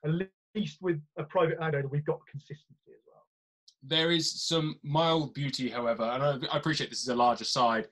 at 0.05 0.29
least 0.55 0.83
with 0.83 1.01
a 1.17 1.23
private 1.23 1.61
landowner, 1.61 1.89
we've 1.89 2.05
got 2.05 2.21
consistency 2.29 2.91
as 2.91 3.03
well. 3.07 3.25
there 3.83 4.11
is 4.11 4.43
some 4.43 4.77
mild 4.83 5.33
beauty, 5.35 5.71
however, 5.71 6.03
and 6.03 6.47
I, 6.51 6.57
appreciate 6.57 6.91
this 6.91 7.01
is 7.01 7.09
a 7.09 7.15
larger 7.15 7.45
side, 7.45 7.87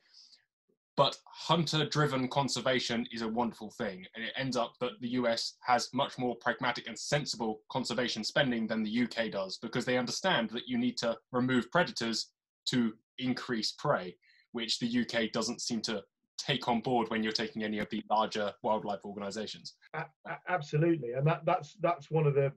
but 0.96 1.16
hunter 1.24 1.86
driven 1.86 2.28
conservation 2.28 3.06
is 3.10 3.22
a 3.22 3.28
wonderful 3.28 3.70
thing. 3.70 4.04
And 4.14 4.24
it 4.24 4.32
ends 4.36 4.56
up 4.56 4.74
that 4.80 5.00
the 5.00 5.10
US 5.20 5.54
has 5.62 5.88
much 5.94 6.18
more 6.18 6.36
pragmatic 6.36 6.88
and 6.88 6.98
sensible 6.98 7.60
conservation 7.70 8.22
spending 8.22 8.66
than 8.66 8.82
the 8.82 9.04
UK 9.04 9.30
does 9.30 9.56
because 9.56 9.84
they 9.84 9.96
understand 9.96 10.50
that 10.50 10.68
you 10.68 10.76
need 10.76 10.98
to 10.98 11.16
remove 11.32 11.70
predators 11.70 12.32
to 12.66 12.92
increase 13.18 13.72
prey, 13.72 14.14
which 14.52 14.78
the 14.78 15.00
UK 15.00 15.32
doesn't 15.32 15.62
seem 15.62 15.80
to 15.82 16.02
take 16.40 16.68
on 16.68 16.80
board 16.80 17.08
when 17.10 17.22
you're 17.22 17.32
taking 17.32 17.62
any 17.64 17.78
of 17.78 17.88
the 17.90 18.02
larger 18.10 18.52
wildlife 18.62 19.04
organizations. 19.04 19.74
A- 19.94 20.04
a- 20.26 20.38
absolutely, 20.48 21.12
and 21.12 21.26
that 21.26 21.44
that's 21.44 21.74
that's 21.80 22.10
one 22.10 22.26
of 22.26 22.34
the 22.34 22.52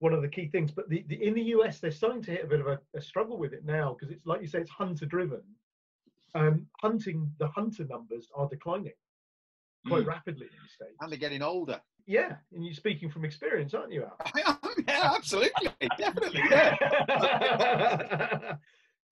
one 0.00 0.12
of 0.12 0.22
the 0.22 0.28
key 0.28 0.46
things. 0.48 0.70
But 0.70 0.88
the, 0.88 1.04
the 1.08 1.22
in 1.26 1.34
the 1.34 1.42
US, 1.56 1.80
they're 1.80 1.90
starting 1.90 2.22
to 2.22 2.30
hit 2.30 2.44
a 2.44 2.46
bit 2.46 2.60
of 2.60 2.66
a, 2.68 2.78
a 2.94 3.00
struggle 3.00 3.36
with 3.38 3.52
it 3.52 3.64
now 3.64 3.94
because 3.98 4.12
it's 4.14 4.24
like 4.26 4.40
you 4.40 4.46
say, 4.46 4.58
it's 4.60 4.70
hunter 4.70 5.06
driven. 5.06 5.42
Um, 6.34 6.66
hunting 6.80 7.30
the 7.38 7.48
hunter 7.48 7.84
numbers 7.88 8.28
are 8.34 8.48
declining 8.48 8.92
quite 9.86 10.04
Mm. 10.04 10.08
rapidly 10.08 10.46
in 10.46 10.52
the 10.62 10.68
states. 10.68 10.96
And 11.00 11.10
they're 11.10 11.18
getting 11.18 11.40
older. 11.42 11.80
Yeah, 12.06 12.36
and 12.52 12.64
you're 12.64 12.74
speaking 12.74 13.10
from 13.10 13.24
experience, 13.24 13.74
aren't 13.74 13.92
you, 13.92 14.04
Al? 14.04 14.16
yeah, 14.88 15.12
absolutely, 15.14 15.70
definitely. 15.98 16.40
Yeah. 16.50 16.76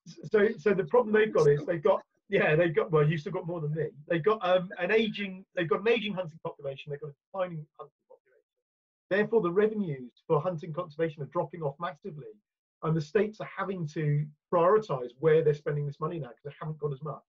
so, 0.31 0.49
so 0.59 0.75
the 0.75 0.85
problem 0.85 1.13
they've 1.15 1.33
got 1.33 1.47
is 1.49 1.65
they've 1.67 1.83
got 1.83 2.03
yeah 2.29 2.57
they've 2.57 2.75
got 2.75 2.91
well 2.91 3.09
you've 3.09 3.21
still 3.21 3.33
got 3.33 3.47
more 3.47 3.61
than 3.61 3.75
me. 3.75 3.89
They've 4.09 4.25
got 4.25 4.39
um, 4.47 4.71
an 4.79 4.91
aging 4.91 5.45
they've 5.55 5.69
got 5.69 5.81
an 5.81 5.89
aging 5.89 6.15
hunting 6.15 6.39
population. 6.45 6.91
They've 6.91 7.01
got 7.01 7.11
a 7.11 7.15
declining 7.27 7.67
hunting 7.79 7.93
population. 8.09 8.27
Therefore, 9.11 9.43
the 9.43 9.53
revenues 9.53 10.13
for 10.27 10.41
hunting 10.41 10.73
conservation 10.73 11.23
are 11.23 11.27
dropping 11.27 11.63
off 11.63 11.77
massively, 11.81 12.35
and 12.83 12.97
the 12.97 13.01
states 13.01 13.41
are 13.41 13.51
having 13.57 13.87
to 13.89 14.27
prioritise 14.53 15.11
where 15.21 15.43
they're 15.43 15.55
spending 15.55 15.87
this 15.87 16.01
money 16.01 16.19
now 16.19 16.29
because 16.29 16.45
they 16.45 16.57
haven't 16.61 16.79
got 16.79 16.93
as 16.93 17.03
much. 17.03 17.23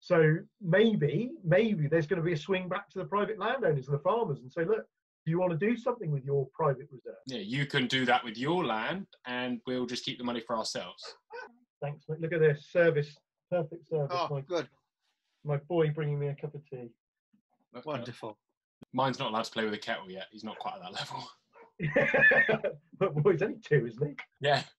So 0.00 0.36
maybe, 0.60 1.30
maybe 1.42 1.86
there's 1.86 2.06
going 2.06 2.20
to 2.20 2.24
be 2.24 2.34
a 2.34 2.36
swing 2.36 2.68
back 2.68 2.90
to 2.90 2.98
the 2.98 3.06
private 3.06 3.38
landowners 3.38 3.88
and 3.88 3.94
the 3.94 4.02
farmers 4.02 4.40
and 4.40 4.52
say, 4.52 4.64
look, 4.66 4.84
do 5.24 5.30
you 5.30 5.40
want 5.40 5.58
to 5.58 5.58
do 5.58 5.76
something 5.78 6.10
with 6.10 6.24
your 6.24 6.46
private 6.52 6.88
reserve? 6.92 7.14
Yeah, 7.26 7.38
you 7.38 7.64
can 7.64 7.86
do 7.86 8.04
that 8.04 8.22
with 8.22 8.36
your 8.36 8.66
land, 8.66 9.06
and 9.26 9.60
we'll 9.66 9.86
just 9.86 10.04
keep 10.04 10.18
the 10.18 10.24
money 10.24 10.40
for 10.46 10.58
ourselves. 10.58 11.02
Thanks, 11.80 12.04
mate. 12.08 12.20
Look 12.20 12.34
at 12.34 12.40
this 12.40 12.66
service, 12.70 13.16
perfect 13.62 13.88
service. 13.88 14.08
Oh, 14.18 14.28
my, 14.30 14.40
good. 14.42 14.68
my 15.44 15.56
boy 15.68 15.90
bringing 15.90 16.18
me 16.18 16.28
a 16.28 16.34
cup 16.34 16.54
of 16.54 16.68
tea. 16.68 16.90
Wonderful. 17.84 18.38
Mine's 18.92 19.18
not 19.18 19.30
allowed 19.30 19.44
to 19.44 19.50
play 19.50 19.64
with 19.64 19.74
a 19.74 19.78
kettle 19.78 20.10
yet. 20.10 20.26
He's 20.30 20.44
not 20.44 20.58
quite 20.58 20.74
at 20.74 20.82
that 20.82 20.94
level. 20.94 21.28
but 22.98 23.14
boy, 23.16 23.32
he's 23.32 23.42
only 23.42 23.58
two, 23.64 23.86
isn't 23.86 24.06
he? 24.08 24.14
Yeah. 24.40 24.62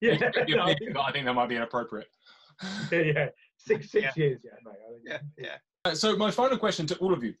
Yeah, 0.00 0.30
You're 0.46 0.58
no, 0.58 0.62
I 0.64 0.66
big, 0.74 0.78
think- 0.78 0.96
I 0.96 1.10
think 1.10 1.24
that 1.26 1.34
might 1.34 1.48
be 1.48 1.56
inappropriate. 1.56 2.06
yeah, 2.92 3.00
yeah. 3.00 3.28
Six, 3.56 3.90
six 3.90 4.04
Yeah. 4.04 4.12
years, 4.22 4.40
yeah, 4.44 4.50
mate. 4.64 4.74
I 4.86 4.92
think. 4.92 5.02
Yeah, 5.38 5.44
yeah. 5.44 5.56
Uh, 5.90 5.94
So 5.94 6.14
my 6.16 6.30
final 6.30 6.56
question 6.56 6.86
to 6.86 6.96
all 6.98 7.12
of 7.12 7.24
you 7.24 7.34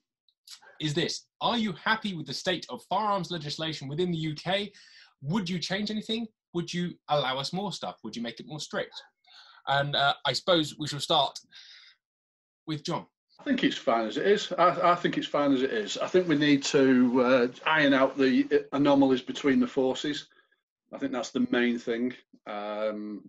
is 0.80 0.92
this: 0.92 1.26
Are 1.40 1.56
you 1.56 1.72
happy 1.74 2.14
with 2.16 2.26
the 2.26 2.34
state 2.34 2.66
of 2.68 2.82
firearms 2.90 3.30
legislation 3.30 3.86
within 3.86 4.10
the 4.10 4.32
UK? 4.36 4.70
Would 5.22 5.48
you 5.48 5.60
change 5.60 5.92
anything? 5.92 6.26
Would 6.52 6.74
you 6.74 6.94
allow 7.10 7.38
us 7.38 7.52
more 7.52 7.72
stuff? 7.72 7.98
Would 8.02 8.16
you 8.16 8.22
make 8.22 8.40
it 8.40 8.46
more 8.48 8.58
strict? 8.58 9.00
And 9.70 9.94
uh, 9.94 10.14
I 10.26 10.32
suppose 10.32 10.76
we 10.78 10.88
shall 10.88 11.00
start 11.00 11.38
with 12.66 12.84
John. 12.84 13.06
I 13.38 13.44
think 13.44 13.64
it's 13.64 13.76
fine 13.78 14.06
as 14.06 14.16
it 14.18 14.26
is. 14.26 14.52
I, 14.58 14.92
I 14.92 14.94
think 14.96 15.16
it's 15.16 15.26
fine 15.26 15.54
as 15.54 15.62
it 15.62 15.72
is. 15.72 15.96
I 15.96 16.08
think 16.08 16.28
we 16.28 16.36
need 16.36 16.62
to 16.64 17.22
uh, 17.22 17.48
iron 17.66 17.94
out 17.94 18.18
the 18.18 18.66
anomalies 18.72 19.22
between 19.22 19.60
the 19.60 19.66
forces. 19.66 20.26
I 20.92 20.98
think 20.98 21.12
that's 21.12 21.30
the 21.30 21.46
main 21.50 21.78
thing. 21.78 22.12
Um, 22.46 23.22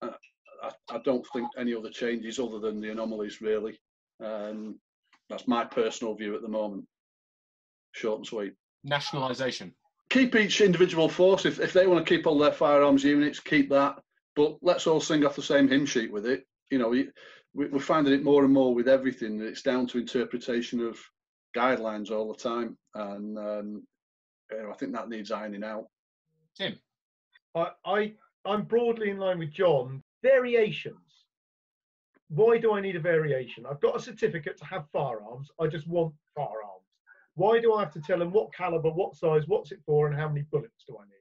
I, 0.00 0.06
I- 0.08 0.70
I 0.90 0.98
don't 1.04 1.26
think 1.32 1.48
any 1.58 1.74
other 1.74 1.90
changes 1.90 2.38
other 2.38 2.60
than 2.60 2.80
the 2.80 2.90
anomalies 2.90 3.40
really. 3.40 3.80
Um, 4.24 4.78
that's 5.28 5.48
my 5.48 5.64
personal 5.64 6.14
view 6.14 6.36
at 6.36 6.42
the 6.42 6.48
moment. 6.48 6.86
Short 7.92 8.18
and 8.18 8.26
sweet. 8.26 8.52
Nationalisation. 8.84 9.74
Keep 10.10 10.36
each 10.36 10.60
individual 10.60 11.08
force. 11.08 11.44
If, 11.46 11.58
if 11.58 11.72
they 11.72 11.88
want 11.88 12.06
to 12.06 12.14
keep 12.16 12.28
all 12.28 12.38
their 12.38 12.52
firearms 12.52 13.02
units, 13.02 13.40
keep 13.40 13.70
that. 13.70 13.96
But 14.36 14.56
let's 14.62 14.86
all 14.86 15.00
sing 15.00 15.24
off 15.24 15.36
the 15.36 15.42
same 15.42 15.68
hymn 15.68 15.86
sheet 15.86 16.10
with 16.12 16.26
it. 16.26 16.46
You 16.70 16.78
know, 16.78 16.88
we, 16.88 17.08
we- 17.54 17.68
we're 17.68 17.80
finding 17.80 18.14
it 18.14 18.22
more 18.24 18.44
and 18.44 18.52
more 18.52 18.74
with 18.74 18.88
everything. 18.88 19.38
that 19.38 19.46
It's 19.48 19.62
down 19.62 19.86
to 19.88 19.98
interpretation 19.98 20.80
of 20.80 20.98
guidelines 21.56 22.10
all 22.10 22.32
the 22.32 22.38
time, 22.38 22.78
and 22.94 23.38
um, 23.38 23.86
you 24.50 24.62
know, 24.62 24.70
I 24.70 24.74
think 24.74 24.92
that 24.92 25.08
needs 25.08 25.30
ironing 25.30 25.64
out. 25.64 25.86
Tim. 26.56 26.78
I, 27.54 27.68
I, 27.84 28.12
I'm 28.46 28.62
broadly 28.62 29.10
in 29.10 29.18
line 29.18 29.38
with 29.38 29.52
John. 29.52 30.02
Variations. 30.22 30.96
Why 32.28 32.56
do 32.56 32.72
I 32.72 32.80
need 32.80 32.96
a 32.96 33.00
variation? 33.00 33.66
I've 33.66 33.80
got 33.80 33.96
a 33.96 34.00
certificate 34.00 34.56
to 34.58 34.64
have 34.64 34.86
firearms. 34.92 35.50
I 35.60 35.66
just 35.66 35.86
want 35.86 36.14
firearms. 36.34 36.86
Why 37.34 37.60
do 37.60 37.74
I 37.74 37.80
have 37.80 37.92
to 37.92 38.00
tell 38.00 38.18
them 38.20 38.32
what 38.32 38.54
caliber, 38.54 38.88
what 38.90 39.16
size, 39.16 39.42
what's 39.46 39.72
it 39.72 39.80
for, 39.84 40.06
and 40.06 40.18
how 40.18 40.28
many 40.28 40.42
bullets 40.50 40.84
do 40.88 40.96
I 40.98 41.04
need? 41.04 41.12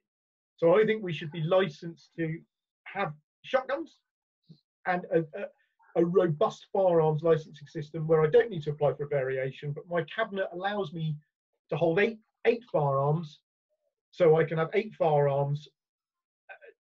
So 0.56 0.80
I 0.80 0.86
think 0.86 1.04
we 1.04 1.12
should 1.12 1.32
be 1.32 1.42
licensed 1.42 2.12
to 2.18 2.40
have 2.94 3.14
shotguns 3.44 3.98
and 4.86 5.04
a, 5.14 5.20
a, 5.20 5.46
a 5.98 6.06
robust 6.06 6.68
firearms 6.74 7.24
licensing 7.24 7.68
system 7.68 8.08
where 8.08 8.22
I 8.22 8.28
don't 8.28 8.50
need 8.50 8.64
to 8.64 8.72
apply 8.72 8.94
for 8.94 9.04
a 9.04 9.08
variation, 9.08 9.72
but 9.72 9.88
my 9.90 10.04
cabinet 10.04 10.48
allows 10.54 10.94
me 10.94 11.16
to 11.70 11.76
hold 11.76 12.00
eight 12.00 12.20
eight 12.46 12.64
firearms, 12.72 13.40
so 14.12 14.36
I 14.36 14.44
can 14.44 14.58
have 14.58 14.70
eight 14.74 14.94
firearms 14.96 15.68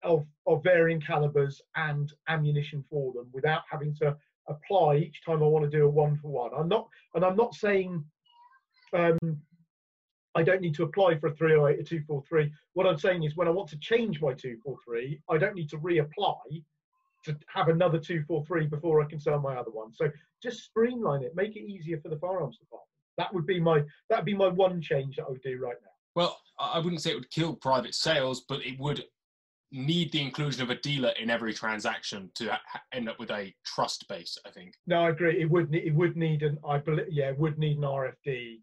of, 0.03 0.25
of 0.47 0.63
varying 0.63 0.99
calibers 0.99 1.61
and 1.75 2.11
ammunition 2.27 2.83
for 2.89 3.13
them 3.13 3.27
without 3.31 3.61
having 3.69 3.93
to 3.95 4.15
apply 4.47 4.95
each 4.97 5.23
time 5.23 5.43
I 5.43 5.45
want 5.45 5.69
to 5.69 5.77
do 5.77 5.85
a 5.85 5.89
one 5.89 6.17
for 6.17 6.29
one. 6.29 6.51
I'm 6.57 6.67
not, 6.67 6.87
and 7.13 7.23
I'm 7.23 7.35
not 7.35 7.53
saying 7.53 8.03
um, 8.93 9.17
I 10.35 10.43
don't 10.43 10.61
need 10.61 10.75
to 10.75 10.83
apply 10.83 11.17
for 11.17 11.27
a 11.27 11.35
308, 11.35 11.79
a 11.79 11.83
243. 11.83 12.51
What 12.73 12.87
I'm 12.87 12.97
saying 12.97 13.23
is 13.23 13.35
when 13.35 13.47
I 13.47 13.51
want 13.51 13.69
to 13.69 13.79
change 13.79 14.21
my 14.21 14.33
243, 14.33 15.21
I 15.29 15.37
don't 15.37 15.55
need 15.55 15.69
to 15.69 15.77
reapply 15.77 16.63
to 17.25 17.37
have 17.53 17.67
another 17.67 17.99
243 17.99 18.67
before 18.67 19.01
I 19.01 19.05
can 19.05 19.19
sell 19.19 19.39
my 19.39 19.55
other 19.55 19.71
one. 19.71 19.93
So 19.93 20.09
just 20.41 20.63
streamline 20.63 21.23
it, 21.23 21.35
make 21.35 21.55
it 21.55 21.67
easier 21.67 21.99
for 22.01 22.09
the 22.09 22.17
firearms 22.17 22.57
department. 22.57 22.87
That 23.17 23.33
would 23.33 23.45
be 23.45 23.59
my 23.59 23.83
that 24.09 24.19
would 24.19 24.25
be 24.25 24.33
my 24.33 24.47
one 24.47 24.81
change 24.81 25.17
that 25.17 25.25
I 25.25 25.29
would 25.29 25.41
do 25.41 25.59
right 25.59 25.75
now. 25.83 25.91
Well, 26.15 26.39
I 26.57 26.79
wouldn't 26.79 27.01
say 27.01 27.11
it 27.11 27.15
would 27.15 27.29
kill 27.29 27.55
private 27.55 27.93
sales, 27.93 28.43
but 28.47 28.65
it 28.65 28.79
would 28.79 29.03
need 29.71 30.11
the 30.11 30.21
inclusion 30.21 30.63
of 30.63 30.69
a 30.69 30.75
dealer 30.75 31.13
in 31.19 31.29
every 31.29 31.53
transaction 31.53 32.29
to 32.35 32.57
end 32.93 33.07
up 33.09 33.19
with 33.19 33.31
a 33.31 33.53
trust 33.65 34.07
base. 34.07 34.37
I 34.45 34.49
think. 34.49 34.73
No, 34.87 35.03
I 35.03 35.09
agree. 35.09 35.41
It 35.41 35.49
would 35.51 35.69
need, 35.69 35.83
it 35.83 35.93
would 35.93 36.15
need 36.15 36.41
an 36.41 36.57
I 36.67 36.77
believe 36.77 37.07
yeah, 37.09 37.29
it 37.29 37.37
would 37.37 37.59
need 37.59 37.77
an 37.77 37.83
RFD 37.83 38.59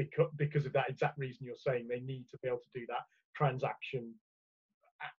because 0.00 0.30
because 0.36 0.66
of 0.66 0.72
that 0.72 0.88
exact 0.88 1.18
reason 1.18 1.44
you're 1.44 1.56
saying 1.56 1.86
they 1.88 2.00
need 2.00 2.24
to 2.30 2.38
be 2.38 2.48
able 2.48 2.58
to 2.58 2.78
do 2.78 2.86
that 2.88 3.04
transaction 3.36 4.12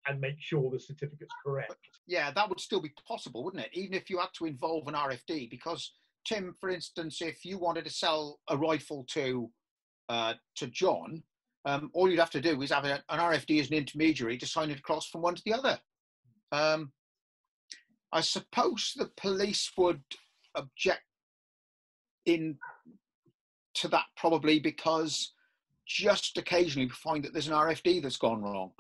and 0.08 0.22
make 0.22 0.36
sure 0.40 0.70
the 0.70 0.80
certificate's 0.80 1.34
correct. 1.44 1.76
Yeah, 2.08 2.32
that 2.32 2.48
would 2.48 2.60
still 2.60 2.82
be 2.82 2.92
possible, 3.08 3.44
wouldn't 3.44 3.64
it? 3.64 3.72
Even 3.74 3.96
if 3.96 4.10
you 4.10 4.20
had 4.20 4.30
to 4.38 4.46
involve 4.46 4.88
an 4.88 4.94
RFD, 4.94 5.50
because 5.50 5.94
Tim, 6.26 6.56
for 6.60 6.70
instance, 6.70 7.22
if 7.22 7.44
you 7.44 7.58
wanted 7.58 7.86
to 7.86 7.92
sell 7.92 8.40
a 8.50 8.58
rifle 8.58 9.06
to 9.10 9.50
uh, 10.10 10.34
to 10.58 10.68
John, 10.68 11.24
um, 11.66 11.90
all 11.94 12.10
you'd 12.10 12.20
have 12.20 12.32
to 12.32 12.42
do 12.42 12.62
is 12.62 12.72
have 12.72 12.86
a, 12.86 13.02
an 13.10 13.20
RFD 13.20 13.60
as 13.62 13.70
an 13.70 13.78
intermediary 13.78 14.38
to 14.38 14.46
sign 14.46 14.72
it 14.72 14.80
across 14.80 15.08
from 15.08 15.22
one 15.22 15.36
to 15.36 15.42
the 15.46 15.54
other. 15.54 15.80
Um, 16.52 16.92
I 18.12 18.22
suppose 18.22 18.94
the 18.96 19.10
police 19.16 19.72
would 19.78 20.02
object 20.56 21.04
in 22.26 22.58
to 23.76 23.88
that 23.90 24.06
probably 24.16 24.60
because 24.60 25.34
just 25.88 26.38
occasionally 26.38 26.88
we 26.88 26.92
find 26.92 27.24
that 27.24 27.34
there's 27.34 27.48
an 27.48 27.54
RFD 27.54 28.02
that's 28.02 28.18
gone 28.18 28.42
wrong. 28.42 28.72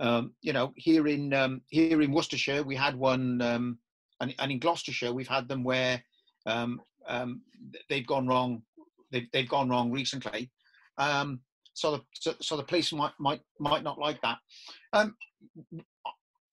Um, 0.00 0.32
you 0.42 0.52
know, 0.52 0.72
here 0.76 1.08
in 1.08 1.34
um, 1.34 1.62
here 1.68 2.00
in 2.02 2.12
Worcestershire 2.12 2.62
we 2.62 2.76
had 2.76 2.94
one, 2.94 3.42
um, 3.42 3.78
and, 4.20 4.34
and, 4.38 4.52
in 4.52 4.60
Gloucestershire 4.60 5.12
we've 5.12 5.28
had 5.28 5.48
them 5.48 5.64
where 5.64 6.02
um, 6.46 6.80
um, 7.08 7.40
they've 7.88 8.06
gone 8.06 8.26
wrong. 8.26 8.62
They've, 9.10 9.28
they've 9.32 9.48
gone 9.48 9.70
wrong 9.70 9.90
recently. 9.90 10.50
Um, 10.98 11.40
so 11.72 11.92
the 11.92 12.02
so, 12.12 12.34
so, 12.40 12.56
the 12.56 12.62
police 12.62 12.92
might 12.92 13.12
might 13.18 13.40
might 13.58 13.82
not 13.82 13.98
like 13.98 14.20
that. 14.22 14.38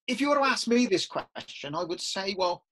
if 0.07 0.21
you 0.21 0.29
were 0.29 0.35
to 0.35 0.43
ask 0.43 0.67
me 0.67 0.87
this 0.87 1.05
question, 1.05 1.75
I 1.75 1.83
would 1.83 2.01
say, 2.01 2.35
well, 2.37 2.63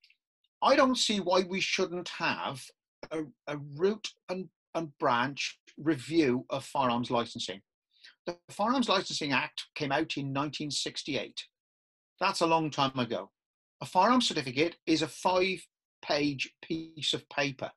I 0.62 0.76
don't 0.76 0.96
see 0.96 1.20
why 1.20 1.42
we 1.42 1.60
shouldn't 1.60 2.08
have 2.08 2.64
a, 3.10 3.24
a 3.46 3.58
root 3.76 4.08
and, 4.28 4.48
and 4.74 4.96
branch 4.98 5.58
review 5.78 6.44
of 6.50 6.64
firearms 6.64 7.10
licensing. 7.10 7.60
The 8.26 8.36
Firearms 8.50 8.88
Licensing 8.88 9.32
Act 9.32 9.64
came 9.74 9.92
out 9.92 10.16
in 10.16 10.26
1968. 10.26 11.44
That's 12.20 12.40
a 12.40 12.46
long 12.46 12.70
time 12.70 12.98
ago. 12.98 13.30
A 13.82 13.86
firearms 13.86 14.26
certificate 14.26 14.76
is 14.86 15.02
a 15.02 15.08
five 15.08 15.58
page 16.02 16.50
piece 16.62 17.12
of 17.12 17.28
paper. 17.28 17.70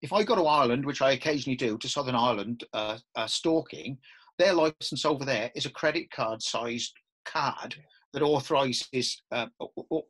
If 0.00 0.12
I 0.12 0.22
go 0.22 0.34
to 0.36 0.46
Ireland, 0.46 0.86
which 0.86 1.02
I 1.02 1.12
occasionally 1.12 1.56
do, 1.56 1.76
to 1.76 1.88
Southern 1.88 2.14
Ireland 2.14 2.64
uh, 2.72 2.98
uh, 3.14 3.26
stalking, 3.26 3.98
their 4.38 4.54
license 4.54 5.04
over 5.04 5.26
there 5.26 5.50
is 5.54 5.66
a 5.66 5.70
credit 5.70 6.10
card 6.10 6.40
sized 6.40 6.94
card 7.26 7.76
that 8.14 8.22
authorizes 8.22 9.22
uh, 9.30 9.46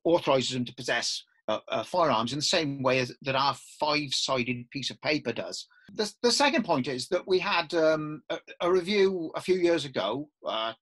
authorizes 0.04 0.50
them 0.50 0.64
to 0.64 0.74
possess 0.74 1.24
uh, 1.50 1.58
uh, 1.68 1.82
firearms 1.82 2.32
in 2.32 2.38
the 2.38 2.42
same 2.42 2.80
way 2.80 3.00
as, 3.00 3.12
that 3.22 3.34
our 3.34 3.56
five-sided 3.80 4.70
piece 4.70 4.88
of 4.90 5.00
paper 5.02 5.32
does. 5.32 5.66
The, 5.92 6.12
the 6.22 6.30
second 6.30 6.64
point 6.64 6.86
is 6.86 7.08
that 7.08 7.26
we 7.26 7.40
had 7.40 7.74
um, 7.74 8.22
a, 8.30 8.38
a, 8.60 8.70
review 8.70 9.32
a 9.34 9.40
few 9.40 9.56
years 9.56 9.84
ago, 9.84 10.28
uh, 10.46 10.74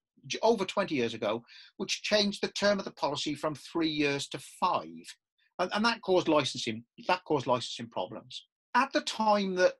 over 0.42 0.66
20 0.66 0.94
years 0.94 1.14
ago, 1.14 1.42
which 1.78 2.02
changed 2.02 2.42
the 2.42 2.48
term 2.48 2.78
of 2.78 2.84
the 2.84 2.90
policy 2.90 3.34
from 3.34 3.54
three 3.54 3.88
years 3.88 4.28
to 4.28 4.38
five, 4.60 5.16
and, 5.58 5.70
and 5.72 5.82
that 5.86 6.02
caused 6.02 6.28
licensing 6.28 6.84
that 7.06 7.24
caused 7.24 7.46
licensing 7.46 7.88
problems. 7.88 8.44
At 8.74 8.92
the 8.92 9.00
time 9.00 9.54
that 9.54 9.74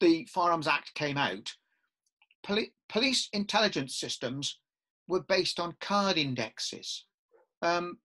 the 0.00 0.28
Firearms 0.30 0.66
Act 0.66 0.92
came 0.94 1.16
out, 1.16 1.50
poli- 2.44 2.74
police 2.90 3.30
intelligence 3.32 3.98
systems 3.98 4.58
were 5.08 5.22
based 5.22 5.58
on 5.58 5.74
card 5.80 6.18
indexes. 6.18 7.06
Um, 7.62 7.96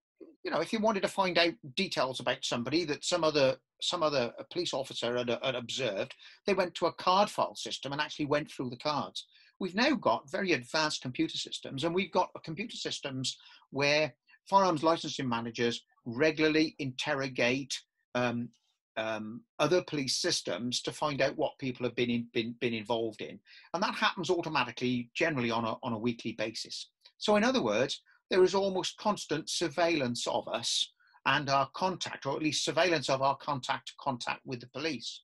you 0.43 0.51
know, 0.51 0.59
if 0.59 0.73
you 0.73 0.79
wanted 0.79 1.01
to 1.03 1.07
find 1.07 1.37
out 1.37 1.53
details 1.75 2.19
about 2.19 2.43
somebody 2.43 2.83
that 2.85 3.05
some 3.05 3.23
other 3.23 3.57
some 3.81 4.03
other 4.03 4.31
uh, 4.37 4.43
police 4.51 4.73
officer 4.73 5.17
had, 5.17 5.29
had 5.43 5.55
observed, 5.55 6.13
they 6.45 6.53
went 6.53 6.75
to 6.75 6.85
a 6.85 6.93
card 6.93 7.29
file 7.29 7.55
system 7.55 7.91
and 7.91 8.01
actually 8.01 8.25
went 8.25 8.49
through 8.51 8.69
the 8.69 8.77
cards. 8.77 9.25
We've 9.59 9.75
now 9.75 9.95
got 9.95 10.29
very 10.29 10.53
advanced 10.53 11.01
computer 11.01 11.37
systems, 11.37 11.83
and 11.83 11.93
we've 11.93 12.11
got 12.11 12.29
computer 12.43 12.77
systems 12.77 13.37
where 13.71 14.13
firearms 14.47 14.83
licensing 14.83 15.27
managers 15.27 15.83
regularly 16.05 16.75
interrogate 16.79 17.79
um, 18.15 18.49
um, 18.97 19.41
other 19.59 19.83
police 19.83 20.17
systems 20.17 20.81
to 20.81 20.91
find 20.91 21.21
out 21.21 21.37
what 21.37 21.57
people 21.59 21.85
have 21.85 21.95
been, 21.95 22.09
in, 22.09 22.27
been 22.33 22.55
been 22.59 22.73
involved 22.73 23.21
in, 23.21 23.39
and 23.73 23.81
that 23.81 23.95
happens 23.95 24.29
automatically, 24.29 25.09
generally 25.15 25.51
on 25.51 25.65
a 25.65 25.75
on 25.83 25.93
a 25.93 25.99
weekly 25.99 26.33
basis. 26.33 26.89
So, 27.17 27.35
in 27.35 27.43
other 27.43 27.61
words, 27.61 28.01
there 28.31 28.43
is 28.43 28.55
almost 28.55 28.97
constant 28.97 29.49
surveillance 29.49 30.25
of 30.25 30.47
us 30.47 30.93
and 31.27 31.49
our 31.49 31.69
contact, 31.75 32.25
or 32.25 32.37
at 32.37 32.41
least 32.41 32.65
surveillance 32.65 33.09
of 33.09 33.21
our 33.21 33.35
contact 33.37 33.93
contact 33.99 34.39
with 34.45 34.61
the 34.61 34.69
police. 34.69 35.21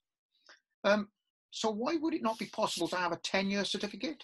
Um, 0.83 1.07
so 1.49 1.71
why 1.71 1.95
would 1.95 2.13
it 2.13 2.21
not 2.21 2.37
be 2.37 2.45
possible 2.47 2.87
to 2.89 2.97
have 2.97 3.13
a 3.13 3.17
10-year 3.17 3.63
certificate? 3.63 4.23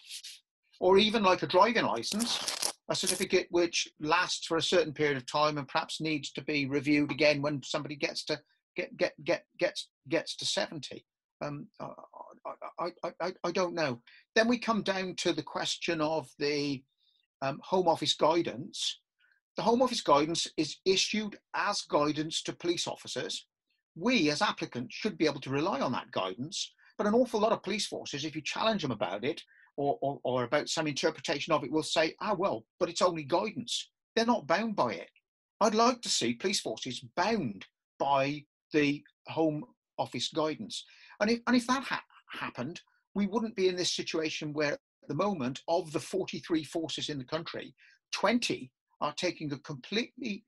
Or 0.80 0.98
even 0.98 1.24
like 1.24 1.44
a 1.44 1.48
driving 1.48 1.86
license, 1.86 2.74
a 2.90 2.96
certificate 2.96 3.48
which 3.52 3.88
lasts 4.02 4.46
for 4.46 4.58
a 4.58 4.62
certain 4.62 4.94
period 4.94 5.16
of 5.16 5.26
time 5.26 5.58
and 5.58 5.68
perhaps 5.68 6.02
needs 6.02 6.32
to 6.34 6.44
be 6.44 6.68
reviewed 6.68 7.12
again 7.12 7.42
when 7.42 7.64
somebody 7.64 7.96
gets 7.96 8.26
to 8.26 8.40
get 8.76 8.96
get 8.98 9.14
get 9.24 9.46
gets 9.58 9.88
gets 10.10 10.36
to 10.36 10.46
70. 10.46 11.06
Um, 11.42 11.68
I, 11.80 11.88
I, 12.80 13.12
I, 13.22 13.34
I 13.44 13.52
don't 13.52 13.76
know. 13.76 14.02
Then 14.36 14.48
we 14.48 14.58
come 14.58 14.84
down 14.84 15.16
to 15.18 15.32
the 15.32 15.44
question 15.44 16.02
of 16.02 16.28
the 16.38 16.84
um, 17.44 17.60
Home 17.64 17.88
Office 17.88 18.14
guidance. 18.16 19.02
The 19.58 19.64
Home 19.64 19.82
Office 19.82 20.02
guidance 20.02 20.48
is 20.58 20.78
issued 20.86 21.38
as 21.54 21.82
guidance 21.82 22.42
to 22.44 22.54
police 22.54 22.88
officers. 22.88 23.46
We, 23.96 24.32
as 24.32 24.42
applicants, 24.42 24.96
should 24.96 25.18
be 25.18 25.26
able 25.26 25.42
to 25.42 25.52
rely 25.52 25.82
on 25.82 25.92
that 25.92 26.10
guidance. 26.12 26.74
But 26.98 27.06
an 27.06 27.14
awful 27.14 27.42
lot 27.42 27.52
of 27.52 27.62
police 27.62 27.86
forces, 27.86 28.24
if 28.24 28.36
you 28.36 28.42
challenge 28.42 28.82
them 28.82 28.92
about 28.92 29.24
it 29.24 29.42
or, 29.78 29.98
or, 30.02 30.20
or 30.24 30.44
about 30.44 30.70
some 30.70 30.88
interpretation 30.88 31.54
of 31.54 31.64
it, 31.64 31.72
will 31.72 31.84
say, 31.84 32.16
ah, 32.22 32.34
well, 32.34 32.66
but 32.80 32.90
it's 32.90 33.02
only 33.02 33.24
guidance. 33.24 33.90
They're 34.16 34.26
not 34.26 34.48
bound 34.48 34.76
by 34.76 34.94
it. 34.94 35.10
I'd 35.60 35.76
like 35.76 36.02
to 36.02 36.10
see 36.10 36.34
police 36.34 36.62
forces 36.62 37.04
bound 37.16 37.66
by 38.00 38.46
the 38.72 39.04
Home 39.28 39.66
Office 39.98 40.30
guidance. 40.30 40.86
And 41.20 41.30
if, 41.30 41.40
and 41.46 41.56
if 41.56 41.68
that 41.68 41.84
ha- 41.84 42.04
happened, 42.32 42.82
we 43.16 43.28
wouldn't 43.28 43.56
be 43.56 43.68
in 43.68 43.76
this 43.76 43.92
situation 43.92 44.54
where 44.54 44.78
the 45.08 45.16
moment, 45.16 45.62
of 45.68 45.92
the 45.92 46.00
43 46.00 46.64
forces 46.64 47.10
in 47.10 47.18
the 47.18 47.24
country, 47.24 47.74
20 48.14 48.72
are 49.02 49.14
taking 49.14 49.52
a 49.52 49.58
completely 49.60 50.44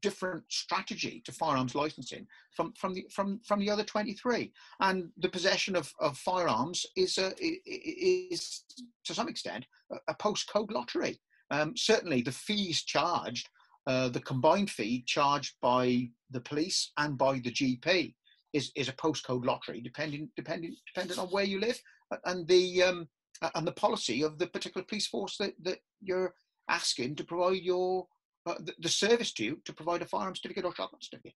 different 0.00 0.44
strategy 0.48 1.22
to 1.24 1.32
firearms 1.32 1.74
licensing 1.74 2.26
from, 2.54 2.72
from, 2.78 2.94
the, 2.94 3.06
from, 3.10 3.40
from 3.44 3.60
the 3.60 3.70
other 3.70 3.84
23. 3.84 4.52
And 4.80 5.10
the 5.18 5.28
possession 5.28 5.76
of, 5.76 5.92
of 6.00 6.16
firearms 6.18 6.86
is, 6.96 7.18
a, 7.18 7.32
is, 7.40 8.64
to 9.04 9.14
some 9.14 9.28
extent, 9.28 9.66
a, 10.08 10.14
postcode 10.14 10.70
lottery. 10.70 11.20
Um, 11.50 11.76
certainly, 11.76 12.22
the 12.22 12.32
fees 12.32 12.82
charged, 12.82 13.48
uh, 13.86 14.08
the 14.08 14.20
combined 14.20 14.70
fee 14.70 15.04
charged 15.06 15.54
by 15.60 16.08
the 16.30 16.40
police 16.40 16.92
and 16.98 17.18
by 17.18 17.34
the 17.34 17.52
GP, 17.52 18.14
is, 18.52 18.70
is 18.76 18.88
a 18.88 18.92
postcode 18.92 19.44
lottery, 19.44 19.80
depending, 19.80 20.30
depending, 20.36 20.76
depending 20.94 21.18
on 21.18 21.28
where 21.28 21.44
you 21.44 21.58
live 21.58 21.80
and 22.26 22.46
the, 22.46 22.82
um, 22.82 23.08
and 23.54 23.66
the 23.66 23.72
policy 23.72 24.22
of 24.22 24.38
the 24.38 24.46
particular 24.46 24.84
police 24.84 25.06
force 25.06 25.36
that, 25.38 25.54
that 25.62 25.78
you're 26.00 26.34
asking 26.68 27.16
to 27.16 27.24
provide 27.24 27.62
your 27.62 28.06
uh, 28.46 28.54
the, 28.60 28.72
the, 28.80 28.88
service 28.88 29.32
to 29.32 29.44
you 29.44 29.60
to 29.64 29.72
provide 29.72 30.02
a 30.02 30.06
firearms 30.06 30.40
certificate 30.40 30.64
or 30.64 30.74
shotgun 30.74 31.00
certificate. 31.00 31.34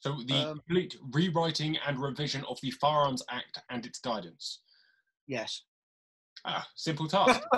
So 0.00 0.16
the 0.26 0.34
um, 0.34 0.60
complete 0.66 0.96
rewriting 1.12 1.76
and 1.86 2.00
revision 2.00 2.44
of 2.48 2.58
the 2.62 2.70
Firearms 2.70 3.22
Act 3.30 3.58
and 3.70 3.84
its 3.84 3.98
guidance. 3.98 4.60
Yes. 5.26 5.64
Ah, 6.44 6.64
simple 6.76 7.08
task. 7.08 7.40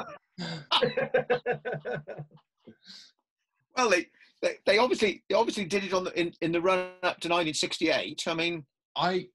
well, 3.77 3.91
they, 3.91 4.07
they, 4.41 4.57
they 4.65 4.79
obviously 4.79 5.23
they 5.29 5.35
obviously 5.35 5.67
did 5.67 5.85
it 5.85 5.93
on 5.93 6.05
the, 6.05 6.19
in 6.19 6.33
in 6.41 6.53
the 6.53 6.61
run 6.61 6.79
up 7.03 7.21
to 7.21 7.29
1968. 7.29 8.23
I 8.27 8.35
mean, 8.35 8.65
I 8.97 9.29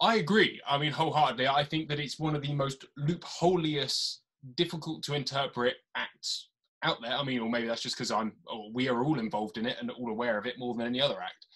I 0.00 0.16
agree. 0.16 0.60
I 0.66 0.78
mean, 0.78 0.92
wholeheartedly, 0.92 1.46
I 1.46 1.62
think 1.64 1.88
that 1.88 2.00
it's 2.00 2.18
one 2.18 2.34
of 2.34 2.42
the 2.42 2.54
most 2.54 2.86
loopholiest, 2.98 4.18
difficult 4.56 5.02
to 5.02 5.12
interpret 5.12 5.74
acts 5.94 6.48
out 6.82 6.96
there. 7.02 7.12
I 7.12 7.22
mean, 7.22 7.40
or 7.40 7.50
maybe 7.50 7.66
that's 7.66 7.82
just 7.82 7.96
because 7.96 8.10
I'm, 8.10 8.32
we 8.72 8.88
are 8.88 9.04
all 9.04 9.18
involved 9.18 9.58
in 9.58 9.66
it 9.66 9.76
and 9.78 9.90
all 9.90 10.10
aware 10.10 10.38
of 10.38 10.46
it 10.46 10.58
more 10.58 10.74
than 10.74 10.86
any 10.86 11.00
other 11.00 11.20
act. 11.20 11.46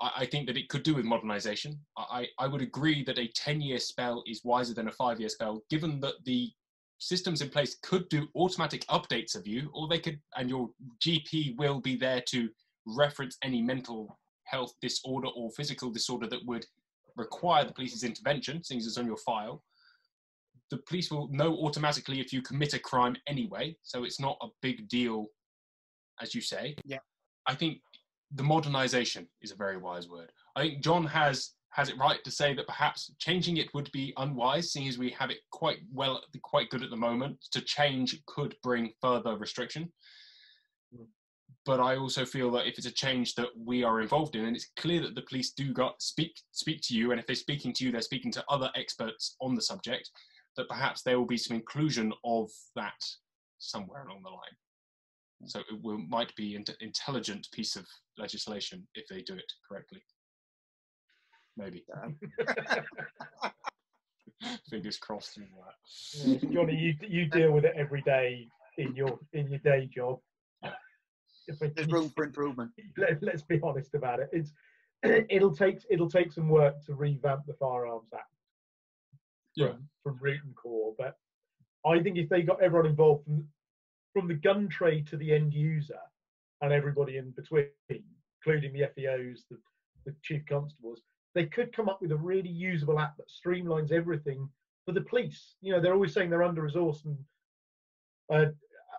I, 0.00 0.10
I 0.18 0.26
think 0.26 0.46
that 0.46 0.56
it 0.56 0.68
could 0.68 0.84
do 0.84 0.94
with 0.94 1.04
modernisation. 1.04 1.78
I, 1.96 2.28
I 2.38 2.46
would 2.46 2.62
agree 2.62 3.02
that 3.04 3.18
a 3.18 3.28
10 3.34 3.60
year 3.60 3.80
spell 3.80 4.22
is 4.26 4.42
wiser 4.44 4.74
than 4.74 4.86
a 4.86 4.92
five 4.92 5.18
year 5.18 5.28
spell, 5.28 5.62
given 5.68 5.98
that 6.00 6.14
the 6.24 6.52
systems 6.98 7.42
in 7.42 7.50
place 7.50 7.76
could 7.82 8.08
do 8.08 8.28
automatic 8.36 8.86
updates 8.86 9.34
of 9.34 9.46
you, 9.46 9.70
or 9.74 9.88
they 9.88 9.98
could, 9.98 10.20
and 10.36 10.48
your 10.48 10.70
GP 11.04 11.56
will 11.56 11.80
be 11.80 11.96
there 11.96 12.22
to 12.28 12.48
reference 12.86 13.36
any 13.42 13.60
mental 13.60 14.18
health 14.44 14.72
disorder 14.80 15.28
or 15.34 15.50
physical 15.50 15.90
disorder 15.90 16.28
that 16.28 16.46
would 16.46 16.64
require 17.16 17.64
the 17.64 17.72
police's 17.72 18.04
intervention, 18.04 18.62
seeing 18.62 18.78
as 18.78 18.86
it's 18.86 18.98
on 18.98 19.06
your 19.06 19.16
file. 19.18 19.62
The 20.70 20.78
police 20.88 21.10
will 21.10 21.28
know 21.28 21.54
automatically 21.58 22.20
if 22.20 22.32
you 22.32 22.42
commit 22.42 22.74
a 22.74 22.78
crime 22.78 23.16
anyway, 23.26 23.76
so 23.82 24.04
it's 24.04 24.20
not 24.20 24.36
a 24.42 24.48
big 24.62 24.88
deal, 24.88 25.26
as 26.20 26.34
you 26.34 26.40
say. 26.40 26.74
Yeah. 26.84 26.98
I 27.46 27.54
think 27.54 27.78
the 28.34 28.42
modernization 28.42 29.28
is 29.42 29.52
a 29.52 29.56
very 29.56 29.76
wise 29.76 30.08
word. 30.08 30.32
I 30.56 30.62
think 30.62 30.82
John 30.82 31.06
has 31.06 31.52
has 31.70 31.90
it 31.90 31.98
right 31.98 32.24
to 32.24 32.30
say 32.30 32.54
that 32.54 32.66
perhaps 32.66 33.12
changing 33.18 33.58
it 33.58 33.68
would 33.74 33.92
be 33.92 34.14
unwise, 34.16 34.72
seeing 34.72 34.88
as 34.88 34.96
we 34.96 35.10
have 35.10 35.30
it 35.30 35.40
quite 35.52 35.80
well, 35.92 36.22
quite 36.42 36.70
good 36.70 36.82
at 36.82 36.88
the 36.88 36.96
moment. 36.96 37.36
To 37.52 37.60
change 37.60 38.18
could 38.26 38.56
bring 38.62 38.92
further 39.02 39.36
restriction. 39.36 39.92
Hmm. 40.94 41.04
But 41.64 41.80
I 41.80 41.96
also 41.96 42.24
feel 42.24 42.50
that 42.52 42.66
if 42.66 42.78
it's 42.78 42.86
a 42.86 42.92
change 42.92 43.34
that 43.34 43.48
we 43.56 43.82
are 43.82 44.00
involved 44.00 44.36
in, 44.36 44.44
and 44.44 44.56
it's 44.56 44.70
clear 44.78 45.00
that 45.02 45.14
the 45.14 45.22
police 45.22 45.52
do 45.52 45.72
got 45.72 46.00
speak 46.00 46.32
speak 46.52 46.80
to 46.84 46.94
you, 46.94 47.10
and 47.10 47.20
if 47.20 47.26
they're 47.26 47.36
speaking 47.36 47.72
to 47.74 47.84
you, 47.84 47.92
they're 47.92 48.00
speaking 48.00 48.32
to 48.32 48.44
other 48.48 48.70
experts 48.76 49.36
on 49.40 49.54
the 49.54 49.62
subject, 49.62 50.10
that 50.56 50.68
perhaps 50.68 51.02
there 51.02 51.18
will 51.18 51.26
be 51.26 51.36
some 51.36 51.56
inclusion 51.56 52.12
of 52.24 52.50
that 52.76 52.94
somewhere 53.58 54.04
along 54.06 54.22
the 54.22 54.30
line. 54.30 54.56
Hmm. 55.40 55.48
So 55.48 55.60
it 55.60 55.82
will, 55.82 55.98
might 55.98 56.34
be 56.36 56.54
an 56.54 56.64
intelligent 56.80 57.48
piece 57.52 57.76
of 57.76 57.86
legislation 58.16 58.86
if 58.94 59.06
they 59.08 59.22
do 59.22 59.34
it 59.34 59.52
correctly. 59.68 60.02
Maybe. 61.56 61.84
Fingers 64.70 64.98
crossed. 64.98 65.38
Yeah. 65.38 66.36
Johnny, 66.52 66.76
you 66.76 66.94
you 67.08 67.26
deal 67.26 67.52
with 67.52 67.64
it 67.64 67.72
every 67.76 68.02
day 68.02 68.46
in 68.76 68.94
your 68.94 69.18
in 69.32 69.48
your 69.48 69.60
day 69.60 69.88
job. 69.94 70.18
There's 71.74 71.88
room 71.88 72.10
for 72.10 72.24
improvement. 72.24 72.72
Let, 72.96 73.22
let's 73.22 73.42
be 73.42 73.60
honest 73.62 73.94
about 73.94 74.20
it. 74.20 74.30
It's 74.32 74.52
it'll 75.30 75.54
take 75.54 75.80
it'll 75.90 76.10
take 76.10 76.32
some 76.32 76.48
work 76.48 76.84
to 76.86 76.94
revamp 76.94 77.46
the 77.46 77.54
Firearms 77.54 78.08
Act 78.14 78.24
yeah. 79.54 79.68
from, 79.68 79.88
from 80.02 80.18
root 80.20 80.40
and 80.44 80.54
core. 80.56 80.94
But 80.98 81.16
I 81.86 82.02
think 82.02 82.18
if 82.18 82.28
they 82.28 82.42
got 82.42 82.62
everyone 82.62 82.88
involved 82.88 83.24
from, 83.24 83.46
from 84.12 84.28
the 84.28 84.34
gun 84.34 84.68
trade 84.68 85.06
to 85.08 85.16
the 85.16 85.32
end 85.32 85.54
user 85.54 85.98
and 86.62 86.72
everybody 86.72 87.16
in 87.18 87.30
between, 87.30 87.66
including 87.88 88.72
the 88.72 88.88
FEOs, 88.96 89.40
the, 89.50 89.58
the 90.04 90.14
chief 90.22 90.42
constables, 90.48 91.00
they 91.34 91.46
could 91.46 91.74
come 91.74 91.88
up 91.88 92.00
with 92.00 92.12
a 92.12 92.16
really 92.16 92.48
usable 92.48 92.98
app 92.98 93.16
that 93.16 93.26
streamlines 93.28 93.92
everything 93.92 94.48
for 94.84 94.92
the 94.92 95.02
police. 95.02 95.56
You 95.60 95.72
know, 95.72 95.80
they're 95.80 95.94
always 95.94 96.14
saying 96.14 96.30
they're 96.30 96.42
under 96.42 96.62
resourced 96.62 97.04
and 97.04 97.18
uh, 98.32 98.50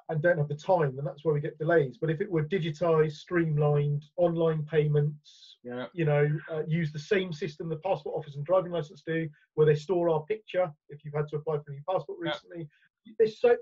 and 0.09 0.21
don't 0.21 0.37
have 0.37 0.47
the 0.47 0.55
time, 0.55 0.97
and 0.97 1.05
that's 1.05 1.25
where 1.25 1.33
we 1.33 1.41
get 1.41 1.57
delays. 1.57 1.97
But 1.99 2.09
if 2.09 2.21
it 2.21 2.31
were 2.31 2.45
digitized, 2.45 3.13
streamlined, 3.13 4.05
online 4.15 4.63
payments, 4.63 5.57
yeah. 5.63 5.87
you 5.93 6.05
know, 6.05 6.27
uh, 6.51 6.63
use 6.67 6.91
the 6.91 6.99
same 6.99 7.33
system 7.33 7.67
the 7.67 7.75
passport 7.77 8.15
office 8.17 8.35
and 8.35 8.45
driving 8.45 8.71
license 8.71 9.03
do, 9.05 9.27
where 9.55 9.67
they 9.67 9.75
store 9.75 10.09
our 10.09 10.21
picture 10.21 10.71
if 10.89 11.03
you've 11.03 11.13
had 11.13 11.27
to 11.29 11.35
apply 11.37 11.57
for 11.57 11.71
a 11.71 11.73
new 11.73 11.81
passport 11.89 12.19
recently. 12.21 12.69
Yeah. 13.05 13.13
There's 13.19 13.39
so 13.39 13.55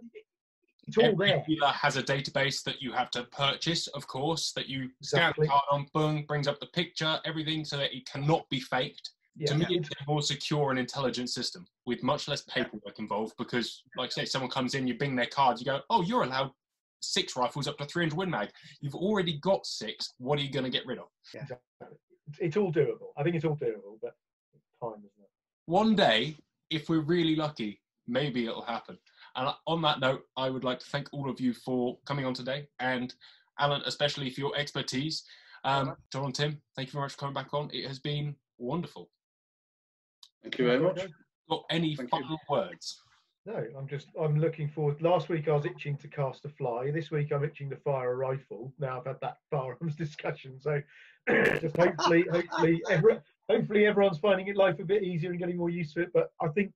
it's 0.87 0.97
all 0.97 1.05
Every 1.05 1.29
there. 1.29 1.43
dealer 1.47 1.69
has 1.69 1.97
a 1.97 2.03
database 2.03 2.63
that 2.63 2.81
you 2.81 2.91
have 2.91 3.09
to 3.11 3.23
purchase, 3.23 3.87
of 3.87 4.07
course, 4.07 4.51
that 4.51 4.67
you 4.67 4.89
Exactly. 5.01 5.47
scan 5.47 5.47
the 5.47 5.47
card 5.47 5.63
on, 5.71 5.87
boom, 5.93 6.25
brings 6.27 6.47
up 6.47 6.59
the 6.59 6.67
picture, 6.67 7.19
everything, 7.25 7.65
so 7.65 7.77
that 7.77 7.95
it 7.95 8.05
cannot 8.05 8.47
be 8.49 8.59
faked. 8.59 9.11
Yeah. 9.37 9.47
to 9.47 9.55
me, 9.55 9.65
it's 9.69 9.89
a 9.89 9.93
more 10.07 10.21
secure 10.21 10.69
and 10.69 10.79
intelligent 10.79 11.29
system 11.29 11.65
with 11.85 12.01
much 12.03 12.27
less 12.27 12.41
paperwork 12.43 12.99
involved 12.99 13.33
because, 13.37 13.83
like 13.97 14.07
I 14.07 14.21
say, 14.21 14.25
someone 14.25 14.49
comes 14.49 14.75
in, 14.75 14.87
you 14.87 14.97
bing 14.97 15.15
their 15.15 15.25
card, 15.25 15.59
you 15.59 15.65
go, 15.65 15.81
oh, 15.89 16.01
you're 16.03 16.23
allowed 16.23 16.51
six 17.01 17.35
rifles 17.35 17.67
up 17.67 17.77
to 17.77 17.85
300 17.85 18.15
Win 18.15 18.29
Mag. 18.29 18.49
You've 18.81 18.95
already 18.95 19.37
got 19.39 19.65
six. 19.65 20.13
What 20.17 20.39
are 20.39 20.41
you 20.41 20.51
going 20.51 20.65
to 20.65 20.71
get 20.71 20.85
rid 20.85 20.99
of? 20.99 21.07
It's, 22.27 22.39
it's 22.39 22.57
all 22.57 22.71
doable. 22.71 23.09
I 23.17 23.23
think 23.23 23.35
it's 23.35 23.45
all 23.45 23.57
doable, 23.57 23.99
but 24.01 24.15
time, 24.81 24.99
isn't 24.99 25.11
it? 25.19 25.29
One 25.65 25.95
day, 25.95 26.35
if 26.69 26.89
we're 26.89 27.01
really 27.01 27.35
lucky, 27.35 27.81
maybe 28.07 28.45
it'll 28.45 28.61
happen. 28.61 28.97
And 29.35 29.53
on 29.67 29.81
that 29.81 29.99
note, 29.99 30.23
I 30.37 30.49
would 30.49 30.63
like 30.63 30.79
to 30.79 30.85
thank 30.85 31.09
all 31.11 31.29
of 31.29 31.39
you 31.39 31.53
for 31.53 31.97
coming 32.05 32.25
on 32.25 32.33
today, 32.33 32.67
and 32.79 33.13
Alan, 33.59 33.81
especially 33.85 34.29
for 34.29 34.39
your 34.41 34.57
expertise. 34.57 35.23
Um, 35.63 35.95
John 36.11 36.25
and 36.25 36.35
Tim, 36.35 36.61
thank 36.75 36.89
you 36.89 36.93
very 36.93 37.03
much 37.03 37.13
for 37.13 37.17
coming 37.19 37.33
back 37.33 37.53
on. 37.53 37.69
It 37.73 37.87
has 37.87 37.99
been 37.99 38.35
wonderful. 38.57 39.09
Thank 40.45 40.59
you 40.59 40.65
very 40.65 40.79
much. 40.79 41.01
Got 41.49 41.63
any 41.71 41.95
Thank 41.95 42.11
you. 42.13 42.19
final 42.19 42.39
words? 42.47 43.01
No, 43.47 43.65
I'm 43.75 43.87
just 43.87 44.09
I'm 44.19 44.39
looking 44.39 44.69
forward. 44.69 45.01
Last 45.01 45.27
week 45.27 45.47
I 45.47 45.53
was 45.53 45.65
itching 45.65 45.97
to 45.97 46.07
cast 46.07 46.45
a 46.45 46.49
fly. 46.49 46.91
This 46.91 47.09
week 47.09 47.31
I'm 47.33 47.43
itching 47.43 47.67
to 47.71 47.77
fire 47.77 48.11
a 48.11 48.15
rifle. 48.15 48.71
Now 48.77 48.99
I've 48.99 49.07
had 49.07 49.19
that 49.21 49.37
firearms 49.49 49.95
discussion, 49.95 50.59
so 50.59 50.79
just 51.59 51.75
hopefully, 51.75 52.25
hopefully, 52.31 52.79
every, 52.91 53.17
hopefully 53.49 53.87
everyone's 53.87 54.19
finding 54.19 54.47
it 54.47 54.55
life 54.55 54.77
a 54.79 54.85
bit 54.85 55.01
easier 55.01 55.31
and 55.31 55.39
getting 55.39 55.57
more 55.57 55.71
used 55.71 55.95
to 55.95 56.03
it. 56.03 56.11
But 56.13 56.29
I 56.39 56.49
think 56.49 56.71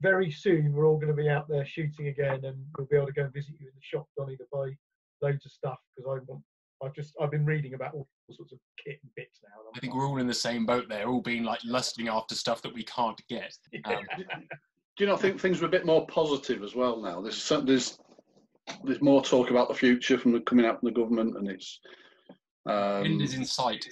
very 0.00 0.30
soon 0.30 0.72
we're 0.72 0.86
all 0.86 0.96
going 0.96 1.08
to 1.08 1.22
be 1.22 1.28
out 1.28 1.48
there 1.48 1.66
shooting 1.66 2.06
again, 2.06 2.44
and 2.44 2.64
we'll 2.78 2.86
be 2.86 2.96
able 2.96 3.08
to 3.08 3.12
go 3.12 3.24
and 3.24 3.32
visit 3.32 3.54
you 3.58 3.66
in 3.66 3.74
the 3.74 3.82
shop, 3.82 4.06
Donny, 4.16 4.36
to 4.36 4.44
buy 4.52 4.70
loads 5.20 5.46
of 5.46 5.50
stuff 5.50 5.78
because 5.96 6.08
I 6.08 6.22
want. 6.30 6.44
I've 6.82 6.94
just 6.94 7.14
I've 7.20 7.30
been 7.30 7.44
reading 7.44 7.74
about 7.74 7.94
all 7.94 8.08
sorts 8.30 8.52
of 8.52 8.58
kit 8.82 8.98
and 9.02 9.14
bits 9.14 9.40
now. 9.42 9.60
and 9.60 9.68
I'm 9.74 9.80
think 9.80 9.92
like, 9.92 10.00
we're 10.00 10.08
all 10.08 10.18
in 10.18 10.26
the 10.26 10.34
same 10.34 10.64
boat 10.66 10.88
there, 10.88 11.06
all 11.06 11.20
being 11.20 11.44
like 11.44 11.60
lusting 11.64 12.08
after 12.08 12.34
stuff 12.34 12.62
that 12.62 12.74
we 12.74 12.84
can't 12.84 13.20
get. 13.28 13.56
Um, 13.84 14.04
Do 14.96 15.04
you 15.04 15.10
not 15.10 15.20
think 15.20 15.40
things 15.40 15.62
are 15.62 15.66
a 15.66 15.68
bit 15.70 15.86
more 15.86 16.06
positive 16.06 16.62
as 16.62 16.74
well 16.74 17.00
now? 17.00 17.20
There's 17.20 17.40
so- 17.40 17.60
there's 17.60 17.98
there's 18.84 19.00
more 19.00 19.22
talk 19.22 19.50
about 19.50 19.68
the 19.68 19.74
future 19.74 20.18
from 20.18 20.32
the, 20.32 20.40
coming 20.40 20.66
out 20.66 20.80
from 20.80 20.88
the 20.88 20.94
government, 20.94 21.36
and 21.36 21.48
it's 21.48 21.80
um, 22.66 23.04
end 23.04 23.22
is 23.22 23.34
in 23.34 23.44
sight. 23.44 23.86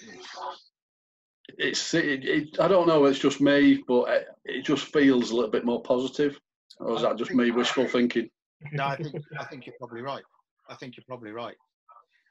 it's 1.58 1.94
it, 1.94 2.24
it, 2.24 2.60
I 2.60 2.68
don't 2.68 2.86
know. 2.86 3.04
It's 3.06 3.18
just 3.18 3.40
me, 3.40 3.82
but 3.88 4.08
it, 4.10 4.28
it 4.44 4.64
just 4.64 4.86
feels 4.86 5.30
a 5.30 5.34
little 5.34 5.50
bit 5.50 5.64
more 5.64 5.82
positive. 5.82 6.38
Or 6.78 6.94
is 6.94 7.02
that 7.02 7.16
just 7.16 7.32
me 7.32 7.50
wishful 7.50 7.88
thinking? 7.88 8.28
No, 8.72 8.84
I 8.84 8.96
think 8.96 9.14
I 9.38 9.44
think 9.44 9.66
you're 9.66 9.74
probably 9.78 10.02
right. 10.02 10.22
I 10.68 10.74
think 10.74 10.96
you're 10.96 11.04
probably 11.08 11.32
right. 11.32 11.56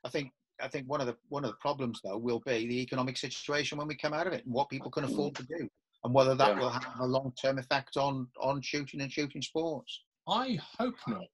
I 0.05 0.09
think 0.09 0.31
I 0.61 0.67
think 0.67 0.87
one 0.87 1.01
of 1.01 1.07
the 1.07 1.15
one 1.29 1.43
of 1.45 1.51
the 1.51 1.57
problems 1.57 2.01
though 2.03 2.17
will 2.17 2.39
be 2.39 2.67
the 2.67 2.81
economic 2.81 3.17
situation 3.17 3.77
when 3.77 3.87
we 3.87 3.95
come 3.95 4.13
out 4.13 4.27
of 4.27 4.33
it 4.33 4.45
and 4.45 4.53
what 4.53 4.69
people 4.69 4.89
can 4.91 5.03
afford 5.03 5.35
to 5.35 5.43
do 5.43 5.69
and 6.03 6.13
whether 6.13 6.35
that 6.35 6.55
Yeah. 6.55 6.59
will 6.59 6.69
have 6.69 6.99
a 6.99 7.05
long 7.05 7.33
term 7.41 7.59
effect 7.59 7.97
on 7.97 8.27
on 8.39 8.61
shooting 8.61 9.01
and 9.01 9.11
shooting 9.11 9.41
sports. 9.41 10.03
I 10.27 10.59
hope 10.79 10.95
not. 11.07 11.29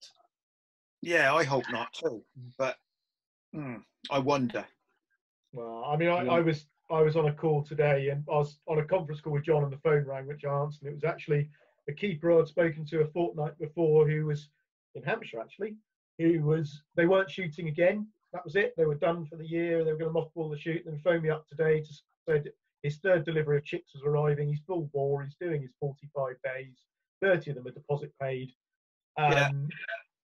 Yeah, 1.01 1.33
I 1.33 1.43
hope 1.43 1.69
not 1.71 1.93
too. 1.93 2.23
But 2.57 2.77
hmm, 3.53 3.77
I 4.11 4.19
wonder. 4.19 4.65
Well, 5.51 5.83
I 5.85 5.95
mean, 5.97 6.09
I, 6.09 6.23
Yeah. 6.23 6.31
I 6.33 6.39
was 6.41 6.67
I 6.89 7.01
was 7.01 7.15
on 7.15 7.27
a 7.27 7.33
call 7.33 7.63
today, 7.63 8.09
and 8.09 8.23
I 8.29 8.37
was 8.37 8.59
on 8.67 8.79
a 8.79 8.85
conference 8.85 9.21
call 9.21 9.33
with 9.33 9.43
John, 9.45 9.63
and 9.63 9.71
the 9.71 9.77
phone 9.77 10.05
rang, 10.05 10.27
which 10.27 10.45
I 10.45 10.53
answered. 10.53 10.81
And 10.83 10.91
it 10.91 10.95
was 10.95 11.03
actually 11.05 11.49
a 11.87 11.93
keeper 11.93 12.31
I'd 12.37 12.47
spoken 12.47 12.85
to 12.85 13.01
a 13.01 13.07
fortnight 13.07 13.57
before, 13.57 14.07
who 14.07 14.25
was 14.25 14.49
in 14.95 15.03
Hampshire 15.03 15.39
actually. 15.39 15.75
Who 16.19 16.41
was 16.43 16.83
they 16.95 17.05
weren't 17.07 17.31
shooting 17.31 17.67
again. 17.67 18.07
That 18.33 18.43
was 18.43 18.55
it. 18.55 18.73
They 18.75 18.85
were 18.85 18.95
done 18.95 19.25
for 19.27 19.35
the 19.35 19.45
year. 19.45 19.83
They 19.83 19.91
were 19.91 19.97
going 19.97 20.13
to 20.13 20.19
mothball 20.19 20.51
the 20.51 20.59
shoot. 20.59 20.83
And 20.85 20.93
then 20.93 21.01
phoned 21.03 21.23
me 21.23 21.29
up 21.29 21.47
today 21.47 21.81
to 21.81 21.93
say 22.27 22.43
his 22.81 22.97
third 22.97 23.25
delivery 23.25 23.57
of 23.57 23.63
chicks 23.63 23.93
was 23.93 24.03
arriving. 24.03 24.49
He's 24.49 24.61
full 24.67 24.89
bore. 24.93 25.23
He's 25.23 25.35
doing 25.39 25.61
his 25.61 25.71
45 25.79 26.35
days. 26.43 26.75
30 27.21 27.51
of 27.51 27.55
them 27.57 27.67
are 27.67 27.71
deposit 27.71 28.11
paid. 28.19 28.49
Um, 29.17 29.31
Yeah. 29.31 29.49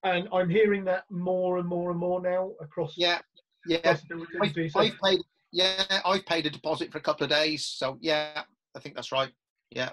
And 0.03 0.29
I'm 0.31 0.49
hearing 0.49 0.85
that 0.85 1.03
more 1.11 1.57
and 1.57 1.67
more 1.67 1.91
and 1.91 1.99
more 1.99 2.21
now 2.21 2.53
across. 2.61 2.97
Yeah, 2.97 3.19
yeah. 3.67 3.77
across 3.77 4.01
the 4.09 4.25
I've. 4.41 4.71
So- 4.71 4.79
I've 4.79 4.97
paid. 5.03 5.19
Yeah, 5.51 6.01
I've 6.05 6.25
paid 6.25 6.45
a 6.45 6.49
deposit 6.49 6.91
for 6.91 6.99
a 6.99 7.01
couple 7.01 7.25
of 7.25 7.29
days. 7.29 7.65
So 7.65 7.97
yeah, 7.99 8.43
I 8.75 8.79
think 8.79 8.95
that's 8.95 9.11
right. 9.11 9.31
Yeah. 9.71 9.91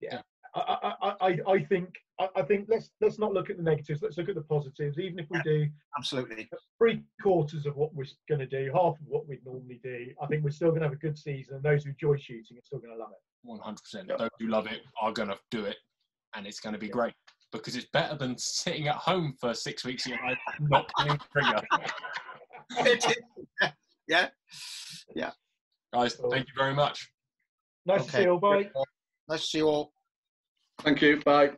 Yeah, 0.00 0.20
I, 0.54 0.94
I, 1.02 1.14
I, 1.20 1.38
I 1.48 1.64
think 1.64 1.88
I, 2.20 2.28
I 2.36 2.42
think 2.42 2.66
let's 2.68 2.90
let's 3.00 3.18
not 3.18 3.32
look 3.32 3.48
at 3.48 3.56
the 3.56 3.62
negatives. 3.62 4.02
Let's 4.02 4.18
look 4.18 4.28
at 4.28 4.34
the 4.34 4.42
positives. 4.42 4.98
Even 4.98 5.18
if 5.18 5.26
we 5.30 5.40
do 5.42 5.66
absolutely. 5.96 6.48
three 6.78 7.02
quarters 7.22 7.64
of 7.66 7.76
what 7.76 7.94
we're 7.94 8.04
going 8.28 8.40
to 8.40 8.46
do, 8.46 8.70
half 8.74 8.94
of 9.00 9.06
what 9.06 9.26
we'd 9.26 9.44
normally 9.46 9.80
do, 9.82 10.08
I 10.20 10.26
think 10.26 10.44
we're 10.44 10.50
still 10.50 10.68
going 10.68 10.82
to 10.82 10.86
have 10.88 10.92
a 10.92 10.96
good 10.96 11.18
season. 11.18 11.54
And 11.56 11.62
those 11.62 11.84
who 11.84 11.90
enjoy 11.90 12.16
shooting 12.16 12.58
are 12.58 12.64
still 12.64 12.80
going 12.80 12.92
to 12.92 12.98
love 12.98 13.12
it. 13.12 13.20
100%. 13.48 14.18
Those 14.18 14.28
who 14.38 14.48
love 14.48 14.66
it 14.66 14.80
are 15.00 15.12
going 15.12 15.28
to 15.28 15.38
do 15.50 15.64
it, 15.64 15.76
and 16.34 16.46
it's 16.46 16.60
going 16.60 16.74
to 16.74 16.78
be 16.78 16.88
great 16.88 17.14
because 17.50 17.76
it's 17.76 17.88
better 17.92 18.16
than 18.16 18.36
sitting 18.38 18.88
at 18.88 18.96
home 18.96 19.34
for 19.40 19.54
six 19.54 19.84
weeks 19.84 20.06
of 20.06 20.12
your 20.12 20.26
life 20.26 20.38
not 20.60 20.90
pulling 20.96 21.18
the 21.18 21.40
trigger. 21.40 21.62
yeah. 25.14 25.30
Guys, 25.92 26.14
thank 26.30 26.46
you 26.46 26.54
very 26.56 26.74
much. 26.74 27.10
Nice 27.84 28.06
to 28.06 28.12
see 28.12 28.22
you 28.22 28.30
all. 28.30 28.38
Bye. 28.38 28.70
Nice 29.28 29.40
to 29.42 29.46
see 29.46 29.58
you 29.58 29.68
all. 29.68 29.92
Thank 30.80 31.02
you. 31.02 31.20
Bye. 31.24 31.52